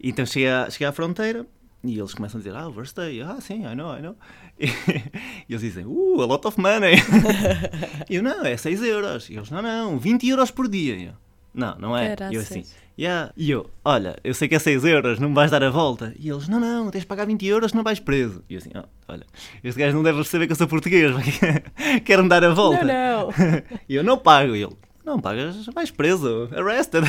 Então 0.00 0.24
cheguei, 0.24 0.48
à, 0.48 0.70
cheguei 0.70 0.86
à 0.86 0.92
fronteira 0.92 1.44
e 1.82 1.96
eles 1.96 2.12
começam 2.12 2.38
a 2.38 2.42
dizer, 2.42 2.56
ah, 2.56 2.66
overstay, 2.66 3.22
ah, 3.22 3.40
sim, 3.40 3.64
I 3.64 3.74
know, 3.74 3.96
I 3.96 4.02
know. 4.02 4.16
E, 4.58 4.66
e 5.48 5.52
eles 5.52 5.60
dizem, 5.60 5.84
uh, 5.86 6.20
a 6.20 6.26
lot 6.26 6.46
of 6.46 6.60
money. 6.60 6.94
e 8.10 8.16
eu, 8.16 8.22
não, 8.22 8.44
é 8.44 8.56
6 8.56 8.82
euros. 8.82 9.30
E 9.30 9.36
eles, 9.36 9.50
não, 9.50 9.62
não, 9.62 9.98
20 9.98 10.28
euros 10.28 10.50
por 10.50 10.68
dia. 10.68 10.96
E 10.96 11.04
eu, 11.06 11.12
não, 11.54 11.78
não 11.78 11.96
é. 11.96 12.08
Era 12.08 12.32
e 12.32 12.34
eu 12.34 12.40
assim, 12.40 12.64
yeah. 12.98 13.32
E 13.36 13.50
eu, 13.50 13.70
olha, 13.84 14.18
eu 14.24 14.34
sei 14.34 14.48
que 14.48 14.56
é 14.56 14.58
6 14.58 14.84
euros, 14.84 15.20
não 15.20 15.28
me 15.28 15.34
vais 15.36 15.52
dar 15.52 15.62
a 15.62 15.70
volta. 15.70 16.12
E 16.18 16.28
eles, 16.28 16.48
não, 16.48 16.58
não, 16.58 16.90
tens 16.90 17.02
de 17.02 17.06
pagar 17.06 17.26
20 17.26 17.46
euros, 17.46 17.72
não 17.72 17.84
vais 17.84 18.00
preso. 18.00 18.42
E 18.50 18.54
eu 18.54 18.58
assim, 18.58 18.70
oh, 18.74 18.84
olha, 19.06 19.24
este 19.62 19.78
gajo 19.78 19.94
não 19.94 20.02
deve 20.02 20.24
saber 20.24 20.46
que 20.46 20.52
eu 20.52 20.56
sou 20.56 20.66
português, 20.66 21.12
quer-me 22.04 22.28
dar 22.28 22.42
a 22.44 22.50
volta. 22.50 22.84
Não, 22.84 23.28
não. 23.28 23.32
E 23.88 23.94
eu, 23.94 24.02
não 24.02 24.18
pago. 24.18 24.56
E 24.56 24.64
ele, 24.64 24.76
não 25.04 25.20
pagas, 25.20 25.64
vais 25.66 25.92
preso, 25.92 26.48
arrested. 26.54 27.04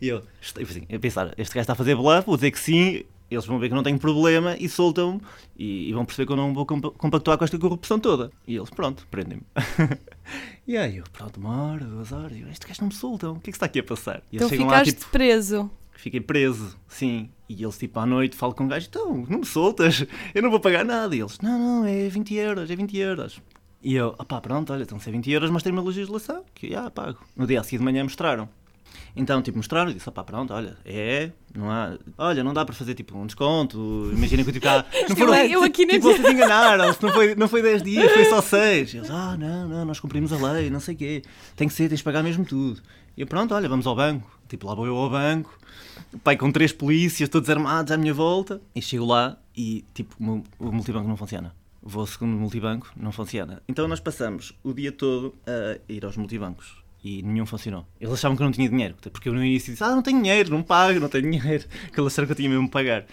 E 0.00 0.08
eu, 0.08 0.22
assim, 0.60 0.82
a 0.92 0.98
pensar, 0.98 1.32
este 1.38 1.54
gajo 1.54 1.62
está 1.62 1.72
a 1.72 1.76
fazer 1.76 1.94
bluff, 1.94 2.26
vou 2.26 2.36
dizer 2.36 2.50
que 2.50 2.58
sim, 2.58 3.04
eles 3.34 3.46
vão 3.46 3.58
ver 3.58 3.68
que 3.68 3.74
não 3.74 3.82
tenho 3.82 3.98
problema 3.98 4.56
e 4.58 4.68
soltam-me 4.68 5.20
e, 5.56 5.90
e, 5.90 5.92
vão 5.92 6.04
perceber 6.04 6.26
que 6.26 6.32
eu 6.32 6.36
não 6.36 6.52
vou 6.52 6.66
compactuar 6.66 7.38
com 7.38 7.44
esta 7.44 7.58
corrupção 7.58 7.98
toda. 7.98 8.30
E 8.46 8.56
eles, 8.56 8.70
pronto, 8.70 9.06
prendem-me. 9.10 9.42
e 10.66 10.76
aí 10.76 10.96
eu, 10.96 11.04
pronto, 11.12 11.38
uma 11.38 11.62
hora, 11.62 11.84
duas 11.84 12.12
horas, 12.12 12.38
eu, 12.38 12.48
este 12.48 12.66
gajo 12.66 12.80
não 12.80 12.88
me 12.88 12.94
soltam, 12.94 13.32
o 13.32 13.40
que 13.40 13.50
é 13.50 13.52
que 13.52 13.56
está 13.56 13.66
aqui 13.66 13.80
a 13.80 13.84
passar? 13.84 14.22
E 14.32 14.36
então 14.36 14.48
ficaste 14.48 14.70
lá, 14.70 14.84
tipo, 14.84 15.10
preso. 15.10 15.70
Fiquei 15.96 16.20
preso, 16.20 16.76
sim. 16.88 17.30
E 17.48 17.62
eles, 17.62 17.78
tipo, 17.78 17.98
à 17.98 18.06
noite, 18.06 18.36
falam 18.36 18.54
com 18.54 18.64
o 18.64 18.68
gajo, 18.68 18.86
então, 18.88 19.26
não 19.28 19.38
me 19.38 19.46
soltas, 19.46 20.04
eu 20.34 20.42
não 20.42 20.50
vou 20.50 20.60
pagar 20.60 20.84
nada. 20.84 21.14
E 21.14 21.20
eles, 21.20 21.38
não, 21.40 21.58
não, 21.58 21.86
é 21.86 22.08
20 22.08 22.34
euros, 22.34 22.70
é 22.70 22.76
20 22.76 22.96
euros. 22.98 23.40
E 23.82 23.94
eu, 23.94 24.08
opá, 24.18 24.40
pronto, 24.40 24.72
olha, 24.72 24.82
estão 24.82 24.96
a 24.96 25.00
ser 25.00 25.12
20 25.12 25.30
euros, 25.30 25.50
mas 25.50 25.62
tem 25.62 25.72
uma 25.72 25.82
legislação, 25.82 26.42
que 26.54 26.70
já 26.70 26.90
pago. 26.90 27.18
No 27.36 27.46
dia 27.46 27.60
a 27.60 27.62
seguir 27.62 27.78
de 27.78 27.84
manhã 27.84 28.02
mostraram. 28.02 28.48
Então, 29.16 29.40
tipo, 29.40 29.56
mostraram 29.56 29.90
e 29.92 29.94
disse, 29.94 30.08
opá, 30.08 30.24
pronto, 30.24 30.52
olha, 30.52 30.76
é, 30.84 31.30
não 31.54 31.70
há, 31.70 31.96
olha, 32.18 32.42
não 32.42 32.52
dá 32.52 32.64
para 32.64 32.74
fazer, 32.74 32.94
tipo, 32.94 33.16
um 33.16 33.26
desconto, 33.26 34.10
imagina 34.12 34.42
que 34.42 34.50
eu, 34.50 34.52
tipo, 34.52 34.66
cá, 34.66 34.84
não 35.08 35.14
foram, 35.14 35.34
eu, 35.36 35.50
eu 35.50 35.62
aqui 35.62 35.86
tipo, 35.86 36.02
vocês 36.02 36.32
enganaram-se, 36.32 37.00
não 37.00 37.12
foi, 37.12 37.34
não 37.36 37.46
foi 37.46 37.62
10 37.62 37.82
dias, 37.84 38.10
foi 38.10 38.24
só 38.24 38.40
6. 38.40 38.94
Eles, 38.94 39.10
ah, 39.10 39.36
não, 39.38 39.68
não, 39.68 39.84
nós 39.84 40.00
cumprimos 40.00 40.32
a 40.32 40.52
lei, 40.52 40.68
não 40.68 40.80
sei 40.80 40.96
o 40.96 40.98
quê, 40.98 41.22
tem 41.54 41.68
que 41.68 41.74
ser, 41.74 41.88
tens 41.88 41.98
de 41.98 42.04
pagar 42.04 42.24
mesmo 42.24 42.44
tudo. 42.44 42.82
E 43.16 43.20
eu, 43.20 43.26
pronto, 43.26 43.54
olha, 43.54 43.68
vamos 43.68 43.86
ao 43.86 43.94
banco, 43.94 44.28
tipo, 44.48 44.66
lá 44.66 44.74
vou 44.74 44.84
eu 44.84 44.96
ao 44.96 45.08
banco, 45.08 45.56
pai 46.24 46.36
com 46.36 46.50
três 46.50 46.72
polícias, 46.72 47.28
todos 47.28 47.48
armados 47.48 47.92
à 47.92 47.96
minha 47.96 48.12
volta, 48.12 48.60
e 48.74 48.82
chego 48.82 49.06
lá 49.06 49.36
e, 49.56 49.84
tipo, 49.94 50.16
o 50.58 50.72
multibanco 50.72 51.08
não 51.08 51.16
funciona 51.16 51.54
vou 51.86 52.06
segundo 52.06 52.34
multibanco, 52.34 52.90
não 52.96 53.12
funciona. 53.12 53.62
Então 53.68 53.86
nós 53.86 54.00
passamos 54.00 54.54
o 54.64 54.72
dia 54.72 54.90
todo 54.90 55.34
a 55.46 55.78
ir 55.86 56.02
aos 56.02 56.16
multibancos 56.16 56.82
e 57.04 57.22
nenhum 57.22 57.44
funcionou. 57.44 57.86
Eles 58.00 58.14
achavam 58.14 58.34
que 58.34 58.42
eu 58.42 58.46
não 58.46 58.52
tinha 58.52 58.68
dinheiro, 58.68 58.94
porque 59.12 59.28
eu 59.28 59.34
no 59.34 59.44
início 59.44 59.70
disse, 59.70 59.84
ah, 59.84 59.94
não 59.94 60.02
tenho 60.02 60.22
dinheiro, 60.22 60.50
não 60.50 60.62
pago, 60.62 60.98
não 60.98 61.08
tenho 61.10 61.28
dinheiro, 61.30 61.64
que 61.92 62.00
eles 62.00 62.12
acharam 62.12 62.26
que 62.26 62.32
eu 62.32 62.36
tinha 62.36 62.48
mesmo 62.48 62.68
pagar. 62.68 63.04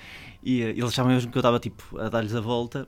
E 0.41 0.63
uh, 0.63 0.69
eles 0.69 0.85
achavam 0.85 1.11
mesmo 1.11 1.29
que 1.29 1.37
eu 1.37 1.41
estava 1.41 1.59
tipo 1.59 1.99
a 1.99 2.07
dar-lhes 2.07 2.33
a 2.33 2.39
volta 2.39 2.87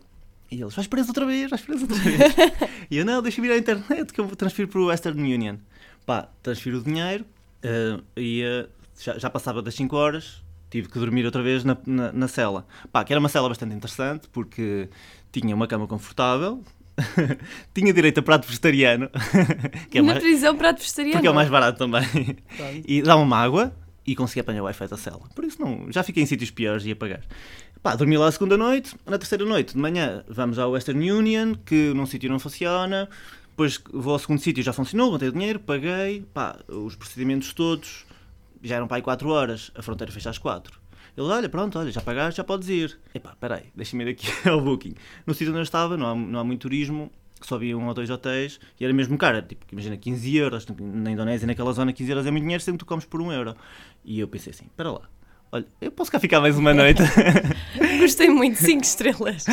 e 0.50 0.62
eles, 0.62 0.74
vais 0.74 0.88
preso 0.88 1.10
outra 1.10 1.26
vez, 1.26 1.50
vais 1.50 1.62
preso 1.62 1.82
outra 1.82 1.98
vez. 1.98 2.20
e 2.90 2.98
eu, 2.98 3.06
não, 3.06 3.22
deixa-me 3.22 3.48
ir 3.48 3.52
à 3.52 3.58
internet 3.58 4.14
que 4.14 4.22
eu 4.22 4.26
vou 4.26 4.36
transferir 4.36 4.70
para 4.70 4.80
o 4.80 4.86
Western 4.86 5.22
Union. 5.22 5.58
Pá, 6.06 6.30
transfiro 6.42 6.78
o 6.78 6.84
dinheiro 6.84 7.26
uh, 7.66 8.04
e 8.16 8.44
uh, 8.44 8.70
já, 9.00 9.18
já, 9.18 9.30
passava 9.30 9.62
das 9.62 9.74
5 9.76 9.96
horas, 9.96 10.44
tive 10.70 10.88
que 10.88 11.00
dormir 11.00 11.26
outra 11.26 11.42
vez 11.42 11.64
na, 11.64 11.78
na, 11.86 12.12
na 12.12 12.28
cela. 12.28 12.66
Pá, 12.92 13.04
que 13.04 13.12
era 13.12 13.20
uma 13.20 13.30
cela 13.30 13.50
bastante 13.50 13.76
interessante 13.76 14.30
porque 14.30 14.90
tinha 15.32 15.56
uma 15.56 15.68
cama 15.68 15.88
confortável, 15.88 16.64
tinha 17.74 17.94
direito 17.94 18.20
a 18.20 18.24
prato 18.24 18.48
vegetariano. 18.48 19.10
que 19.90 19.98
é 19.98 20.02
Na 20.02 20.14
mais... 20.14 20.24
prisão, 20.24 20.56
prato 20.56 20.80
vegetariano. 20.80 21.14
Porque 21.14 21.28
é 21.28 21.32
o 21.32 21.36
mais 21.36 21.50
barato 21.50 21.78
também. 21.78 22.38
E 22.86 23.02
dá 23.02 23.16
uma 23.16 23.38
água 23.38 23.74
e 24.06 24.16
consegui 24.16 24.42
apanhar 24.42 24.62
o 24.62 24.66
Wi-Fi 24.66 24.88
da 24.88 24.98
cela. 24.98 25.22
Por 25.34 25.44
isso 25.46 25.62
não, 25.62 25.92
já 25.92 26.04
fiquei 26.04 26.24
em 26.24 26.26
sítios 26.26 26.52
piores 26.52 26.86
e 26.86 26.92
a 26.92 26.96
pagar. 26.96 27.22
Pá, 27.82 27.96
dormi 27.96 28.18
lá 28.18 28.28
a 28.28 28.32
segunda 28.32 28.58
noite, 28.58 28.96
na 29.06 29.18
terceira 29.18 29.44
noite, 29.44 29.74
de 29.74 29.80
manhã, 29.80 30.24
vamos 30.28 30.58
ao 30.58 30.72
Western 30.72 31.12
Union, 31.12 31.54
que 31.66 31.94
num 31.94 32.06
sítio 32.06 32.30
não 32.30 32.40
funciona, 32.40 33.10
depois 33.50 33.82
vou 33.92 34.14
ao 34.14 34.20
segundo 34.20 34.40
sítio, 34.40 34.64
já 34.64 34.72
funcionou, 34.72 35.12
botei 35.12 35.28
o 35.28 35.34
dinheiro, 35.34 35.60
paguei, 35.60 36.26
pá, 36.34 36.58
os 36.70 36.96
procedimentos 36.96 37.54
todos, 37.54 38.06
já 38.64 38.78
eram 38.78 38.88
para 38.88 38.98
aí 38.98 39.02
4 39.02 39.30
horas, 39.30 39.70
a 39.76 39.82
fronteira 39.82 40.14
fecha 40.14 40.30
às 40.30 40.38
4. 40.38 40.83
Ele, 41.16 41.28
olha, 41.28 41.48
pronto, 41.48 41.78
olha, 41.78 41.92
já 41.92 42.02
pagaste, 42.02 42.38
já 42.38 42.44
podes 42.44 42.68
ir. 42.70 43.00
Epá, 43.14 43.36
peraí, 43.40 43.66
deixa-me 43.76 44.04
ir 44.04 44.10
aqui 44.10 44.28
ao 44.50 44.60
Booking. 44.60 44.96
No 45.26 45.34
sítio 45.34 45.50
onde 45.50 45.60
eu 45.60 45.64
estava, 45.64 45.96
não 45.96 46.08
há, 46.08 46.16
não 46.16 46.40
há 46.40 46.44
muito 46.44 46.62
turismo, 46.62 47.12
só 47.42 47.56
havia 47.56 47.78
um 47.78 47.88
ou 47.88 47.94
dois 47.94 48.10
hotéis 48.10 48.60
e 48.80 48.84
era 48.84 48.94
mesmo 48.94 49.18
caro, 49.18 49.42
tipo, 49.42 49.66
imagina 49.72 49.96
15 49.98 50.36
euros, 50.36 50.68
na 50.80 51.12
Indonésia, 51.12 51.46
naquela 51.46 51.72
zona 51.74 51.94
15 51.94 52.10
euros 52.12 52.26
é 52.26 52.32
muito 52.32 52.44
dinheiro, 52.44 52.64
que 52.64 52.78
tu 52.78 52.86
comes 52.86 53.06
por 53.06 53.22
um 53.22 53.32
euro. 53.32 53.56
E 54.04 54.20
eu 54.20 54.28
pensei 54.28 54.52
assim, 54.52 54.66
para 54.76 54.92
lá, 54.92 55.02
olha, 55.52 55.68
eu 55.80 55.92
posso 55.92 56.12
cá 56.12 56.20
ficar 56.20 56.42
mais 56.42 56.58
uma 56.58 56.74
noite. 56.74 57.02
Gostei 58.00 58.30
muito, 58.30 58.58
5 58.58 58.84
estrelas. 58.84 59.46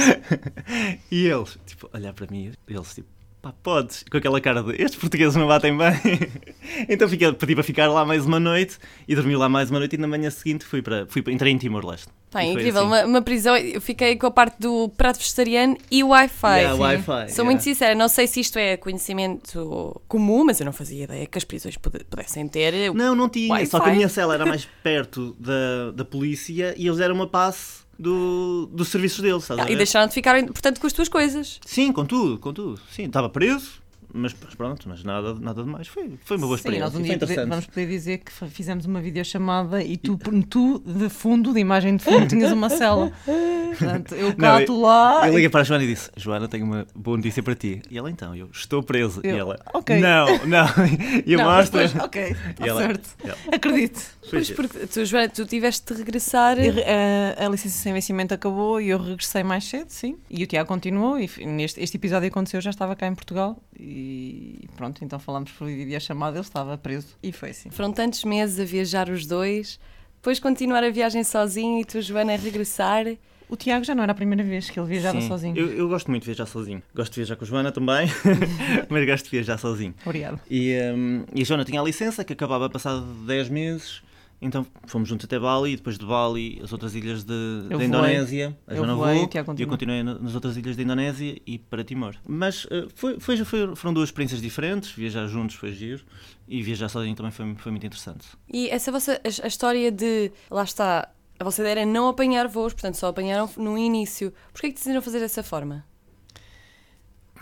e 1.11 1.27
eles, 1.27 1.59
tipo, 1.67 1.91
olhar 1.93 2.13
para 2.15 2.27
mim, 2.31 2.53
eles 2.67 2.95
tipo, 2.95 3.09
pá, 3.41 3.53
podes, 3.63 4.05
com 4.11 4.19
aquela 4.19 4.41
cara 4.41 4.63
de 4.63 4.73
estes 4.83 4.99
portugueses 5.01 5.35
não 5.35 5.47
batem 5.47 5.77
bem. 5.77 5.93
então 6.89 7.09
fiquei, 7.09 7.33
pedi 7.33 7.55
para 7.55 7.65
ficar 7.65 7.89
lá 7.89 8.05
mais 8.05 8.27
uma 8.27 8.39
noite 8.39 8.79
e 9.09 9.15
dormi 9.15 9.37
lá 9.37 9.49
mais 9.49 9.71
uma 9.71 9.79
noite 9.79 9.95
e 9.95 9.99
na 9.99 10.07
manhã 10.07 10.31
seguinte 10.31 10.65
fui 10.65 10.83
para, 10.83 11.07
fui 11.07 11.23
para 11.23 11.33
entrei 11.33 11.53
em 11.53 11.59
Timor-Leste. 11.59 12.09
Pá, 12.31 12.45
incrível, 12.45 12.83
assim. 12.83 12.87
uma, 12.87 13.05
uma, 13.07 13.23
prisão. 13.23 13.57
Eu 13.57 13.81
fiquei 13.81 14.15
com 14.15 14.27
a 14.27 14.31
parte 14.31 14.57
do 14.61 14.89
prato 14.91 15.19
vegetariano 15.19 15.77
e 15.91 16.05
Wi-Fi. 16.05 16.59
Yeah, 16.59 16.75
wi 16.81 16.99
Sou 17.03 17.13
yeah. 17.13 17.45
muito 17.45 17.63
sincera, 17.65 17.95
não 17.95 18.09
sei 18.09 18.29
se 18.29 18.39
isto 18.39 18.57
é 18.57 18.77
conhecimento 18.77 20.01
comum, 20.07 20.45
mas 20.45 20.61
eu 20.61 20.67
não 20.67 20.73
fazia 20.73 21.05
ideia 21.05 21.27
que 21.27 21.37
as 21.37 21.43
prisões 21.43 21.77
pudessem 21.77 22.47
ter. 22.47 22.95
Não, 22.95 23.17
não 23.17 23.29
tinha, 23.29 23.67
só 23.67 23.81
que 23.81 23.91
a 23.91 23.93
minha 23.93 24.09
cela 24.09 24.35
era 24.35 24.47
mais 24.47 24.65
perto 24.81 25.35
da, 25.41 25.91
da 25.93 26.05
polícia 26.05 26.73
e 26.77 26.87
eles 26.87 26.99
deram 26.99 27.17
uma 27.17 27.27
passe 27.27 27.81
do, 28.01 28.67
dos 28.73 28.89
serviços 28.89 29.21
deles. 29.21 29.51
Ah, 29.51 29.71
e 29.71 29.77
deixaram 29.77 30.09
de 30.09 30.15
ficar, 30.15 30.43
portanto, 30.47 30.81
com 30.81 30.87
as 30.87 30.93
tuas 30.93 31.09
coisas. 31.09 31.61
Sim, 31.67 31.93
com 31.93 32.05
tudo, 32.05 32.39
com 32.39 32.53
tudo. 32.53 32.81
Sim, 32.91 33.05
estava 33.05 33.29
preso, 33.29 33.80
mas 34.13 34.33
pronto, 34.33 34.89
mas 34.89 35.05
nada, 35.05 35.35
nada 35.35 35.63
demais. 35.63 35.89
Foi, 35.89 36.13
foi 36.25 36.37
uma 36.37 36.47
boa 36.47 36.57
experiência. 36.57 36.89
Sim, 36.89 36.93
nós 36.93 37.01
um 37.01 37.03
dia 37.03 37.19
poder, 37.19 37.47
vamos 37.47 37.67
poder 37.67 37.87
dizer 37.87 38.19
que 38.19 38.33
fizemos 38.49 38.85
uma 38.87 39.01
videochamada 39.01 39.83
e 39.83 39.97
tu, 39.97 40.19
tu, 40.49 40.79
de 40.81 41.09
fundo, 41.09 41.53
de 41.53 41.61
imagem 41.61 41.97
de 41.97 42.05
fundo, 42.05 42.27
tinhas 42.27 42.53
uma 42.53 42.69
cela. 42.69 43.13
Portanto, 43.25 44.15
eu 44.15 44.35
cato 44.35 44.73
não, 44.73 44.81
lá. 44.81 45.27
Eu 45.29 45.35
liguei 45.35 45.49
para 45.49 45.61
a 45.61 45.65
Joana 45.65 45.85
e 45.85 45.87
disse: 45.87 46.11
Joana, 46.17 46.49
tenho 46.49 46.65
uma 46.65 46.87
boa 46.95 47.17
notícia 47.17 47.43
para 47.43 47.55
ti. 47.55 47.83
E 47.91 47.99
ela 47.99 48.11
então, 48.11 48.35
eu 48.35 48.49
estou 48.53 48.83
preso. 48.83 49.21
Eu, 49.23 49.37
e 49.37 49.39
ela, 49.39 49.59
ok. 49.73 50.01
Não, 50.01 50.27
não. 50.47 50.67
E 51.27 51.33
eu 51.33 51.39
não, 51.39 51.51
mostro. 51.51 51.81
Depois, 51.81 52.05
ok, 52.05 52.37
está 52.51 52.77
certo. 52.77 53.11
Ela, 53.23 53.37
Acredito. 53.53 54.01
Pois 54.29 54.51
porque 54.51 54.87
tu, 54.87 55.05
Joana, 55.05 55.29
tu 55.29 55.45
tiveste 55.45 55.93
de 55.93 55.99
regressar. 55.99 56.59
E, 56.59 56.69
a, 56.69 57.47
a 57.47 57.49
licença 57.49 57.79
sem 57.79 57.93
vencimento 57.93 58.35
acabou 58.35 58.81
e 58.81 58.91
eu 58.91 58.99
regressei 58.99 59.43
mais 59.43 59.65
cedo, 59.65 59.89
sim. 59.89 60.19
E 60.29 60.43
o 60.43 60.47
Tiago 60.47 60.69
continuou. 60.69 61.19
E 61.19 61.29
neste 61.47 61.81
este 61.81 61.97
episódio 61.97 62.29
aconteceu, 62.29 62.61
já 62.61 62.71
estava 62.71 62.95
cá 62.97 63.07
em 63.07 63.15
Portugal. 63.15 63.61
E 63.83 64.69
pronto, 64.77 65.03
então 65.03 65.19
falamos 65.19 65.51
por 65.53 65.67
videochamada, 65.67 66.37
ele 66.37 66.45
estava 66.45 66.77
preso. 66.77 67.17
E 67.23 67.33
foi 67.33 67.51
assim. 67.51 67.71
Foram 67.71 67.93
tantos 67.93 68.23
meses 68.25 68.61
a 68.61 68.65
viajar 68.65 69.09
os 69.09 69.25
dois. 69.25 69.81
Depois 70.17 70.39
continuar 70.39 70.85
a 70.85 70.91
viagem 70.91 71.25
sozinho 71.25 71.81
e 71.81 71.85
tu, 71.85 72.03
Joana, 72.03 72.35
a 72.35 72.37
regressar. 72.37 73.07
O 73.49 73.57
Tiago 73.57 73.83
já 73.83 73.95
não 73.95 74.03
era 74.03 74.13
a 74.13 74.15
primeira 74.15 74.45
vez 74.45 74.69
que 74.69 74.79
ele 74.79 74.87
viajava 74.87 75.21
Sim, 75.21 75.27
sozinho. 75.27 75.57
Eu, 75.57 75.73
eu, 75.73 75.89
gosto 75.89 76.11
muito 76.11 76.23
de 76.23 76.27
viajar 76.27 76.45
sozinho. 76.45 76.83
Gosto 76.95 77.15
de 77.15 77.21
viajar 77.21 77.37
com 77.37 77.45
a 77.45 77.49
Joana 77.49 77.73
também, 77.73 78.07
mas 78.89 79.07
gosto 79.07 79.25
de 79.25 79.31
viajar 79.31 79.59
sozinho. 79.59 79.95
Obrigado. 80.05 80.39
E, 80.49 80.79
um, 80.95 81.25
e 81.35 81.41
a 81.41 81.45
Joana 81.45 81.65
tinha 81.65 81.81
a 81.81 81.85
licença 81.85 82.23
que 82.23 82.35
acabava 82.35 82.69
passado 82.69 83.03
10 83.27 83.49
meses. 83.49 84.03
Então 84.43 84.67
fomos 84.87 85.09
juntos 85.09 85.27
até 85.27 85.39
Bali 85.39 85.73
e 85.73 85.77
depois 85.77 85.99
de 85.99 86.07
Bali 86.07 86.61
as 86.63 86.73
outras 86.73 86.95
ilhas 86.95 87.25
de, 87.25 87.69
da 87.69 87.85
Indonésia. 87.85 88.57
A 88.67 88.75
Joana 88.75 88.95
voou 88.95 89.31
e 89.57 89.63
eu 89.63 89.69
continuei 89.69 90.03
nas 90.03 90.35
outras 90.35 90.57
ilhas 90.57 90.77
da 90.77 90.83
Indonésia 90.83 91.37
e 91.47 91.59
para 91.59 91.85
Timor. 91.85 92.17
Mas 92.27 92.65
uh, 92.65 92.89
foi, 92.95 93.21
foi, 93.21 93.37
foi, 93.45 93.77
foram 93.77 93.93
duas 93.93 94.09
experiências 94.09 94.41
diferentes. 94.41 94.93
Viajar 94.93 95.27
juntos 95.27 95.57
foi 95.57 95.73
giro 95.73 96.03
e 96.49 96.63
viajar 96.63 96.89
sozinho 96.89 97.15
também 97.15 97.33
foi, 97.33 97.55
foi 97.57 97.71
muito 97.71 97.87
interessante. 97.87 98.29
E 98.51 98.69
essa 98.71 98.91
vossa 98.91 99.21
a, 99.23 99.45
a 99.45 99.49
história 99.49 99.93
de 99.93 100.33
lá 100.51 100.65
está 100.65 101.11
a 101.39 101.45
vossa 101.45 101.63
ideia 101.63 101.81
era 101.81 101.87
não 101.87 102.09
apanhar 102.09 102.47
voos, 102.49 102.75
portanto 102.75 102.97
só 102.97 103.09
apanharam 103.09 103.49
no 103.57 103.77
início. 103.77 104.33
Porquê 104.53 104.69
que 104.69 104.75
decidiram 104.75 105.01
fazer 105.01 105.21
dessa 105.21 105.43
forma? 105.43 105.85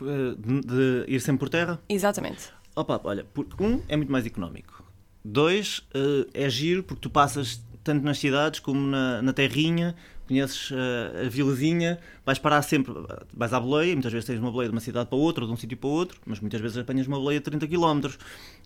Eh, 0.00 0.34
de, 0.38 0.60
de, 0.60 1.04
ir 1.08 1.20
sempre 1.20 1.40
por 1.40 1.48
terra? 1.48 1.80
Exatamente. 1.88 2.52
Opa, 2.76 3.00
olha, 3.02 3.26
porque 3.34 3.60
um, 3.60 3.82
é 3.88 3.96
muito 3.96 4.12
mais 4.12 4.24
económico. 4.24 4.77
Dois, 5.30 5.80
uh, 5.94 6.26
é 6.32 6.48
giro 6.48 6.82
porque 6.82 7.02
tu 7.02 7.10
passas 7.10 7.62
tanto 7.84 8.02
nas 8.02 8.18
cidades 8.18 8.60
como 8.60 8.80
na, 8.80 9.20
na 9.20 9.30
terrinha, 9.30 9.94
conheces 10.28 10.70
uh, 10.70 11.26
a 11.26 11.28
vilazinha, 11.28 11.98
vais 12.24 12.38
parar 12.38 12.62
sempre, 12.62 12.92
vais 13.34 13.52
à 13.52 13.58
boleia, 13.58 13.92
muitas 13.94 14.12
vezes 14.12 14.26
tens 14.26 14.38
uma 14.38 14.50
boleia 14.50 14.68
de 14.68 14.74
uma 14.74 14.80
cidade 14.80 15.08
para 15.08 15.18
outra, 15.18 15.46
de 15.46 15.52
um 15.52 15.56
sítio 15.56 15.76
para 15.76 15.88
outro, 15.88 16.20
mas 16.26 16.38
muitas 16.40 16.60
vezes 16.60 16.76
apanhas 16.76 17.06
uma 17.06 17.18
boleia 17.18 17.40
de 17.40 17.44
30 17.44 17.66
km. 17.66 18.10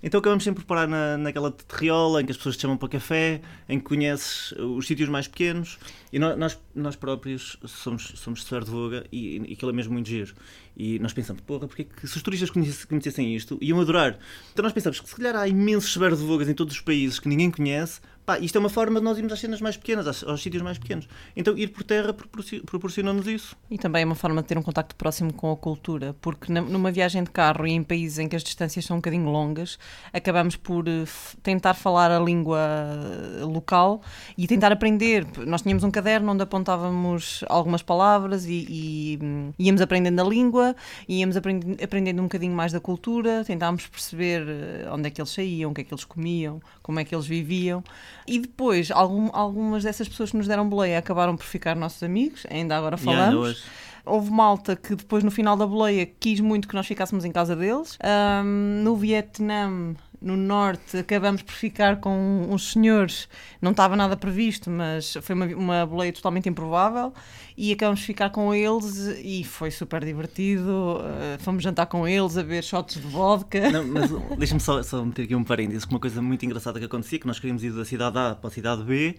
Então 0.02 0.18
acabamos 0.18 0.44
sempre 0.44 0.62
por 0.62 0.68
parar 0.68 0.88
na, 0.88 1.16
naquela 1.16 1.50
terriola 1.50 2.20
em 2.20 2.26
que 2.26 2.32
as 2.32 2.36
pessoas 2.36 2.56
te 2.56 2.62
chamam 2.62 2.76
para 2.76 2.88
café, 2.88 3.40
em 3.68 3.78
que 3.78 3.84
conheces 3.84 4.52
os 4.52 4.86
sítios 4.86 5.08
mais 5.08 5.28
pequenos 5.28 5.78
e 6.12 6.18
nós, 6.18 6.36
nós, 6.36 6.60
nós 6.74 6.96
próprios 6.96 7.56
somos, 7.64 8.12
somos 8.16 8.44
de 8.44 8.60
de 8.60 8.70
Voga 8.70 9.04
e, 9.10 9.38
e 9.38 9.52
aquilo 9.52 9.70
é 9.70 9.74
mesmo 9.74 9.92
muito 9.92 10.08
giro. 10.08 10.34
E 10.76 10.98
nós 10.98 11.12
pensamos, 11.12 11.42
porra, 11.42 11.66
porque 11.66 11.82
é 11.82 11.84
que 11.84 12.06
se 12.06 12.16
os 12.16 12.22
turistas 12.22 12.50
conhecessem 12.50 13.34
isto, 13.36 13.58
iam 13.60 13.80
adorar. 13.80 14.18
Então 14.52 14.62
nós 14.62 14.72
pensamos 14.72 15.00
que 15.00 15.08
se 15.08 15.14
calhar 15.14 15.36
há 15.36 15.46
imensos 15.46 15.92
de 15.92 16.24
Vogas 16.24 16.48
em 16.48 16.54
todos 16.54 16.74
os 16.74 16.80
países 16.80 17.18
que 17.18 17.28
ninguém 17.28 17.50
conhece, 17.50 18.00
pá, 18.24 18.38
isto 18.38 18.56
é 18.56 18.58
uma 18.58 18.68
forma 18.68 19.00
de 19.00 19.04
nós 19.04 19.18
irmos 19.18 19.32
às 19.32 19.40
cenas 19.40 19.60
mais 19.60 19.76
pequenas, 19.76 20.06
aos, 20.06 20.24
aos 20.24 20.42
sítios 20.42 20.62
mais 20.62 20.78
pequenos. 20.78 21.08
Então 21.36 21.56
ir 21.56 21.68
por 21.68 21.82
terra 21.82 22.14
proporciona-nos 22.14 23.26
isso. 23.26 23.56
E 23.70 23.78
também 23.78 24.02
é 24.02 24.04
uma 24.04 24.14
forma 24.14 24.42
de 24.42 24.48
ter 24.48 24.58
um 24.58 24.62
contacto 24.62 24.94
próximo 24.96 25.32
com 25.32 25.50
a 25.50 25.56
cultura, 25.56 26.14
porque 26.20 26.52
numa 26.52 26.90
viagem 26.90 27.24
de 27.24 27.30
carro 27.30 27.66
e 27.66 27.72
em 27.72 27.82
países 27.82 28.18
em 28.18 28.28
que 28.28 28.36
as 28.36 28.42
distâncias 28.42 28.84
são 28.84 28.96
um 28.96 29.00
bocadinho 29.00 29.28
longas, 29.28 29.78
acabamos 30.12 30.56
por 30.56 30.86
eh, 30.88 31.04
tentar 31.42 31.74
falar 31.74 32.10
a 32.10 32.18
língua 32.18 32.60
eh, 32.60 33.44
local 33.44 34.02
e 34.36 34.46
tentar 34.46 34.72
aprender. 34.72 35.26
Nós 35.46 35.62
tínhamos 35.62 35.84
um 35.84 35.90
caderno 35.90 36.32
onde 36.32 36.42
apontávamos 36.42 37.44
algumas 37.48 37.82
palavras 37.82 38.46
e, 38.46 38.66
e 38.68 39.18
hum, 39.22 39.52
íamos 39.58 39.80
aprendendo 39.80 40.20
a 40.20 40.24
língua, 40.24 40.76
íamos 41.08 41.36
aprendendo, 41.36 41.82
aprendendo 41.82 42.20
um 42.20 42.24
bocadinho 42.24 42.54
mais 42.54 42.72
da 42.72 42.80
cultura, 42.80 43.44
tentávamos 43.44 43.86
perceber 43.86 44.46
eh, 44.46 44.88
onde 44.90 45.08
é 45.08 45.10
que 45.10 45.20
eles 45.20 45.30
saíam, 45.30 45.70
o 45.70 45.74
que 45.74 45.80
é 45.80 45.84
que 45.84 45.92
eles 45.92 46.04
comiam, 46.04 46.60
como 46.82 47.00
é 47.00 47.04
que 47.04 47.14
eles 47.14 47.26
viviam. 47.26 47.82
E 48.26 48.38
depois, 48.38 48.90
algum, 48.90 49.30
algumas 49.32 49.82
dessas 49.82 50.08
pessoas 50.08 50.30
que 50.30 50.36
nos 50.36 50.46
deram 50.46 50.68
boleia 50.68 50.98
acabaram 50.98 51.36
por 51.36 51.44
ficar 51.44 51.74
nossos 51.76 52.02
amigos, 52.02 52.46
ainda 52.50 52.76
agora 52.76 52.96
falamos. 52.96 53.58
Yeah, 53.58 53.82
Houve 54.04 54.32
malta 54.32 54.74
que 54.74 54.96
depois, 54.96 55.22
no 55.22 55.30
final 55.30 55.56
da 55.56 55.64
boleia, 55.64 56.04
quis 56.04 56.40
muito 56.40 56.66
que 56.66 56.74
nós 56.74 56.86
ficássemos 56.86 57.24
em 57.24 57.30
casa 57.30 57.54
deles. 57.54 57.96
Um, 58.44 58.82
no 58.82 58.96
Vietnã, 58.96 59.94
no 60.22 60.36
norte, 60.36 60.96
acabamos 60.98 61.42
por 61.42 61.52
ficar 61.52 61.96
com 62.00 62.46
uns 62.48 62.72
senhores, 62.72 63.28
não 63.60 63.72
estava 63.72 63.96
nada 63.96 64.16
previsto, 64.16 64.70
mas 64.70 65.14
foi 65.20 65.34
uma, 65.34 65.46
uma 65.46 65.86
boleia 65.86 66.12
totalmente 66.12 66.48
improvável. 66.48 67.12
E 67.56 67.72
acabamos 67.72 68.00
de 68.00 68.06
ficar 68.06 68.30
com 68.30 68.54
eles 68.54 68.96
e 69.22 69.44
foi 69.44 69.70
super 69.70 70.02
divertido. 70.04 71.00
Uh, 71.00 71.42
fomos 71.42 71.62
jantar 71.62 71.86
com 71.86 72.08
eles, 72.08 72.38
a 72.38 72.42
ver 72.42 72.62
shots 72.64 72.94
de 72.94 73.06
vodka. 73.06 73.70
Não, 73.70 73.86
mas 73.86 74.10
deixa-me 74.38 74.60
só, 74.60 74.82
só 74.82 75.04
meter 75.04 75.24
aqui 75.24 75.34
um 75.34 75.44
parênteses, 75.44 75.84
uma 75.84 76.00
coisa 76.00 76.22
muito 76.22 76.46
engraçada 76.46 76.78
que 76.78 76.86
acontecia, 76.86 77.18
que 77.18 77.26
nós 77.26 77.38
queríamos 77.38 77.62
ir 77.62 77.72
da 77.72 77.84
cidade 77.84 78.18
A 78.18 78.34
para 78.34 78.48
a 78.48 78.52
cidade 78.52 78.82
B 78.84 79.16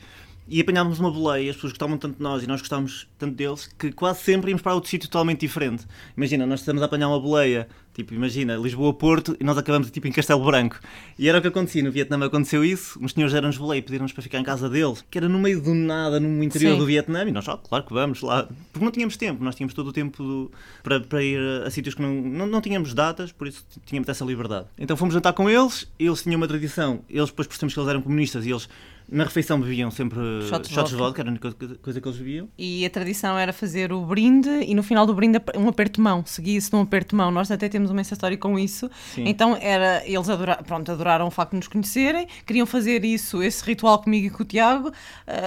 e 0.48 0.60
apanhámos 0.60 1.00
uma 1.00 1.10
boleia, 1.10 1.50
as 1.50 1.56
pessoas 1.56 1.74
gostavam 1.74 1.98
tanto 1.98 2.18
de 2.18 2.24
nós 2.24 2.44
e 2.44 2.48
nós 2.48 2.60
gostávamos 2.60 3.08
tanto 3.18 3.36
deles 3.36 3.68
que 3.78 3.92
quase 3.92 4.20
sempre 4.22 4.52
íamos 4.52 4.62
para 4.62 4.74
outro 4.74 4.90
sítio 4.90 5.10
totalmente 5.10 5.42
diferente. 5.42 5.86
Imagina, 6.16 6.46
nós 6.46 6.60
estamos 6.60 6.82
a 6.82 6.86
apanhar 6.86 7.08
uma 7.08 7.20
boleia, 7.20 7.68
tipo, 7.94 8.14
imagina, 8.14 8.56
Lisboa-Porto 8.56 9.38
e 9.40 9.44
nós 9.44 9.58
acabamos 9.58 9.90
tipo 9.90 10.08
em 10.08 10.12
Castelo 10.12 10.44
Branco. 10.44 10.80
E 11.18 11.30
era 11.30 11.40
o 11.40 11.42
que 11.42 11.48
acontecia, 11.48 11.82
no 11.82 11.92
Vietnã 11.92 12.24
aconteceu 12.26 12.64
isso, 12.64 13.00
uns 13.02 13.14
senhores 13.14 13.34
deram-nos 13.34 13.58
boleia 13.58 13.80
e 13.80 13.82
pediram-nos 13.82 14.12
para 14.12 14.22
ficar 14.22 14.40
em 14.40 14.44
casa 14.44 14.70
deles, 14.70 15.04
que 15.10 15.18
era 15.18 15.30
no 15.30 15.40
meio 15.40 15.62
do 15.62 15.74
nada, 15.74 16.20
no 16.20 16.44
interior 16.44 16.74
Sim. 16.74 16.80
do 16.80 16.86
Vietnã, 16.86 17.24
e 17.24 17.32
nós, 17.32 17.48
oh, 17.48 17.58
claro 17.58 17.86
que 17.86 17.94
vamos 17.94 18.22
lá, 18.22 18.48
porque 18.72 18.84
não 18.84 18.92
tínhamos 18.92 19.16
tempo, 19.16 19.44
nós 19.44 19.56
tínhamos 19.56 19.74
todo 19.74 19.88
o 19.88 19.94
tempo 19.94 20.22
do, 20.22 20.52
para, 20.84 21.00
para 21.00 21.24
ir 21.24 21.40
a, 21.40 21.68
a, 21.68 21.72
sítios 21.72 21.96
que 21.96 22.02
não, 22.02 22.14
não, 22.14 22.48
não 22.48 22.62
tínhamos 22.62 22.94
datas, 22.94 23.32
por 23.32 23.48
isso 23.48 23.64
tínhamos 23.86 24.10
essa 24.10 24.26
liberdade. 24.26 24.68
Então 24.78 24.98
fomos 24.98 25.14
jantar 25.14 25.34
com 25.34 25.50
eles, 25.50 25.90
eles 25.98 26.22
tinham 26.22 26.38
uma 26.38 26.48
tradição, 26.48 27.02
eles 27.10 27.30
depois 27.30 27.48
percebemos 27.48 27.74
que 27.74 27.80
eles 27.80 27.90
eram 27.90 28.02
comunistas 28.02 28.46
e 28.46 28.50
eles 28.50 28.68
na 29.10 29.24
refeição 29.24 29.60
bebiam 29.60 29.92
sempre 29.92 30.20
shots, 30.50 30.70
shots 30.70 30.92
de 30.92 30.98
vodka, 30.98 31.22
era 31.22 31.30
a 31.30 31.32
única 31.32 31.52
coisa 31.52 32.02
que 32.02 32.08
eles 32.08 32.18
bebiam. 32.18 32.50
E 32.58 32.86
a 32.86 32.90
tradição 32.90 33.38
era 33.38 33.54
fazer 33.54 33.92
o 33.92 34.06
brinde 34.06 34.50
e 34.50 34.74
no 34.74 34.84
final 34.84 35.06
do 35.06 35.14
brinde 35.14 35.40
um 35.56 35.68
aperto 35.68 35.96
de 35.96 36.02
mão, 36.02 36.24
seguia-se 36.26 36.70
de 36.70 36.76
um 36.76 36.82
aperto 36.82 37.10
de 37.10 37.16
mão. 37.16 37.32
Nós 37.32 37.52
até 37.52 37.70
temos 37.70 37.92
uma 37.92 38.02
história 38.02 38.38
com 38.38 38.58
isso. 38.58 38.90
Sim. 39.14 39.26
Então 39.28 39.58
era, 39.60 40.02
eles 40.06 40.30
adoraram, 40.30 40.64
pronto, 40.64 40.92
adoraram 40.92 41.28
o 41.28 41.32
facto 41.32 41.52
de 41.52 41.58
nos 41.58 41.68
conhecerem, 41.68 42.28
queriam 42.46 42.66
fazer 42.66 43.04
isso, 43.06 43.42
esse 43.44 43.64
ritual 43.64 44.02
comigo 44.02 44.28
e 44.28 44.30
com 44.30 44.44
o 44.44 44.46
Tiago, 44.46 44.90
uh, 44.90 44.94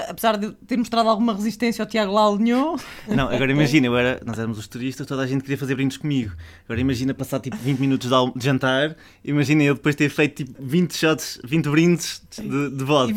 apesar 0.08 0.36
de 0.36 0.52
ter 0.66 0.76
mostrado 0.76 1.08
alguma 1.08 1.34
resistência, 1.34 1.82
o 1.82 1.86
Tiago 1.86 2.12
lá 2.12 2.26
alinhou. 2.26 2.78
Não, 3.08 3.28
agora 3.28 3.50
imagina, 3.50 3.86
eu 3.88 3.96
era, 3.96 4.20
nós 4.24 4.38
éramos 4.38 4.58
os 4.58 4.68
turistas, 4.68 5.06
toda 5.06 5.22
a 5.22 5.26
gente 5.26 5.42
queria 5.42 5.58
fazer 5.58 5.74
brindes 5.74 5.96
comigo. 5.96 6.32
Agora 6.64 6.80
imagina 6.80 7.14
passar 7.14 7.40
tipo 7.40 7.56
20 7.56 7.78
minutos 7.78 8.10
de, 8.10 8.44
jantar, 8.44 8.96
imagina 9.24 9.62
eu 9.62 9.74
depois 9.74 9.94
ter 9.94 10.08
feito 10.08 10.44
tipo 10.44 10.62
20 10.62 10.94
shots, 10.94 11.40
20 11.44 11.68
brindes 11.68 12.22
de, 12.38 12.70
de 12.70 12.84
vodka. 12.84 13.12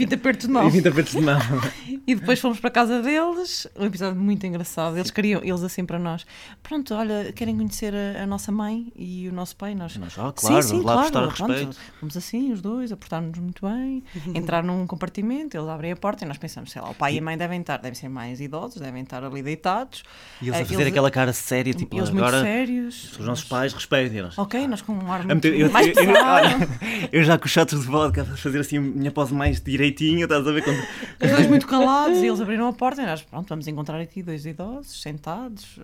E 0.68 0.70
20 0.70 0.88
apertos 0.88 1.14
de 1.14 1.22
mão. 1.22 1.40
E 2.06 2.16
20 2.16 2.16
apertos 2.16 2.16
de 2.16 2.16
mão. 2.16 2.20
Depois 2.20 2.40
fomos 2.40 2.60
para 2.60 2.68
a 2.68 2.72
casa 2.72 3.02
deles, 3.02 3.68
um 3.76 3.86
episódio 3.86 4.20
muito 4.20 4.46
engraçado. 4.46 4.98
Eles 4.98 5.12
queriam, 5.12 5.42
eles 5.44 5.64
assim 5.64 5.86
para 5.86 6.00
nós: 6.00 6.26
Pronto, 6.62 6.94
olha, 6.94 7.32
querem 7.34 7.56
conhecer 7.56 7.94
a, 7.94 8.24
a 8.24 8.28
nossa 8.28 8.52
mãe 8.52 8.92
e 8.96 9.28
o 9.28 9.34
nosso 9.34 9.56
pai? 9.56 9.76
Nós, 9.76 9.96
nós 9.98 10.18
ah, 10.18 10.34
claro, 10.36 10.62
sim, 10.64 10.70
sim, 10.70 10.78
lá 10.78 10.94
claro, 10.94 11.00
prestar 11.00 11.36
pronto, 11.36 11.54
respeito. 11.54 11.78
Vamos 12.02 12.18
assim, 12.18 12.52
os 12.52 12.62
dois, 12.62 12.92
a 12.92 12.98
portar-nos 12.98 13.38
muito 13.40 13.68
bem, 13.68 14.04
entrar 14.34 14.64
num 14.64 14.86
compartimento, 14.86 15.58
eles 15.58 15.68
abrem 15.68 15.92
a 15.92 15.96
porta 15.96 16.24
e 16.24 16.28
nós 16.28 16.38
pensamos: 16.38 16.72
sei 16.72 16.82
lá, 16.82 16.90
o 16.90 16.96
pai 16.96 17.14
e, 17.14 17.16
e 17.16 17.20
a 17.20 17.22
mãe 17.22 17.38
devem 17.38 17.62
estar, 17.62 17.78
devem 17.78 17.96
ser 17.96 18.10
mais 18.10 18.40
idosos, 18.40 18.82
devem 18.82 19.04
estar 19.04 19.24
ali 19.24 19.42
deitados. 19.42 20.04
E 20.42 20.48
eles 20.48 20.62
a 20.62 20.66
fazer 20.66 20.76
eles, 20.76 20.88
aquela 20.88 21.12
cara 21.12 21.34
séria, 21.34 21.74
tipo, 21.74 21.96
eles 21.96 22.10
agora. 22.10 22.38
Muito 22.38 22.46
sérios. 22.46 23.18
Os 23.20 23.26
nossos 23.26 23.46
pais 23.46 23.74
respeitem-nos. 23.74 24.38
Ok, 24.38 24.68
nós 24.68 24.82
com 24.82 24.94
um 24.94 25.12
ar 25.12 25.26
muito 25.26 25.48
eu, 25.48 25.72
mais 25.72 25.88
eu, 25.88 25.94
eu, 26.04 27.10
eu, 27.12 27.24
já 27.24 27.38
com 27.38 27.46
os 27.46 27.52
shots 27.52 27.80
de 27.80 27.86
vodka 27.86 28.26
fazer 28.26 28.60
assim 28.60 28.78
a 28.78 28.82
minha 28.82 29.12
pose 29.12 29.34
mais 29.34 29.62
direitinha, 29.62 30.24
estás 30.24 30.48
a 30.48 30.52
ver? 30.52 30.64
Quando... 30.64 30.80
Os 30.80 31.32
dois 31.32 31.48
muito 31.48 31.68
calados 31.68 31.89
e 32.18 32.28
eles 32.28 32.42
abriram 32.42 32.68
a 32.68 32.74
porta 32.74 33.02
e 33.02 33.06
nós, 33.06 33.22
pronto, 33.22 33.48
vamos 33.48 33.68
encontrar 33.68 34.00
aqui 34.00 34.22
dois 34.24 34.46
idosos 34.46 35.02
sentados, 35.02 35.80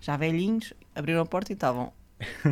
já 0.00 0.16
velhinhos, 0.16 0.72
abriram 0.94 1.20
a 1.20 1.26
porta 1.26 1.52
e 1.52 1.54
estavam 1.54 1.92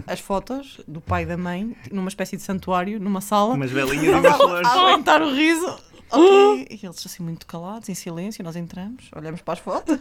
as 0.06 0.20
fotos 0.20 0.80
do 0.86 1.00
pai 1.00 1.22
e 1.22 1.26
da 1.26 1.36
mãe 1.36 1.76
numa 1.90 2.08
espécie 2.08 2.36
de 2.36 2.42
santuário, 2.42 3.00
numa 3.00 3.20
sala. 3.20 3.54
Umas 3.54 3.70
velhinhas 3.70 4.04
e 4.04 4.10
umas 4.10 4.36
flores. 4.36 4.68
A 4.68 4.72
aguentar 4.72 5.22
o 5.22 5.34
riso. 5.34 5.91
Ok, 6.12 6.66
e 6.70 6.86
eles 6.86 7.06
assim 7.06 7.22
muito 7.22 7.46
calados, 7.46 7.88
em 7.88 7.94
silêncio, 7.94 8.44
nós 8.44 8.54
entramos, 8.54 9.04
olhamos 9.16 9.40
para 9.40 9.54
as 9.54 9.60
fotos, 9.60 9.98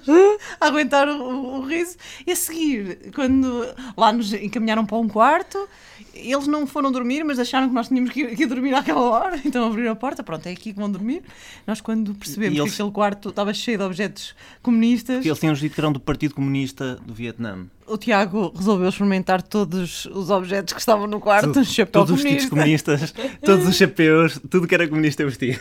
a 0.60 0.68
aguentar 0.68 1.08
o, 1.08 1.22
o, 1.22 1.60
o, 1.60 1.66
riso. 1.66 1.96
E 2.28 2.32
a 2.32 2.36
seguir, 2.36 3.12
quando 3.16 3.66
lá 3.96 4.12
nos 4.12 4.34
encaminharam 4.34 4.86
para 4.86 4.98
um 4.98 5.08
quarto, 5.08 5.68
eles 6.14 6.48
não 6.48 6.68
foram 6.68 6.92
dormir, 6.92 7.24
mas 7.24 7.40
acharam 7.40 7.70
que 7.70 7.74
nós 7.74 7.88
tínhamos 7.88 8.12
que 8.12 8.22
ir, 8.22 8.36
que 8.36 8.44
ir 8.44 8.46
dormir 8.46 8.74
àquela 8.74 9.02
hora, 9.02 9.40
então 9.46 9.66
abriram 9.66 9.92
a 9.92 9.96
porta, 9.96 10.22
pronto, 10.22 10.46
é 10.48 10.52
aqui 10.52 10.74
que 10.74 10.80
vão 10.80 10.92
dormir. 10.92 11.24
Nós, 11.66 11.80
quando 11.80 12.14
percebemos 12.14 12.60
eles... 12.60 12.72
que 12.72 12.82
aquele 12.82 12.94
quarto 12.94 13.30
estava 13.30 13.54
cheio 13.54 13.78
de 13.78 13.84
objetos 13.84 14.36
comunistas. 14.62 15.18
Porque 15.18 15.30
eles 15.30 15.40
tinham 15.40 15.54
dito 15.54 15.74
que 15.74 15.80
eram 15.80 15.94
do 15.94 16.00
Partido 16.00 16.36
Comunista 16.36 16.96
do 17.06 17.14
Vietnã 17.14 17.68
o 17.88 17.98
Tiago 17.98 18.54
resolveu 18.56 18.90
experimentar 18.90 19.42
todos 19.42 20.06
os 20.06 20.30
objetos 20.30 20.74
que 20.74 20.80
estavam 20.80 21.08
no 21.08 21.20
quarto, 21.20 21.54
tudo, 21.54 21.66
chapéu 21.66 21.92
todos 21.92 22.12
os 22.12 22.22
títulos 22.22 22.50
comunistas, 22.50 23.14
todos 23.44 23.68
os 23.68 23.76
chapéus, 23.76 24.40
tudo 24.50 24.68
que 24.68 24.76
era 24.76 24.88
comunista 24.88 25.24
eu 25.24 25.30
vestia. 25.30 25.60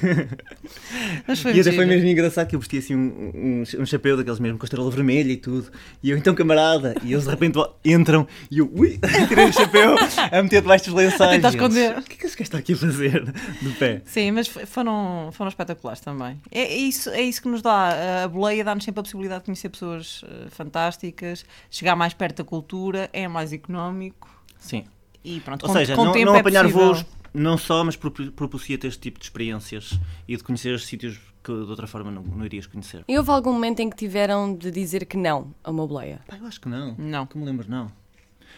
e 1.55 1.61
até 1.61 1.73
foi 1.73 1.87
mesmo 1.87 2.09
engraçado 2.09 2.49
que 2.49 2.57
eu 2.57 2.61
vestia 2.61 2.79
assim 2.79 2.95
um, 2.95 3.33
um, 3.35 3.83
um, 3.83 3.87
chapéu 3.87 4.17
daqueles 4.17 4.41
mesmo 4.41 4.59
com 4.59 4.65
a 4.65 4.67
estrela 4.67 4.91
vermelha 4.91 5.33
e 5.33 5.37
tudo. 5.37 5.71
E 6.03 6.11
eu, 6.11 6.17
então, 6.17 6.35
camarada, 6.35 6.95
e 7.03 7.13
eles 7.13 7.25
de 7.25 7.31
repente 7.31 7.59
entram 7.85 8.27
e 8.51 8.59
eu, 8.59 8.71
ui, 8.73 8.99
tirei 9.29 9.47
o 9.47 9.53
chapéu 9.53 9.95
a 10.31 10.43
meter 10.43 10.63
debaixo 10.63 10.87
dos 10.87 10.95
lençóis. 10.95 11.31
Tentar 11.31 11.51
esconder. 11.51 11.99
O 11.99 12.03
que 12.03 12.15
é 12.15 12.17
que 12.17 12.27
esse 12.27 12.37
gajo 12.37 12.43
está 12.43 12.59
aqui 12.59 12.73
a 12.73 12.77
fazer 12.77 13.25
do 13.25 13.73
pé? 13.79 14.03
Sim, 14.05 14.33
mas 14.33 14.47
foram, 14.47 15.31
foram 15.33 15.49
espetaculares 15.49 16.01
também. 16.01 16.41
É, 16.51 16.63
é, 16.63 16.77
isso, 16.77 17.11
é 17.11 17.23
isso 17.23 17.43
que 17.43 17.49
nos 17.49 17.63
dá, 17.63 18.25
a 18.25 18.29
boleia 18.29 18.65
dá-nos 18.65 18.85
sempre 18.85 19.01
a 19.01 19.03
possibilidade 19.03 19.41
de 19.41 19.47
conhecer 19.47 19.69
pessoas 19.69 20.23
uh, 20.23 20.51
fantásticas, 20.51 21.45
chegar 21.71 21.97
mais 21.97 22.10
perto 22.15 22.39
da 22.39 22.45
cultura, 22.45 23.09
é 23.13 23.27
mais 23.29 23.53
económico. 23.53 24.29
Sim. 24.59 24.85
E 25.25 25.41
pronto, 25.41 25.63
Ou 25.65 25.69
com, 25.69 25.75
seja, 25.79 25.95
com 25.95 26.05
não, 26.05 26.13
tempo 26.13 26.27
não 26.27 26.35
é 26.37 26.41
apanhar 26.41 26.63
possível. 26.65 26.87
voos 26.87 27.05
não 27.33 27.57
só, 27.57 27.85
mas 27.85 27.97
propicia-te 27.97 28.87
este 28.87 29.01
tipo 29.01 29.19
de 29.19 29.25
experiências 29.27 29.99
e 30.27 30.37
de 30.37 30.43
conhecer 30.43 30.75
os 30.75 30.85
sítios 30.87 31.19
que 31.45 31.53
de 31.53 31.71
outra 31.71 31.87
forma 31.87 32.11
não, 32.11 32.23
não 32.23 32.45
irias 32.45 32.67
conhecer. 32.67 33.05
E 33.07 33.17
houve 33.17 33.31
algum 33.31 33.53
momento 33.53 33.81
em 33.81 33.89
que 33.89 33.97
tiveram 33.97 34.55
de 34.55 34.71
dizer 34.71 35.07
que 35.07 35.17
não 35.17 35.55
a 35.63 35.71
uma 35.71 35.87
boleia? 35.87 36.21
Pá, 36.27 36.37
eu 36.37 36.47
acho 36.47 36.61
que 36.61 36.69
não. 36.69 36.95
Não. 36.99 37.27
Que 37.27 37.39
me 37.39 37.45
lembro, 37.45 37.71
não. 37.71 37.91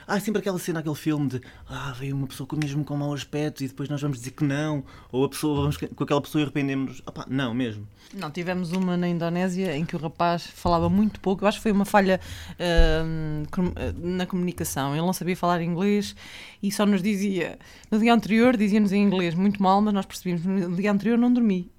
Há 0.07 0.21
sempre 0.21 0.41
aquela 0.41 0.59
cena, 0.59 0.81
aquele 0.81 0.95
filme 0.95 1.29
de 1.29 1.41
ah, 1.69 1.95
veio 1.99 2.17
uma 2.17 2.27
pessoa 2.27 2.47
com 2.47 2.57
mesmo 2.57 2.85
com 2.85 2.97
mau 2.97 3.13
aspecto 3.15 3.63
e 3.63 3.69
depois 3.69 3.89
nós 3.89 4.01
vamos 4.01 4.19
dizer 4.19 4.33
que 4.33 4.45
não, 4.45 4.85
ou 5.11 5.25
a 5.25 5.29
pessoa, 5.29 5.63
vamos 5.63 5.77
com 5.77 6.05
aquela 6.05 6.21
pessoa 6.21 6.41
e 6.41 6.45
arrependemos-nos. 6.45 7.03
Ah, 7.07 7.25
não, 7.29 7.55
mesmo. 7.55 7.87
Não, 8.15 8.31
tivemos 8.31 8.73
uma 8.73 8.97
na 8.97 9.09
Indonésia 9.09 9.77
em 9.77 9.85
que 9.85 9.97
o 9.97 9.99
rapaz 9.99 10.47
falava 10.47 10.89
muito 10.89 11.21
pouco. 11.21 11.45
Eu 11.45 11.49
acho 11.49 11.59
que 11.59 11.63
foi 11.63 11.73
uma 11.73 11.85
falha 11.85 12.21
uh, 12.59 13.97
na 13.97 14.27
comunicação. 14.27 14.93
Ele 14.93 15.01
não 15.01 15.13
sabia 15.13 15.37
falar 15.37 15.63
inglês 15.63 16.15
e 16.63 16.71
só 16.71 16.85
nos 16.85 17.03
dizia. 17.03 17.59
No 17.91 17.99
dia 17.99 18.13
anterior, 18.13 18.57
dizia-nos 18.57 18.93
em 18.93 19.03
inglês 19.03 19.35
muito 19.35 19.63
mal, 19.63 19.81
mas 19.81 19.95
nós 19.95 20.07
percebíamos. 20.07 20.45
No 20.45 20.77
dia 20.77 20.93
anterior 20.93 21.17
não 21.19 21.33
dormi. 21.33 21.71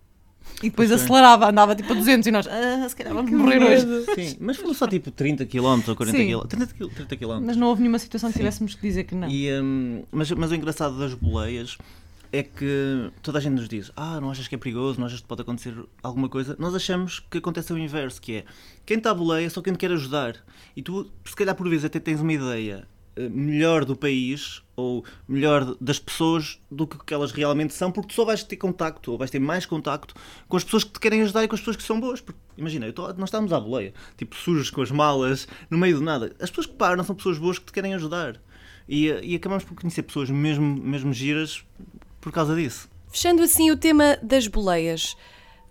E 0.61 0.69
depois 0.69 0.91
acelerava, 0.91 1.49
andava 1.49 1.75
tipo 1.75 1.91
a 1.91 1.95
200 1.95 2.27
e 2.27 2.31
nós, 2.31 2.47
ah, 2.47 2.87
se 2.87 2.95
calhar 2.95 3.13
vamos 3.13 3.31
morrer 3.31 3.61
hoje. 3.61 3.85
Sim, 4.15 4.37
mas 4.39 4.57
foram 4.57 4.73
só 4.73 4.87
tipo 4.87 5.11
30 5.11 5.45
km 5.45 5.81
ou 5.87 5.95
40 5.95 6.17
km. 6.17 6.47
30, 6.47 6.87
30 7.07 7.17
km. 7.17 7.39
Mas 7.41 7.57
não 7.57 7.67
houve 7.67 7.81
nenhuma 7.81 7.99
situação 7.99 8.31
que 8.31 8.37
tivéssemos 8.37 8.75
que 8.75 8.81
dizer 8.81 9.03
que 9.03 9.15
não. 9.15 9.27
E, 9.29 9.51
um, 9.61 10.03
mas, 10.11 10.31
mas 10.31 10.51
o 10.51 10.55
engraçado 10.55 10.97
das 10.97 11.13
boleias 11.13 11.77
é 12.31 12.41
que 12.41 13.11
toda 13.21 13.37
a 13.37 13.41
gente 13.41 13.53
nos 13.53 13.69
diz: 13.69 13.91
Ah, 13.95 14.19
não 14.19 14.31
achas 14.31 14.47
que 14.47 14.55
é 14.55 14.57
perigoso? 14.57 14.99
Não 14.99 15.05
achas 15.05 15.21
que 15.21 15.27
pode 15.27 15.41
acontecer 15.43 15.75
alguma 16.01 16.27
coisa? 16.27 16.55
Nós 16.57 16.73
achamos 16.73 17.19
que 17.19 17.37
acontece 17.37 17.71
o 17.71 17.77
inverso, 17.77 18.19
que 18.19 18.37
é 18.37 18.45
quem 18.85 18.97
está 18.97 19.11
a 19.11 19.13
boleia 19.13 19.45
é 19.45 19.49
só 19.49 19.61
quem 19.61 19.73
te 19.73 19.79
quer 19.79 19.91
ajudar. 19.91 20.37
E 20.75 20.81
tu, 20.81 21.09
se 21.23 21.35
calhar 21.35 21.53
por 21.55 21.69
vezes, 21.69 21.85
até 21.85 21.99
tens 21.99 22.19
uma 22.19 22.33
ideia 22.33 22.87
eh, 23.15 23.29
melhor 23.29 23.85
do 23.85 23.95
país 23.95 24.62
ou 24.75 25.05
melhor 25.27 25.75
das 25.79 25.99
pessoas 25.99 26.59
do 26.69 26.87
que 26.87 27.13
elas 27.13 27.31
realmente 27.31 27.73
são, 27.73 27.91
porque 27.91 28.13
só 28.13 28.25
vais 28.25 28.43
ter 28.43 28.57
contacto, 28.57 29.11
ou 29.11 29.17
vais 29.17 29.29
ter 29.29 29.39
mais 29.39 29.65
contacto 29.65 30.15
com 30.47 30.57
as 30.57 30.63
pessoas 30.63 30.83
que 30.83 30.91
te 30.91 30.99
querem 30.99 31.21
ajudar 31.21 31.43
e 31.43 31.47
com 31.47 31.55
as 31.55 31.61
pessoas 31.61 31.77
que 31.77 31.83
são 31.83 31.99
boas. 31.99 32.21
Porque, 32.21 32.39
imagina, 32.57 32.91
tô, 32.91 33.07
nós 33.13 33.29
estamos 33.29 33.53
à 33.53 33.59
boleia, 33.59 33.93
tipo 34.17 34.35
sujos 34.35 34.69
com 34.69 34.81
as 34.81 34.91
malas, 34.91 35.47
no 35.69 35.77
meio 35.77 35.97
do 35.97 36.03
nada. 36.03 36.35
As 36.39 36.49
pessoas 36.49 36.67
que 36.67 36.73
param 36.73 37.03
são 37.03 37.15
pessoas 37.15 37.37
boas 37.37 37.59
que 37.59 37.65
te 37.65 37.71
querem 37.71 37.93
ajudar. 37.93 38.41
E, 38.87 39.07
e 39.23 39.35
acabamos 39.35 39.63
por 39.63 39.75
conhecer 39.75 40.03
pessoas 40.03 40.29
mesmo, 40.29 40.65
mesmo 40.65 41.13
giras 41.13 41.63
por 42.19 42.31
causa 42.31 42.55
disso. 42.55 42.89
Fechando 43.09 43.43
assim 43.43 43.69
o 43.69 43.77
tema 43.77 44.17
das 44.21 44.47
boleias, 44.47 45.15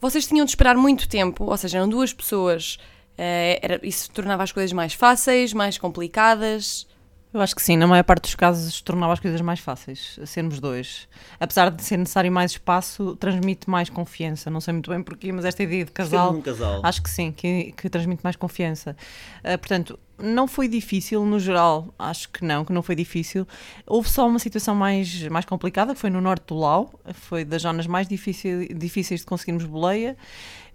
vocês 0.01 0.27
tinham 0.27 0.45
de 0.45 0.51
esperar 0.53 0.77
muito 0.77 1.09
tempo, 1.09 1.45
ou 1.45 1.57
seja, 1.57 1.79
eram 1.79 1.89
duas 1.89 2.13
pessoas, 2.13 2.79
uh, 3.19 3.59
era, 3.61 3.81
isso 3.83 4.11
tornava 4.11 4.43
as 4.43 4.53
coisas 4.53 4.73
mais 4.73 4.95
fáceis, 4.95 5.53
mais 5.53 5.77
complicadas? 5.77 6.87
Eu 7.33 7.41
acho 7.41 7.55
que 7.57 7.63
sim, 7.63 7.77
na 7.77 7.87
maior 7.87 8.05
parte 8.05 8.25
dos 8.25 8.35
casos 8.35 8.81
tornava 8.83 9.15
as 9.15 9.21
coisas 9.21 9.41
mais 9.41 9.59
fáceis, 9.59 10.19
sermos 10.27 10.61
dois. 10.61 11.09
Apesar 11.41 11.71
de 11.71 11.83
ser 11.83 11.97
necessário 11.97 12.31
mais 12.31 12.53
espaço, 12.53 13.17
transmite 13.17 13.71
mais 13.71 13.89
confiança. 13.89 14.51
Não 14.51 14.61
sei 14.61 14.73
muito 14.73 14.91
bem 14.91 15.03
porquê, 15.03 15.33
mas 15.33 15.47
esta 15.47 15.63
ideia 15.63 15.85
de 15.85 15.93
casal, 15.93 16.35
um 16.35 16.43
casal. 16.43 16.81
acho 16.85 17.03
que 17.03 17.09
sim, 17.09 17.33
que, 17.33 17.73
que 17.73 17.89
transmite 17.89 18.23
mais 18.23 18.37
confiança. 18.37 18.95
Uh, 19.39 19.57
portanto, 19.57 19.99
não 20.19 20.47
foi 20.47 20.69
difícil, 20.69 21.25
no 21.25 21.41
geral, 21.41 21.93
acho 21.99 22.29
que 22.29 22.45
não, 22.45 22.65
que 22.65 22.73
não 22.73 22.83
foi 22.83 22.95
difícil. 22.95 23.47
Houve 23.87 24.11
só 24.11 24.29
uma 24.29 24.39
situação 24.39 24.75
mais, 24.75 25.27
mais 25.29 25.45
complicada, 25.45 25.95
que 25.95 26.01
foi 26.01 26.11
no 26.11 26.21
norte 26.21 26.45
do 26.49 26.55
Lau, 26.55 26.93
foi 27.15 27.45
das 27.45 27.63
zonas 27.63 27.87
mais 27.87 28.07
difícil, 28.07 28.69
difíceis 28.77 29.21
de 29.21 29.27
conseguirmos 29.27 29.65
boleia, 29.65 30.17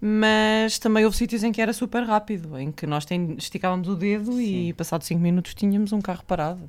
mas 0.00 0.78
também 0.78 1.04
houve 1.04 1.16
sítios 1.16 1.42
em 1.42 1.50
que 1.50 1.60
era 1.60 1.72
super 1.72 2.04
rápido, 2.04 2.56
em 2.58 2.70
que 2.70 2.86
nós 2.86 3.04
tem, 3.04 3.34
esticávamos 3.38 3.88
o 3.88 3.96
dedo 3.96 4.32
Sim. 4.32 4.68
e 4.68 4.72
passado 4.72 5.02
5 5.02 5.20
minutos 5.20 5.54
tínhamos 5.54 5.92
um 5.92 6.00
carro 6.00 6.22
parado. 6.26 6.68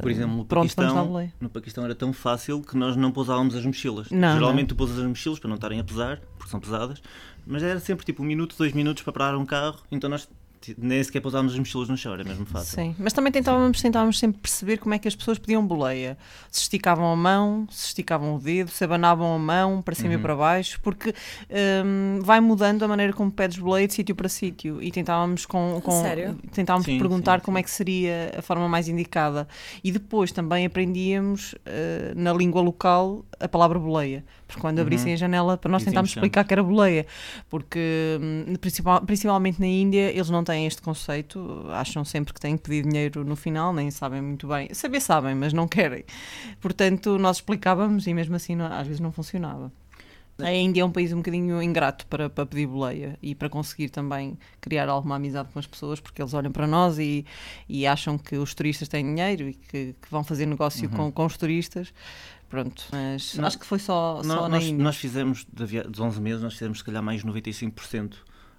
Por 0.00 0.10
exemplo, 0.10 0.36
no 0.36 0.44
Paquistão, 0.44 1.30
no 1.40 1.48
Paquistão 1.48 1.84
era 1.84 1.94
tão 1.94 2.12
fácil 2.12 2.60
que 2.60 2.76
nós 2.76 2.96
não 2.96 3.12
pousávamos 3.12 3.54
as 3.54 3.64
mochilas. 3.64 4.10
Não, 4.10 4.34
Geralmente 4.34 4.62
não. 4.62 4.68
tu 4.68 4.74
pousas 4.74 4.98
as 4.98 5.06
mochilas 5.06 5.38
para 5.38 5.48
não 5.48 5.54
estarem 5.54 5.78
a 5.78 5.84
pesar, 5.84 6.20
porque 6.36 6.50
são 6.50 6.58
pesadas, 6.58 7.00
mas 7.46 7.62
era 7.62 7.78
sempre 7.78 8.04
tipo 8.04 8.20
um 8.20 8.26
minuto, 8.26 8.56
dois 8.58 8.72
minutos 8.72 9.04
para 9.04 9.12
parar 9.12 9.36
um 9.36 9.46
carro, 9.46 9.78
então 9.90 10.10
nós 10.10 10.28
nem 10.78 11.02
sequer 11.02 11.20
pousávamos 11.20 11.52
as 11.52 11.58
mochilas 11.58 11.88
no 11.88 11.96
chão, 11.96 12.12
era 12.12 12.24
mesmo 12.24 12.44
fácil. 12.44 12.74
Sim, 12.74 12.94
mas 12.98 13.12
também 13.12 13.32
tentávamos, 13.32 13.80
tentávamos 13.80 14.18
sempre 14.18 14.40
perceber 14.40 14.78
como 14.78 14.94
é 14.94 14.98
que 14.98 15.08
as 15.08 15.14
pessoas 15.14 15.38
pediam 15.38 15.66
boleia. 15.66 16.18
Se 16.50 16.62
esticavam 16.62 17.10
a 17.10 17.16
mão, 17.16 17.66
se 17.70 17.86
esticavam 17.86 18.36
o 18.36 18.38
dedo, 18.38 18.70
se 18.70 18.84
abanavam 18.84 19.34
a 19.34 19.38
mão 19.38 19.80
para 19.82 19.94
cima 19.94 20.14
uhum. 20.14 20.18
e 20.18 20.22
para 20.22 20.36
baixo, 20.36 20.80
porque 20.82 21.14
um, 21.84 22.20
vai 22.22 22.40
mudando 22.40 22.82
a 22.82 22.88
maneira 22.88 23.12
como 23.12 23.30
pedes 23.30 23.58
boleia 23.58 23.86
de 23.86 23.94
sítio 23.94 24.14
para 24.14 24.28
sítio. 24.28 24.82
E 24.82 24.90
tentávamos, 24.90 25.46
com, 25.46 25.80
com 25.82 26.02
Sério? 26.02 26.38
tentávamos 26.52 26.84
sim, 26.84 26.98
perguntar 26.98 27.40
sim, 27.40 27.44
como 27.44 27.58
é 27.58 27.62
que 27.62 27.70
seria 27.70 28.32
a 28.38 28.42
forma 28.42 28.68
mais 28.68 28.88
indicada. 28.88 29.48
E 29.82 29.90
depois 29.90 30.30
também 30.30 30.66
aprendíamos 30.66 31.52
uh, 31.54 32.14
na 32.14 32.32
língua 32.32 32.60
local 32.60 33.24
a 33.40 33.48
palavra 33.48 33.78
boleia. 33.78 34.24
Porque 34.46 34.60
quando 34.60 34.78
abrissem 34.78 35.08
uhum. 35.08 35.14
a 35.14 35.16
janela, 35.16 35.58
para 35.58 35.70
nós 35.70 35.82
tentámos 35.82 36.10
explicar 36.10 36.44
que 36.44 36.52
era 36.52 36.62
boleia. 36.62 37.06
Porque, 37.48 38.18
hum, 38.20 38.54
principal, 38.60 39.00
principalmente 39.00 39.58
na 39.58 39.66
Índia, 39.66 40.10
eles 40.10 40.30
não 40.30 40.44
têm 40.44 40.66
este 40.66 40.82
conceito, 40.82 41.66
acham 41.70 42.04
sempre 42.04 42.34
que 42.34 42.40
têm 42.40 42.56
que 42.56 42.62
pedir 42.62 42.82
dinheiro 42.82 43.24
no 43.24 43.34
final, 43.34 43.72
nem 43.72 43.90
sabem 43.90 44.20
muito 44.20 44.46
bem. 44.46 44.72
Saber 44.74 45.00
sabem, 45.00 45.34
mas 45.34 45.52
não 45.52 45.66
querem. 45.66 46.04
Portanto, 46.60 47.18
nós 47.18 47.38
explicávamos 47.38 48.06
e 48.06 48.14
mesmo 48.14 48.36
assim 48.36 48.54
não, 48.54 48.66
às 48.66 48.86
vezes 48.86 49.00
não 49.00 49.10
funcionava. 49.10 49.72
A 50.42 50.52
Índia 50.52 50.82
é 50.82 50.84
um 50.84 50.90
país 50.90 51.12
um 51.12 51.16
bocadinho 51.16 51.62
ingrato 51.62 52.06
para, 52.06 52.28
para 52.30 52.46
pedir 52.46 52.66
boleia 52.66 53.18
e 53.22 53.34
para 53.34 53.48
conseguir 53.48 53.90
também 53.90 54.38
criar 54.60 54.88
alguma 54.88 55.16
amizade 55.16 55.48
com 55.52 55.58
as 55.58 55.66
pessoas, 55.66 56.00
porque 56.00 56.20
eles 56.20 56.34
olham 56.34 56.50
para 56.50 56.66
nós 56.66 56.98
e, 56.98 57.24
e 57.68 57.86
acham 57.86 58.16
que 58.16 58.36
os 58.36 58.54
turistas 58.54 58.88
têm 58.88 59.04
dinheiro 59.04 59.48
e 59.48 59.54
que, 59.54 59.94
que 60.00 60.10
vão 60.10 60.24
fazer 60.24 60.46
negócio 60.46 60.88
uhum. 60.90 60.96
com, 60.96 61.12
com 61.12 61.26
os 61.26 61.36
turistas. 61.36 61.92
Pronto, 62.50 62.84
mas 62.90 63.36
não, 63.36 63.46
acho 63.46 63.58
que 63.60 63.64
foi 63.64 63.78
só, 63.78 64.20
não, 64.24 64.34
só 64.34 64.48
nós. 64.48 64.70
Nós 64.72 64.96
fizemos, 64.96 65.46
dos 65.88 66.00
11 66.00 66.20
meses, 66.20 66.42
nós 66.42 66.52
fizemos 66.54 66.78
se 66.78 66.84
calhar 66.84 67.00
mais 67.00 67.20
de 67.20 67.26
95% 67.28 68.14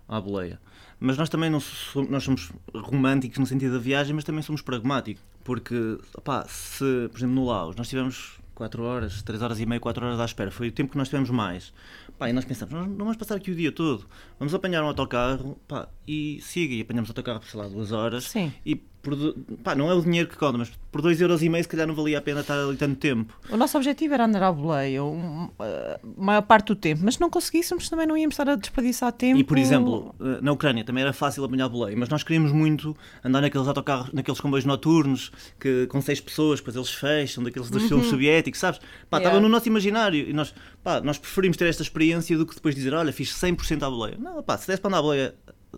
à 0.08 0.20
boleia. 0.20 0.62
Mas 0.98 1.18
nós 1.18 1.28
também 1.28 1.50
não 1.50 1.60
somos, 1.60 2.10
nós 2.10 2.24
somos 2.24 2.52
românticos 2.74 3.38
no 3.38 3.46
sentido 3.46 3.74
da 3.74 3.80
viagem, 3.80 4.16
mas 4.16 4.24
também 4.24 4.42
somos 4.42 4.62
pragmáticos. 4.62 5.22
Porque, 5.44 6.00
opá, 6.16 6.46
se, 6.48 7.10
por 7.12 7.18
exemplo, 7.18 7.36
no 7.36 7.46
Laos, 7.46 7.76
nós 7.76 7.90
tivemos 7.90 8.40
4 8.56 8.84
horas, 8.84 9.22
3 9.24 9.42
horas 9.42 9.60
e 9.60 9.66
meia, 9.66 9.80
4 9.80 10.06
horas 10.06 10.20
à 10.20 10.26
espera. 10.26 10.52
Foi 10.52 10.70
o 10.70 10.72
tempo 10.72 10.92
que 10.92 10.98
nós 10.98 11.10
tivemos 11.10 11.30
mais. 11.30 11.74
Pá, 12.18 12.30
e 12.30 12.34
nós 12.34 12.46
pensamos, 12.46 12.74
nós 12.74 12.88
não 12.88 12.98
vamos 12.98 13.18
passar 13.18 13.36
aqui 13.36 13.52
o 13.52 13.56
dia 13.56 13.72
todo. 13.72 14.06
Vamos 14.40 14.54
apanhar 14.54 14.84
um 14.84 14.88
autocarro 14.88 15.60
pá, 15.68 15.90
e 16.08 16.40
siga. 16.42 16.76
E 16.76 16.82
apanhamos 16.82 17.10
o 17.10 17.12
autocarro 17.12 17.40
por, 17.40 17.50
sei 17.50 17.60
lá, 17.60 17.68
duas 17.68 17.92
horas. 17.92 18.26
Sim. 18.26 18.54
E 18.66 18.82
por, 19.02 19.16
pá, 19.64 19.74
não 19.76 19.90
é 19.90 19.94
o 19.94 20.02
dinheiro 20.02 20.30
que 20.30 20.38
conta, 20.38 20.58
mas 20.58 20.72
por 20.92 21.02
2,5€ 21.02 21.64
se 21.64 21.68
calhar 21.68 21.88
não 21.88 21.96
valia 21.96 22.18
a 22.20 22.22
pena 22.22 22.42
estar 22.42 22.54
ali 22.58 22.78
tanto 22.78 22.96
tempo. 22.98 23.34
O 23.50 23.58
nosso 23.58 23.78
objetivo 23.78 24.14
era 24.14 24.26
andar 24.26 24.44
à 24.44 24.52
boleia 24.52 25.04
um, 25.04 25.50
a 25.60 26.00
maior 26.18 26.42
parte 26.44 26.68
do 26.68 26.76
tempo, 26.76 27.02
mas 27.04 27.16
se 27.16 27.22
não 27.22 27.30
conseguíssemos 27.30 27.90
também 27.90 28.06
não 28.06 28.16
íamos 28.16 28.34
estar 28.34 28.48
a 28.50 28.56
desperdiçar 28.56 29.12
tempo. 29.12 29.40
E 29.40 29.44
por 29.44 29.58
exemplo, 29.58 30.14
eh, 30.20 30.40
na 30.42 30.52
Ucrânia 30.52 30.84
também 30.84 31.02
era 31.04 31.14
fácil 31.14 31.44
apanhar 31.44 31.68
boleia, 31.70 31.96
mas 31.98 32.10
nós 32.10 32.24
queríamos 32.24 32.52
muito 32.52 32.96
andar 33.24 33.42
naqueles 33.42 33.68
autocarros, 33.68 34.12
naqueles 34.14 34.40
comboios 34.40 34.66
noturnos 34.66 35.32
que, 35.60 35.88
com 35.88 36.02
seis 36.02 36.20
pessoas, 36.22 36.60
depois 36.60 36.76
eles 36.76 36.90
fecham, 36.92 37.44
daqueles 37.44 37.70
dos 37.70 37.84
filmes 37.88 38.08
soviéticos, 38.08 38.60
sabes? 38.60 38.80
Pá, 39.10 39.18
estava 39.18 39.32
Yeah. 39.36 39.40
no 39.42 39.50
nosso 39.50 39.68
imaginário 39.68 40.30
e 40.30 40.34
nós, 40.34 40.54
pá, 40.84 41.00
nós 41.02 41.18
preferimos 41.18 41.56
ter 41.58 41.66
esta 41.68 41.82
experiência 41.82 42.38
do 42.38 42.46
que 42.46 42.54
depois 42.54 42.76
dizer, 42.76 42.94
olha, 42.94 43.14
fiz 43.14 43.30
100% 43.34 43.82
à 43.84 43.90
boleia. 43.90 44.18
Não, 44.20 44.44
pá, 44.44 44.58
se 44.58 44.68
desse 44.68 44.82
para 44.82 44.90
andar 44.90 44.98
à 45.00 45.02
boleia, 45.02 45.36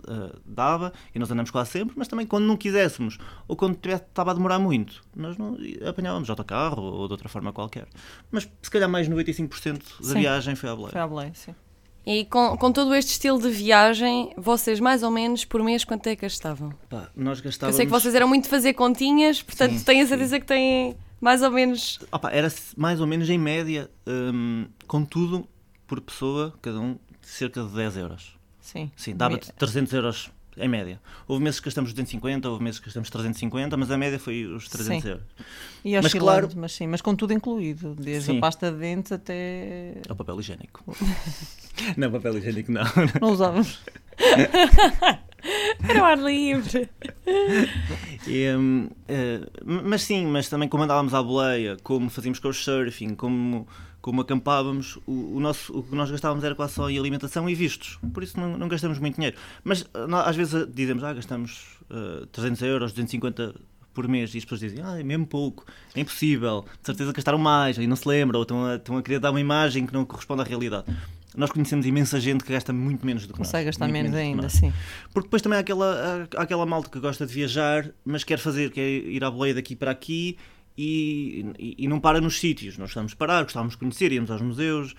eh, 0.08 0.36
dava, 0.46 0.94
e 1.14 1.20
nós 1.20 1.30
andamos 1.32 1.52
quase 1.52 1.72
sempre, 1.72 1.96
mas 1.98 2.08
também 2.08 2.26
quando 2.26 2.46
não 2.46 2.58
quiséssemos, 2.58 3.18
ou 3.48 3.56
quando 3.56 3.76
tivesse, 3.76 4.04
estava 4.04 4.32
a 4.32 4.34
demorar 4.34 4.60
muito, 4.60 5.04
nós 5.16 5.38
não 5.38 5.58
apanhávamos 5.88 6.30
autocarro 6.30 6.82
ou 6.82 7.08
de 7.08 7.14
outra 7.14 7.30
forma 7.30 7.52
qualquer. 7.54 7.88
Mas 8.32 8.50
se 8.62 8.72
calhar 8.72 8.90
mais 8.90 9.08
95% 9.08 9.82
da 10.00 10.08
Sim. 10.08 10.20
viagem 10.20 10.56
foi 10.56 10.70
à 10.70 10.76
boleia. 10.76 10.92
Foi 10.92 11.02
à 11.02 11.08
boleia, 11.08 11.32
sim. 11.34 11.54
E 12.06 12.26
com, 12.26 12.58
com 12.58 12.72
todo 12.72 12.94
este 12.94 13.12
estilo 13.12 13.42
de 13.42 13.50
viagem, 13.50 14.34
vocês 14.36 14.80
mais 14.80 15.04
ou 15.04 15.12
menos 15.12 15.46
por 15.46 15.64
mês 15.64 15.86
quanto 15.86 16.08
é 16.08 16.16
que 16.16 16.24
gastavam? 16.24 16.74
Pá, 16.90 17.10
nós 17.16 17.38
Eu 17.38 17.46
gastávamos... 17.46 17.78
sei 17.78 17.86
que 17.86 17.92
vocês 17.92 18.14
eram 18.14 18.28
muito 18.28 18.44
de 18.44 18.50
fazer 18.50 18.74
continhas, 18.74 19.42
portanto 19.42 19.78
Sim, 19.78 19.86
tenho 19.86 20.02
a 20.02 20.04
sim. 20.04 20.10
certeza 20.10 20.40
que 20.40 20.46
têm 20.46 20.98
mais 21.22 21.42
ou 21.42 21.50
menos. 21.50 22.00
Opa, 22.12 22.30
era 22.30 22.52
mais 22.76 23.00
ou 23.00 23.08
menos 23.08 23.30
em 23.30 23.38
média, 23.38 23.90
hum, 24.06 24.66
com 24.86 25.06
tudo, 25.06 25.48
por 25.88 26.02
pessoa, 26.02 26.54
cada 26.62 26.78
um, 26.78 26.98
cerca 27.22 27.64
de 27.64 27.70
10 27.74 27.98
euros. 27.98 28.38
Sim. 28.64 28.90
Sim, 28.96 29.16
dava-te 29.16 29.52
300 29.54 29.94
euros 29.94 30.32
em 30.56 30.68
média. 30.70 31.00
Houve 31.28 31.44
meses 31.44 31.60
que 31.60 31.66
gastamos 31.66 31.92
250, 31.92 32.48
houve 32.50 32.64
meses 32.64 32.80
que 32.80 32.86
gastamos 32.86 33.10
350, 33.10 33.76
mas 33.76 33.92
a 33.92 33.98
média 33.98 34.18
foi 34.18 34.46
os 34.46 34.70
300 34.70 35.04
Sim. 35.04 35.10
euros. 35.10 35.24
E 35.84 36.00
Mas 36.02 36.14
claro- 36.14 36.50
mas 36.56 36.72
sim, 36.72 36.88
mas 36.88 37.02
com 37.02 37.14
tudo 37.16 37.34
incluído, 37.34 37.94
desde 37.96 38.32
Sim. 38.32 38.38
a 38.38 38.42
pasta 38.42 38.72
de 38.72 38.78
dentes 38.78 39.12
até. 39.12 39.96
É 40.08 40.12
o 40.12 40.16
papel 40.16 40.40
higiênico. 40.40 40.84
não, 41.98 42.10
papel 42.12 42.38
higiênico 42.38 42.72
não. 42.72 42.84
Não 43.22 43.32
usávamos. 43.32 43.80
Era 45.90 46.02
o 46.02 46.06
ar 46.06 46.18
livre. 46.18 46.90
Hum, 48.58 48.90
eh, 49.08 49.42
mas 49.66 50.04
sim, 50.04 50.26
mas 50.26 50.48
também 50.48 50.70
como 50.70 50.84
andávamos 50.84 51.14
à 51.14 51.22
boleia, 51.22 51.76
como 51.84 52.10
fazíamos 52.10 52.40
couchsurfing, 52.40 53.16
como, 53.16 53.68
como 54.04 54.20
acampávamos, 54.20 54.98
o, 55.08 55.38
o 55.38 55.40
nosso, 55.40 55.72
o 55.80 55.82
que 55.82 55.96
nós 55.96 56.12
gastávamos 56.12 56.44
era 56.44 56.54
quase 56.54 56.74
só 56.74 56.90
em 56.90 57.00
alimentação 57.00 57.50
e 57.50 57.56
vistos. 57.56 57.98
Por 58.14 58.22
isso 58.22 58.38
não, 58.38 58.58
não 58.58 58.68
gastamos 58.68 59.00
muito 59.00 59.16
dinheiro. 59.16 59.38
Mas 59.64 59.86
ah, 59.94 60.06
nó- 60.06 60.20
às 60.20 60.36
vezes 60.36 60.54
ah, 60.54 60.68
dizemos, 60.72 61.02
ah, 61.06 61.14
gastamos 61.14 61.78
ah, 61.90 62.28
300 62.34 62.62
euros, 62.64 62.92
250 62.92 63.56
por 63.94 64.06
mês, 64.10 64.36
e 64.36 64.40
as 64.40 64.44
pessoas 64.44 64.60
dizem, 64.60 64.84
ah, 64.84 65.00
é 65.00 65.04
mesmo 65.04 65.26
pouco, 65.26 65.66
é 65.96 66.02
impossível, 66.02 66.66
de 66.82 66.86
certeza 66.86 67.14
gastaram 67.14 67.38
mais, 67.38 67.78
e 67.78 67.88
não 67.88 67.96
se 67.96 68.06
lembram, 68.06 68.40
ou 68.40 68.44
estão 68.44 68.66
a, 68.66 68.76
estão 68.76 68.98
a 68.98 69.02
querer 69.02 69.20
dar 69.20 69.30
uma 69.32 69.40
imagem 69.40 69.86
que 69.86 69.94
não 69.94 70.04
corresponde 70.04 70.42
à 70.42 70.44
realidade. 70.44 70.86
Nós 71.38 71.50
conhecemos 71.50 71.86
imensa 71.86 72.20
gente 72.20 72.44
que 72.44 72.52
gasta 72.52 72.74
muito 72.74 73.06
menos 73.06 73.26
do 73.26 73.34
que 73.34 73.40
nós. 73.40 73.48
Consegue 73.48 73.66
gastar 73.68 73.88
menos 73.88 74.12
que 74.12 74.18
ainda, 74.18 74.42
nós. 74.44 74.52
sim. 74.52 74.72
Porque 75.14 75.28
depois 75.28 75.42
também 75.42 75.58
há 75.58 75.62
aquela, 75.62 76.28
há 76.36 76.42
aquela 76.42 76.66
malta 76.66 76.90
que 76.90 77.00
gosta 77.00 77.26
de 77.26 77.34
viajar, 77.34 77.90
mas 78.04 78.24
quer 78.26 78.38
fazer, 78.38 78.70
quer 78.70 78.86
ir 78.88 79.24
à 79.24 79.32
boleia 79.32 79.54
daqui 79.56 79.76
para 79.76 79.92
aqui 79.92 80.38
e, 80.78 81.46
e, 81.60 81.76
e 81.80 81.88
não 81.88 82.00
para 82.00 82.20
nos 82.22 82.40
sítios. 82.40 82.78
Nós 82.78 82.88
gostávamos 82.90 83.12
de 83.12 83.18
parar, 83.18 83.44
gostávamos 83.44 83.74
de 83.74 83.80
conhecer, 83.80 84.12
íamos 84.12 84.32
aos 84.32 84.42
museus, 84.42 84.96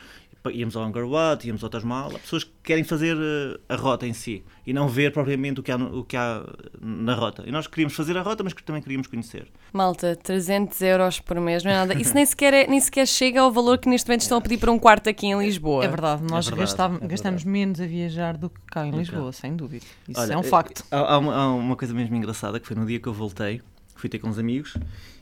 íamos 0.52 0.76
ao 0.76 0.84
Angkor 0.84 1.04
Wat, 1.08 1.46
íamos 1.46 1.64
ao 1.64 1.70
Taj 1.70 1.84
Mahal. 1.86 2.10
Pessoas 2.18 2.44
que 2.44 2.50
querem 2.62 2.84
fazer 2.84 3.16
eh, 3.18 3.58
a 3.66 3.76
rota 3.76 4.06
em 4.06 4.12
si 4.12 4.44
e 4.66 4.74
não 4.74 4.86
ver 4.88 5.10
propriamente 5.10 5.60
o 5.60 5.62
que 5.62 5.72
há, 5.72 5.76
o 5.76 6.04
que 6.04 6.16
há 6.18 6.44
na 6.80 7.14
rota. 7.14 7.44
E 7.46 7.50
nós 7.50 7.66
queríamos 7.66 7.94
fazer 7.94 8.16
a 8.18 8.22
rota, 8.22 8.44
mas 8.44 8.52
que 8.52 8.62
também 8.62 8.82
queríamos 8.82 9.06
conhecer. 9.06 9.46
Malta, 9.72 10.14
300 10.22 10.80
euros 10.82 11.18
por 11.18 11.40
mês, 11.40 11.64
não 11.64 11.70
é 11.70 11.74
nada. 11.74 11.94
Isso 11.98 12.14
nem 12.14 12.26
sequer, 12.26 12.52
é- 12.52 12.66
nem 12.66 12.78
sequer 12.78 13.06
chega 13.08 13.40
ao 13.40 13.50
valor 13.50 13.78
que 13.78 13.88
neste 13.88 14.06
momento 14.08 14.20
estão 14.20 14.36
a 14.36 14.40
pedir 14.40 14.58
para 14.58 14.70
um 14.70 14.78
quarto 14.78 15.08
aqui 15.08 15.26
em 15.28 15.38
Lisboa. 15.38 15.82
É 15.84 15.88
verdade, 15.88 16.22
nós 16.30 16.44
verdade, 16.44 16.60
gastava- 16.60 16.88
é 16.94 16.98
verdade. 16.98 17.10
gastamos 17.10 17.44
menos 17.44 17.80
a 17.80 17.86
viajar 17.86 18.36
do 18.36 18.50
que 18.50 18.60
cá 18.70 18.86
em 18.86 18.90
Lisboa, 18.90 19.32
sem 19.32 19.56
dúvida. 19.56 19.84
Isso 20.06 20.20
Olha, 20.20 20.34
é 20.34 20.36
um 20.36 20.40
eh, 20.40 20.44
facto. 20.44 20.84
Há, 20.90 21.14
há 21.14 21.18
uma, 21.18 21.34
há 21.34 21.54
uma 21.54 21.74
coisa 21.76 21.94
mesmo 21.94 22.14
engraçada 22.16 22.60
que 22.60 22.66
foi 22.66 22.76
no 22.76 22.84
dia 22.84 23.00
que 23.00 23.06
eu 23.08 23.14
voltei, 23.14 23.62
fui 23.94 24.08
ter 24.08 24.18
com 24.18 24.28
uns 24.28 24.38
amigos 24.38 24.76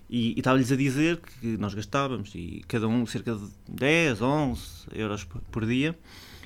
e, 0.09 0.35
estava-lhes 0.37 0.71
a 0.71 0.77
dizer 0.77 1.19
que 1.19 1.57
nós 1.57 1.75
gastávamos 1.75 2.35
e 2.35 2.63
cada 2.69 2.89
um 2.89 3.07
cerca 3.07 3.35
de 3.35 3.49
10, 3.69 4.21
11 4.23 4.63
euros 4.95 5.25
por, 5.51 5.67
dia 5.67 5.99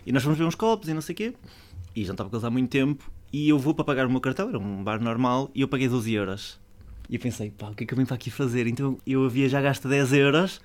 e 0.05 0.13
nós 0.13 0.23
fomos 0.23 0.39
ver 0.39 0.45
uns 0.45 0.55
copos 0.55 0.89
e 0.89 0.95
não 0.95 1.01
sei 1.01 1.13
o 1.13 1.17
quê 1.17 1.35
e 1.95 2.05
já 2.05 2.13
estava 2.13 2.29
com 2.29 2.37
eles 2.37 2.45
há 2.45 2.51
muito 2.51 2.71
tempo 2.71 3.11
e 3.33 3.49
eu 3.49 3.59
vou 3.59 3.75
para 3.75 3.85
pagar 3.85 4.07
o 4.07 4.11
meu 4.11 4.21
cartão, 4.21 4.49
era 4.49 4.59
um 4.59 4.83
bar 4.83 5.01
normal 5.01 5.51
e 5.55 5.61
eu 5.61 5.69
paguei 5.69 5.89
12 5.89 6.13
euros. 6.15 6.61
E 7.09 7.17
eu 7.17 7.21
pensei, 7.21 7.51
pá, 7.51 7.69
o 7.71 7.75
que 7.75 7.85
é 7.85 7.87
que 7.87 7.93
eu 7.93 7.97
venho 7.97 8.07
para 8.07 8.17
aqui 8.17 8.31
fazer? 8.31 8.67
Então 8.67 8.99
eu 9.07 9.25
havia 9.25 9.49
já 9.49 9.61
gasto 9.61 9.89
10 9.89 10.13
euros 10.13 10.61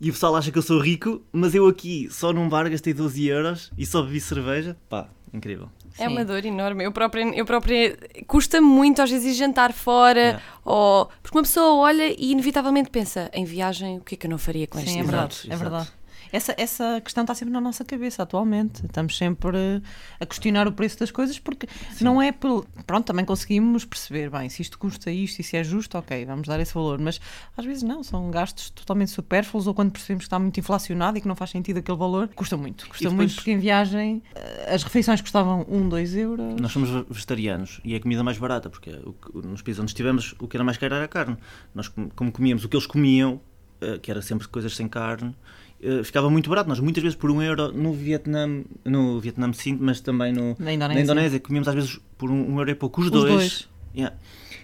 e 0.00 0.10
o 0.10 0.12
pessoal 0.12 0.36
acha 0.36 0.50
que 0.50 0.58
eu 0.58 0.62
sou 0.62 0.80
rico, 0.80 1.22
mas 1.32 1.54
eu 1.54 1.66
aqui 1.66 2.08
só 2.10 2.32
num 2.32 2.48
bar 2.48 2.70
gastei 2.70 2.94
12 2.94 3.26
euros 3.26 3.70
e 3.76 3.84
só 3.84 4.02
bebi 4.02 4.20
cerveja. 4.20 4.76
Pá, 4.88 5.08
incrível. 5.32 5.68
É 5.98 6.06
Sim. 6.06 6.12
uma 6.12 6.24
dor 6.24 6.44
enorme. 6.44 6.84
Eu 6.84 6.92
própria, 6.92 7.22
eu 7.34 7.44
própria 7.44 7.96
custa 8.26 8.60
muito 8.60 9.02
às 9.02 9.10
vezes 9.10 9.34
ir 9.34 9.38
jantar 9.38 9.72
fora, 9.72 10.18
Yeah. 10.20 10.42
ou 10.64 11.08
porque 11.22 11.36
uma 11.36 11.42
pessoa 11.42 11.74
olha 11.76 12.08
e 12.18 12.30
inevitavelmente 12.32 12.90
pensa 12.90 13.30
em 13.32 13.44
viagem, 13.44 13.98
o 13.98 14.00
que 14.00 14.14
é 14.14 14.18
que 14.18 14.26
eu 14.26 14.30
não 14.30 14.38
faria 14.38 14.66
com 14.66 14.78
este 14.78 14.90
Sim, 14.90 15.00
é 15.00 15.02
dinheiro? 15.02 15.10
verdade, 15.12 15.34
Exato, 15.34 15.50
é 15.50 15.54
exato. 15.54 15.70
verdade. 15.70 15.97
Essa, 16.32 16.54
essa 16.58 17.00
questão 17.02 17.22
está 17.24 17.34
sempre 17.34 17.52
na 17.52 17.60
nossa 17.60 17.84
cabeça 17.84 18.22
atualmente. 18.22 18.84
Estamos 18.84 19.16
sempre 19.16 19.56
eh, 19.56 19.80
a 20.20 20.26
questionar 20.26 20.66
o 20.68 20.72
preço 20.72 20.98
das 20.98 21.10
coisas 21.10 21.38
porque 21.38 21.66
não 22.00 22.20
é 22.20 22.32
pelo. 22.32 22.66
Pronto, 22.86 23.06
também 23.06 23.24
conseguimos 23.24 23.84
perceber, 23.84 24.30
bem, 24.30 24.48
se 24.48 24.62
isto 24.62 24.78
custa 24.78 25.10
isto 25.10 25.40
e 25.40 25.42
se 25.42 25.56
é 25.56 25.64
justo, 25.64 25.96
ok, 25.98 26.24
vamos 26.26 26.46
dar 26.48 26.60
esse 26.60 26.74
valor. 26.74 26.98
Mas 27.00 27.20
às 27.56 27.64
vezes 27.64 27.82
não, 27.82 28.02
são 28.02 28.30
gastos 28.30 28.70
totalmente 28.70 29.10
supérfluos 29.10 29.66
ou 29.66 29.74
quando 29.74 29.90
percebemos 29.92 30.24
que 30.24 30.26
está 30.26 30.38
muito 30.38 30.58
inflacionado 30.60 31.16
e 31.18 31.20
que 31.20 31.28
não 31.28 31.36
faz 31.36 31.50
sentido 31.50 31.78
aquele 31.78 31.96
valor, 31.98 32.28
custa 32.34 32.56
muito. 32.56 32.86
Custa 32.88 33.04
depois- 33.08 33.16
muito 33.16 33.34
porque 33.34 33.50
em 33.52 33.58
viagem 33.58 34.22
eh, 34.34 34.74
as 34.74 34.82
refeições 34.82 35.20
custavam 35.20 35.64
1, 35.68 35.88
2 35.88 36.14
euros. 36.14 36.60
Nós 36.60 36.72
somos 36.72 36.90
ve- 36.90 37.06
vegetarianos 37.08 37.80
e 37.84 37.94
é 37.94 37.96
a 37.96 38.00
comida 38.00 38.22
mais 38.22 38.38
barata, 38.38 38.68
porque 38.68 38.90
nos 39.34 39.62
países 39.62 39.80
onde 39.80 39.90
estivemos 39.90 40.34
o 40.38 40.46
que 40.48 40.56
era 40.56 40.64
mais 40.64 40.76
caro 40.76 40.94
era 40.94 41.04
a 41.04 41.08
carne. 41.08 41.36
Nós, 41.74 41.88
com- 41.88 42.08
como 42.10 42.30
comíamos 42.32 42.64
o 42.64 42.68
que 42.68 42.76
eles 42.76 42.86
comiam, 42.86 43.40
eh, 43.80 43.98
que 43.98 44.10
era 44.10 44.20
sempre 44.20 44.46
coisas 44.48 44.74
sem 44.76 44.88
carne, 44.88 45.34
eh, 45.82 46.02
ficava 46.04 46.28
muito 46.30 46.48
barato. 46.50 46.68
Nós 46.68 46.80
muitas 46.80 47.02
vezes 47.02 47.16
por 47.16 47.30
um 47.30 47.40
euro 47.42 47.72
no 47.72 47.92
Vietnã, 47.92 48.62
no 48.84 49.20
Vietnã 49.20 49.52
sim, 49.52 49.76
mas 49.80 50.00
também 50.00 50.32
no, 50.32 50.56
Na 50.58 50.72
Indonésia. 50.72 50.94
na 50.94 51.00
Indonésia, 51.00 51.40
comíamos 51.40 51.68
às 51.68 51.74
vezes 51.74 52.00
por 52.16 52.30
um, 52.30 52.54
um 52.54 52.58
euro 52.58 52.70
e 52.70 52.74
pouco 52.74 53.00
os, 53.00 53.06
Os 53.06 53.12
dois. 53.12 53.32
dois. 53.32 53.68
Yeah. 53.96 54.16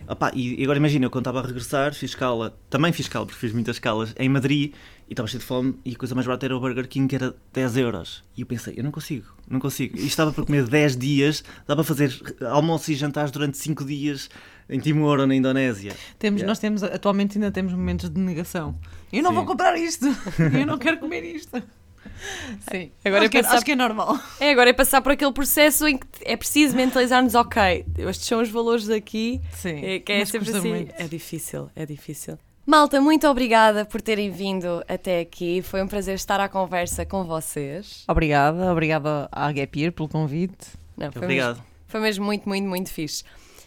Opá, 0.07 0.31
e 0.35 0.63
agora 0.63 0.77
imagina, 0.79 1.07
eu 1.07 1.11
quando 1.11 1.23
estava 1.23 1.41
a 1.41 1.47
regressar, 1.47 1.95
fiz 1.95 2.11
escala, 2.11 2.55
também 2.69 2.93
fiz 2.93 3.07
escala, 3.07 3.25
porque 3.25 3.41
fiz 3.41 3.55
muitas 3.55 3.77
escalas 3.77 4.15
em 4.19 4.29
Madrid 4.29 4.75
e 5.09 5.13
estava 5.15 5.27
cheio 5.27 5.41
de 5.41 5.47
fome 5.47 5.77
e 5.83 5.93
a 5.93 5.97
coisa 5.97 6.15
mais 6.15 6.27
barata 6.27 6.45
era 6.45 6.55
o 6.55 6.61
Burger 6.61 6.87
King, 6.87 7.09
que 7.09 7.15
era 7.17 7.35
10 7.55 7.77
euros. 7.79 8.23
E 8.37 8.43
eu 8.43 8.47
pensei, 8.47 8.75
eu 8.77 8.85
não 8.85 8.91
consigo, 8.91 9.25
não 9.49 9.59
consigo. 9.59 9.97
E 9.99 10.07
estava 10.07 10.31
para 10.31 10.45
comer 10.45 10.67
10 10.67 10.99
dias, 10.99 11.43
dá 11.67 11.75
para 11.75 11.85
fazer 11.85 12.13
almoços 12.51 12.89
e 12.91 12.95
jantares 12.97 13.31
durante 13.31 13.57
5 13.57 13.83
dias 13.83 14.29
em 14.69 14.79
Timor 14.79 15.21
ou 15.21 15.27
na 15.27 15.35
Indonésia. 15.35 15.95
Temos, 16.19 16.41
Yeah. 16.41 16.51
Nós 16.51 16.59
temos, 16.59 16.83
atualmente 16.83 17.39
ainda 17.39 17.51
temos 17.51 17.73
momentos 17.73 18.11
de 18.11 18.21
negação. 18.21 18.79
Eu 19.17 19.23
não 19.23 19.31
Sim. 19.31 19.37
vou 19.37 19.45
comprar 19.47 19.77
isto, 19.79 20.07
eu 20.59 20.67
não 20.67 20.79
quero 20.79 20.99
comer 20.99 21.23
isto. 21.25 21.63
Sim, 22.71 22.91
Agora 23.05 23.21
acho, 23.23 23.27
é 23.27 23.29
que 23.29 23.37
é, 23.39 23.43
pensar- 23.43 23.57
acho 23.57 23.65
que 23.65 23.73
é 23.73 23.77
normal. 23.77 24.19
É, 24.41 24.51
agora 24.51 24.71
é 24.71 24.73
passar 24.73 25.01
por 25.03 25.13
aquele 25.13 25.33
processo 25.33 25.87
em 25.87 25.99
que 25.99 26.07
é 26.23 26.37
preciso 26.37 26.75
mentalizar-nos, 26.77 27.35
ok, 27.35 27.85
estes 27.99 28.27
são 28.27 28.41
os 28.41 28.49
valores 28.49 28.87
daqui, 28.87 29.41
Sim, 29.53 29.85
é, 29.85 29.99
que 29.99 30.13
é 30.13 30.19
mas 30.21 30.29
sempre 30.29 30.47
custa 30.47 30.59
assim. 30.59 30.69
muito. 30.71 30.95
É 30.99 31.07
difícil, 31.09 31.71
é 31.75 31.85
difícil. 31.87 32.39
Malta, 32.67 32.99
muito 33.01 33.27
obrigada 33.29 33.85
por 33.85 34.01
terem 34.01 34.31
vindo 34.31 34.83
até 34.89 35.21
aqui. 35.21 35.61
Foi 35.61 35.83
um 35.83 35.87
prazer 35.87 36.15
estar 36.15 36.41
à 36.41 36.49
conversa 36.49 37.05
com 37.05 37.23
vocês. 37.25 38.05
Obrigada, 38.09 38.73
obrigada 38.73 39.29
à 39.31 39.53
Gap 39.53 39.79
Year 39.79 39.93
pelo 39.93 40.09
convite. 40.09 40.69
Não, 40.97 41.13
foi 41.13 41.23
Obrigado. 41.23 41.57
Mesmo, 41.57 41.65
foi 41.89 42.01
mesmo 42.01 42.25
muito, 42.25 42.49
muito, 42.49 42.67
muito 42.67 42.91
fixe. 42.91 43.23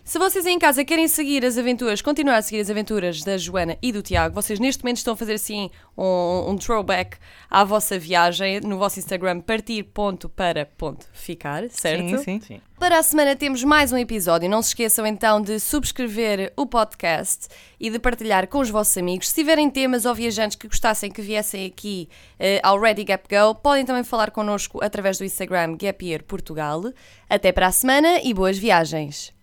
Se 0.07 0.17
vocês 0.17 0.43
aí 0.45 0.53
em 0.53 0.59
casa 0.59 0.85
querem 0.85 1.05
seguir 1.05 1.45
as 1.45 1.57
aventuras, 1.57 2.01
continuar 2.01 2.37
a 2.37 2.41
seguir 2.41 2.61
as 2.61 2.69
aventuras 2.69 3.25
da 3.25 3.37
Joana 3.37 3.77
e 3.81 3.91
do 3.91 4.01
Tiago, 4.01 4.33
vocês 4.33 4.57
neste 4.57 4.81
momento 4.81 4.99
estão 4.99 5.15
a 5.15 5.17
fazer 5.17 5.33
assim 5.33 5.69
um, 5.97 6.51
um 6.51 6.55
throwback 6.55 7.17
à 7.49 7.65
vossa 7.65 7.99
viagem 7.99 8.61
no 8.61 8.77
vosso 8.77 8.99
Instagram 8.99 9.41
partir.para.ficar, 9.41 11.65
certo? 11.69 12.19
Sim, 12.19 12.23
sim. 12.23 12.39
Sim. 12.39 12.61
Para 12.79 12.99
a 12.99 13.03
semana 13.03 13.35
temos 13.35 13.65
mais 13.65 13.91
um 13.91 13.97
episódio. 13.97 14.49
Não 14.49 14.61
se 14.61 14.69
esqueçam 14.69 15.05
então 15.05 15.41
de 15.41 15.59
subscrever 15.59 16.53
o 16.55 16.65
podcast 16.65 17.49
e 17.77 17.89
de 17.89 17.99
partilhar 17.99 18.47
com 18.47 18.59
os 18.59 18.69
vossos 18.69 18.97
amigos. 18.97 19.27
Se 19.27 19.35
tiverem 19.35 19.69
temas 19.69 20.05
ou 20.05 20.15
viajantes 20.15 20.55
que 20.55 20.69
gostassem 20.69 21.11
que 21.11 21.21
viessem 21.21 21.65
aqui 21.65 22.07
eh, 22.39 22.61
ao 22.63 22.79
Ready 22.79 23.03
Gap 23.03 23.27
Go, 23.27 23.55
podem 23.55 23.83
também 23.83 24.05
falar 24.05 24.31
connosco 24.31 24.81
através 24.81 25.17
do 25.17 25.25
Instagram 25.25 25.75
Gap 25.75 26.05
Year 26.05 26.23
Portugal. 26.23 26.93
Até 27.29 27.51
para 27.51 27.67
a 27.67 27.73
semana 27.73 28.21
e 28.23 28.33
boas 28.33 28.57
viagens! 28.57 29.35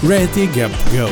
Ready 0.00 0.46
Gap 0.46 0.72
Go. 0.92 1.08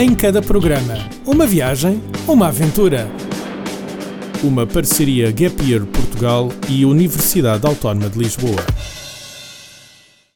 Em 0.00 0.14
cada 0.14 0.40
programa, 0.40 0.94
uma 1.26 1.46
viagem, 1.46 2.02
uma 2.26 2.48
aventura. 2.48 3.06
Uma 4.42 4.66
parceria 4.66 5.30
Gap 5.30 5.62
Year 5.62 5.84
Portugal 5.84 6.48
e 6.70 6.86
Universidade 6.86 7.66
Autónoma 7.66 8.08
de 8.08 8.18
Lisboa. 8.18 8.64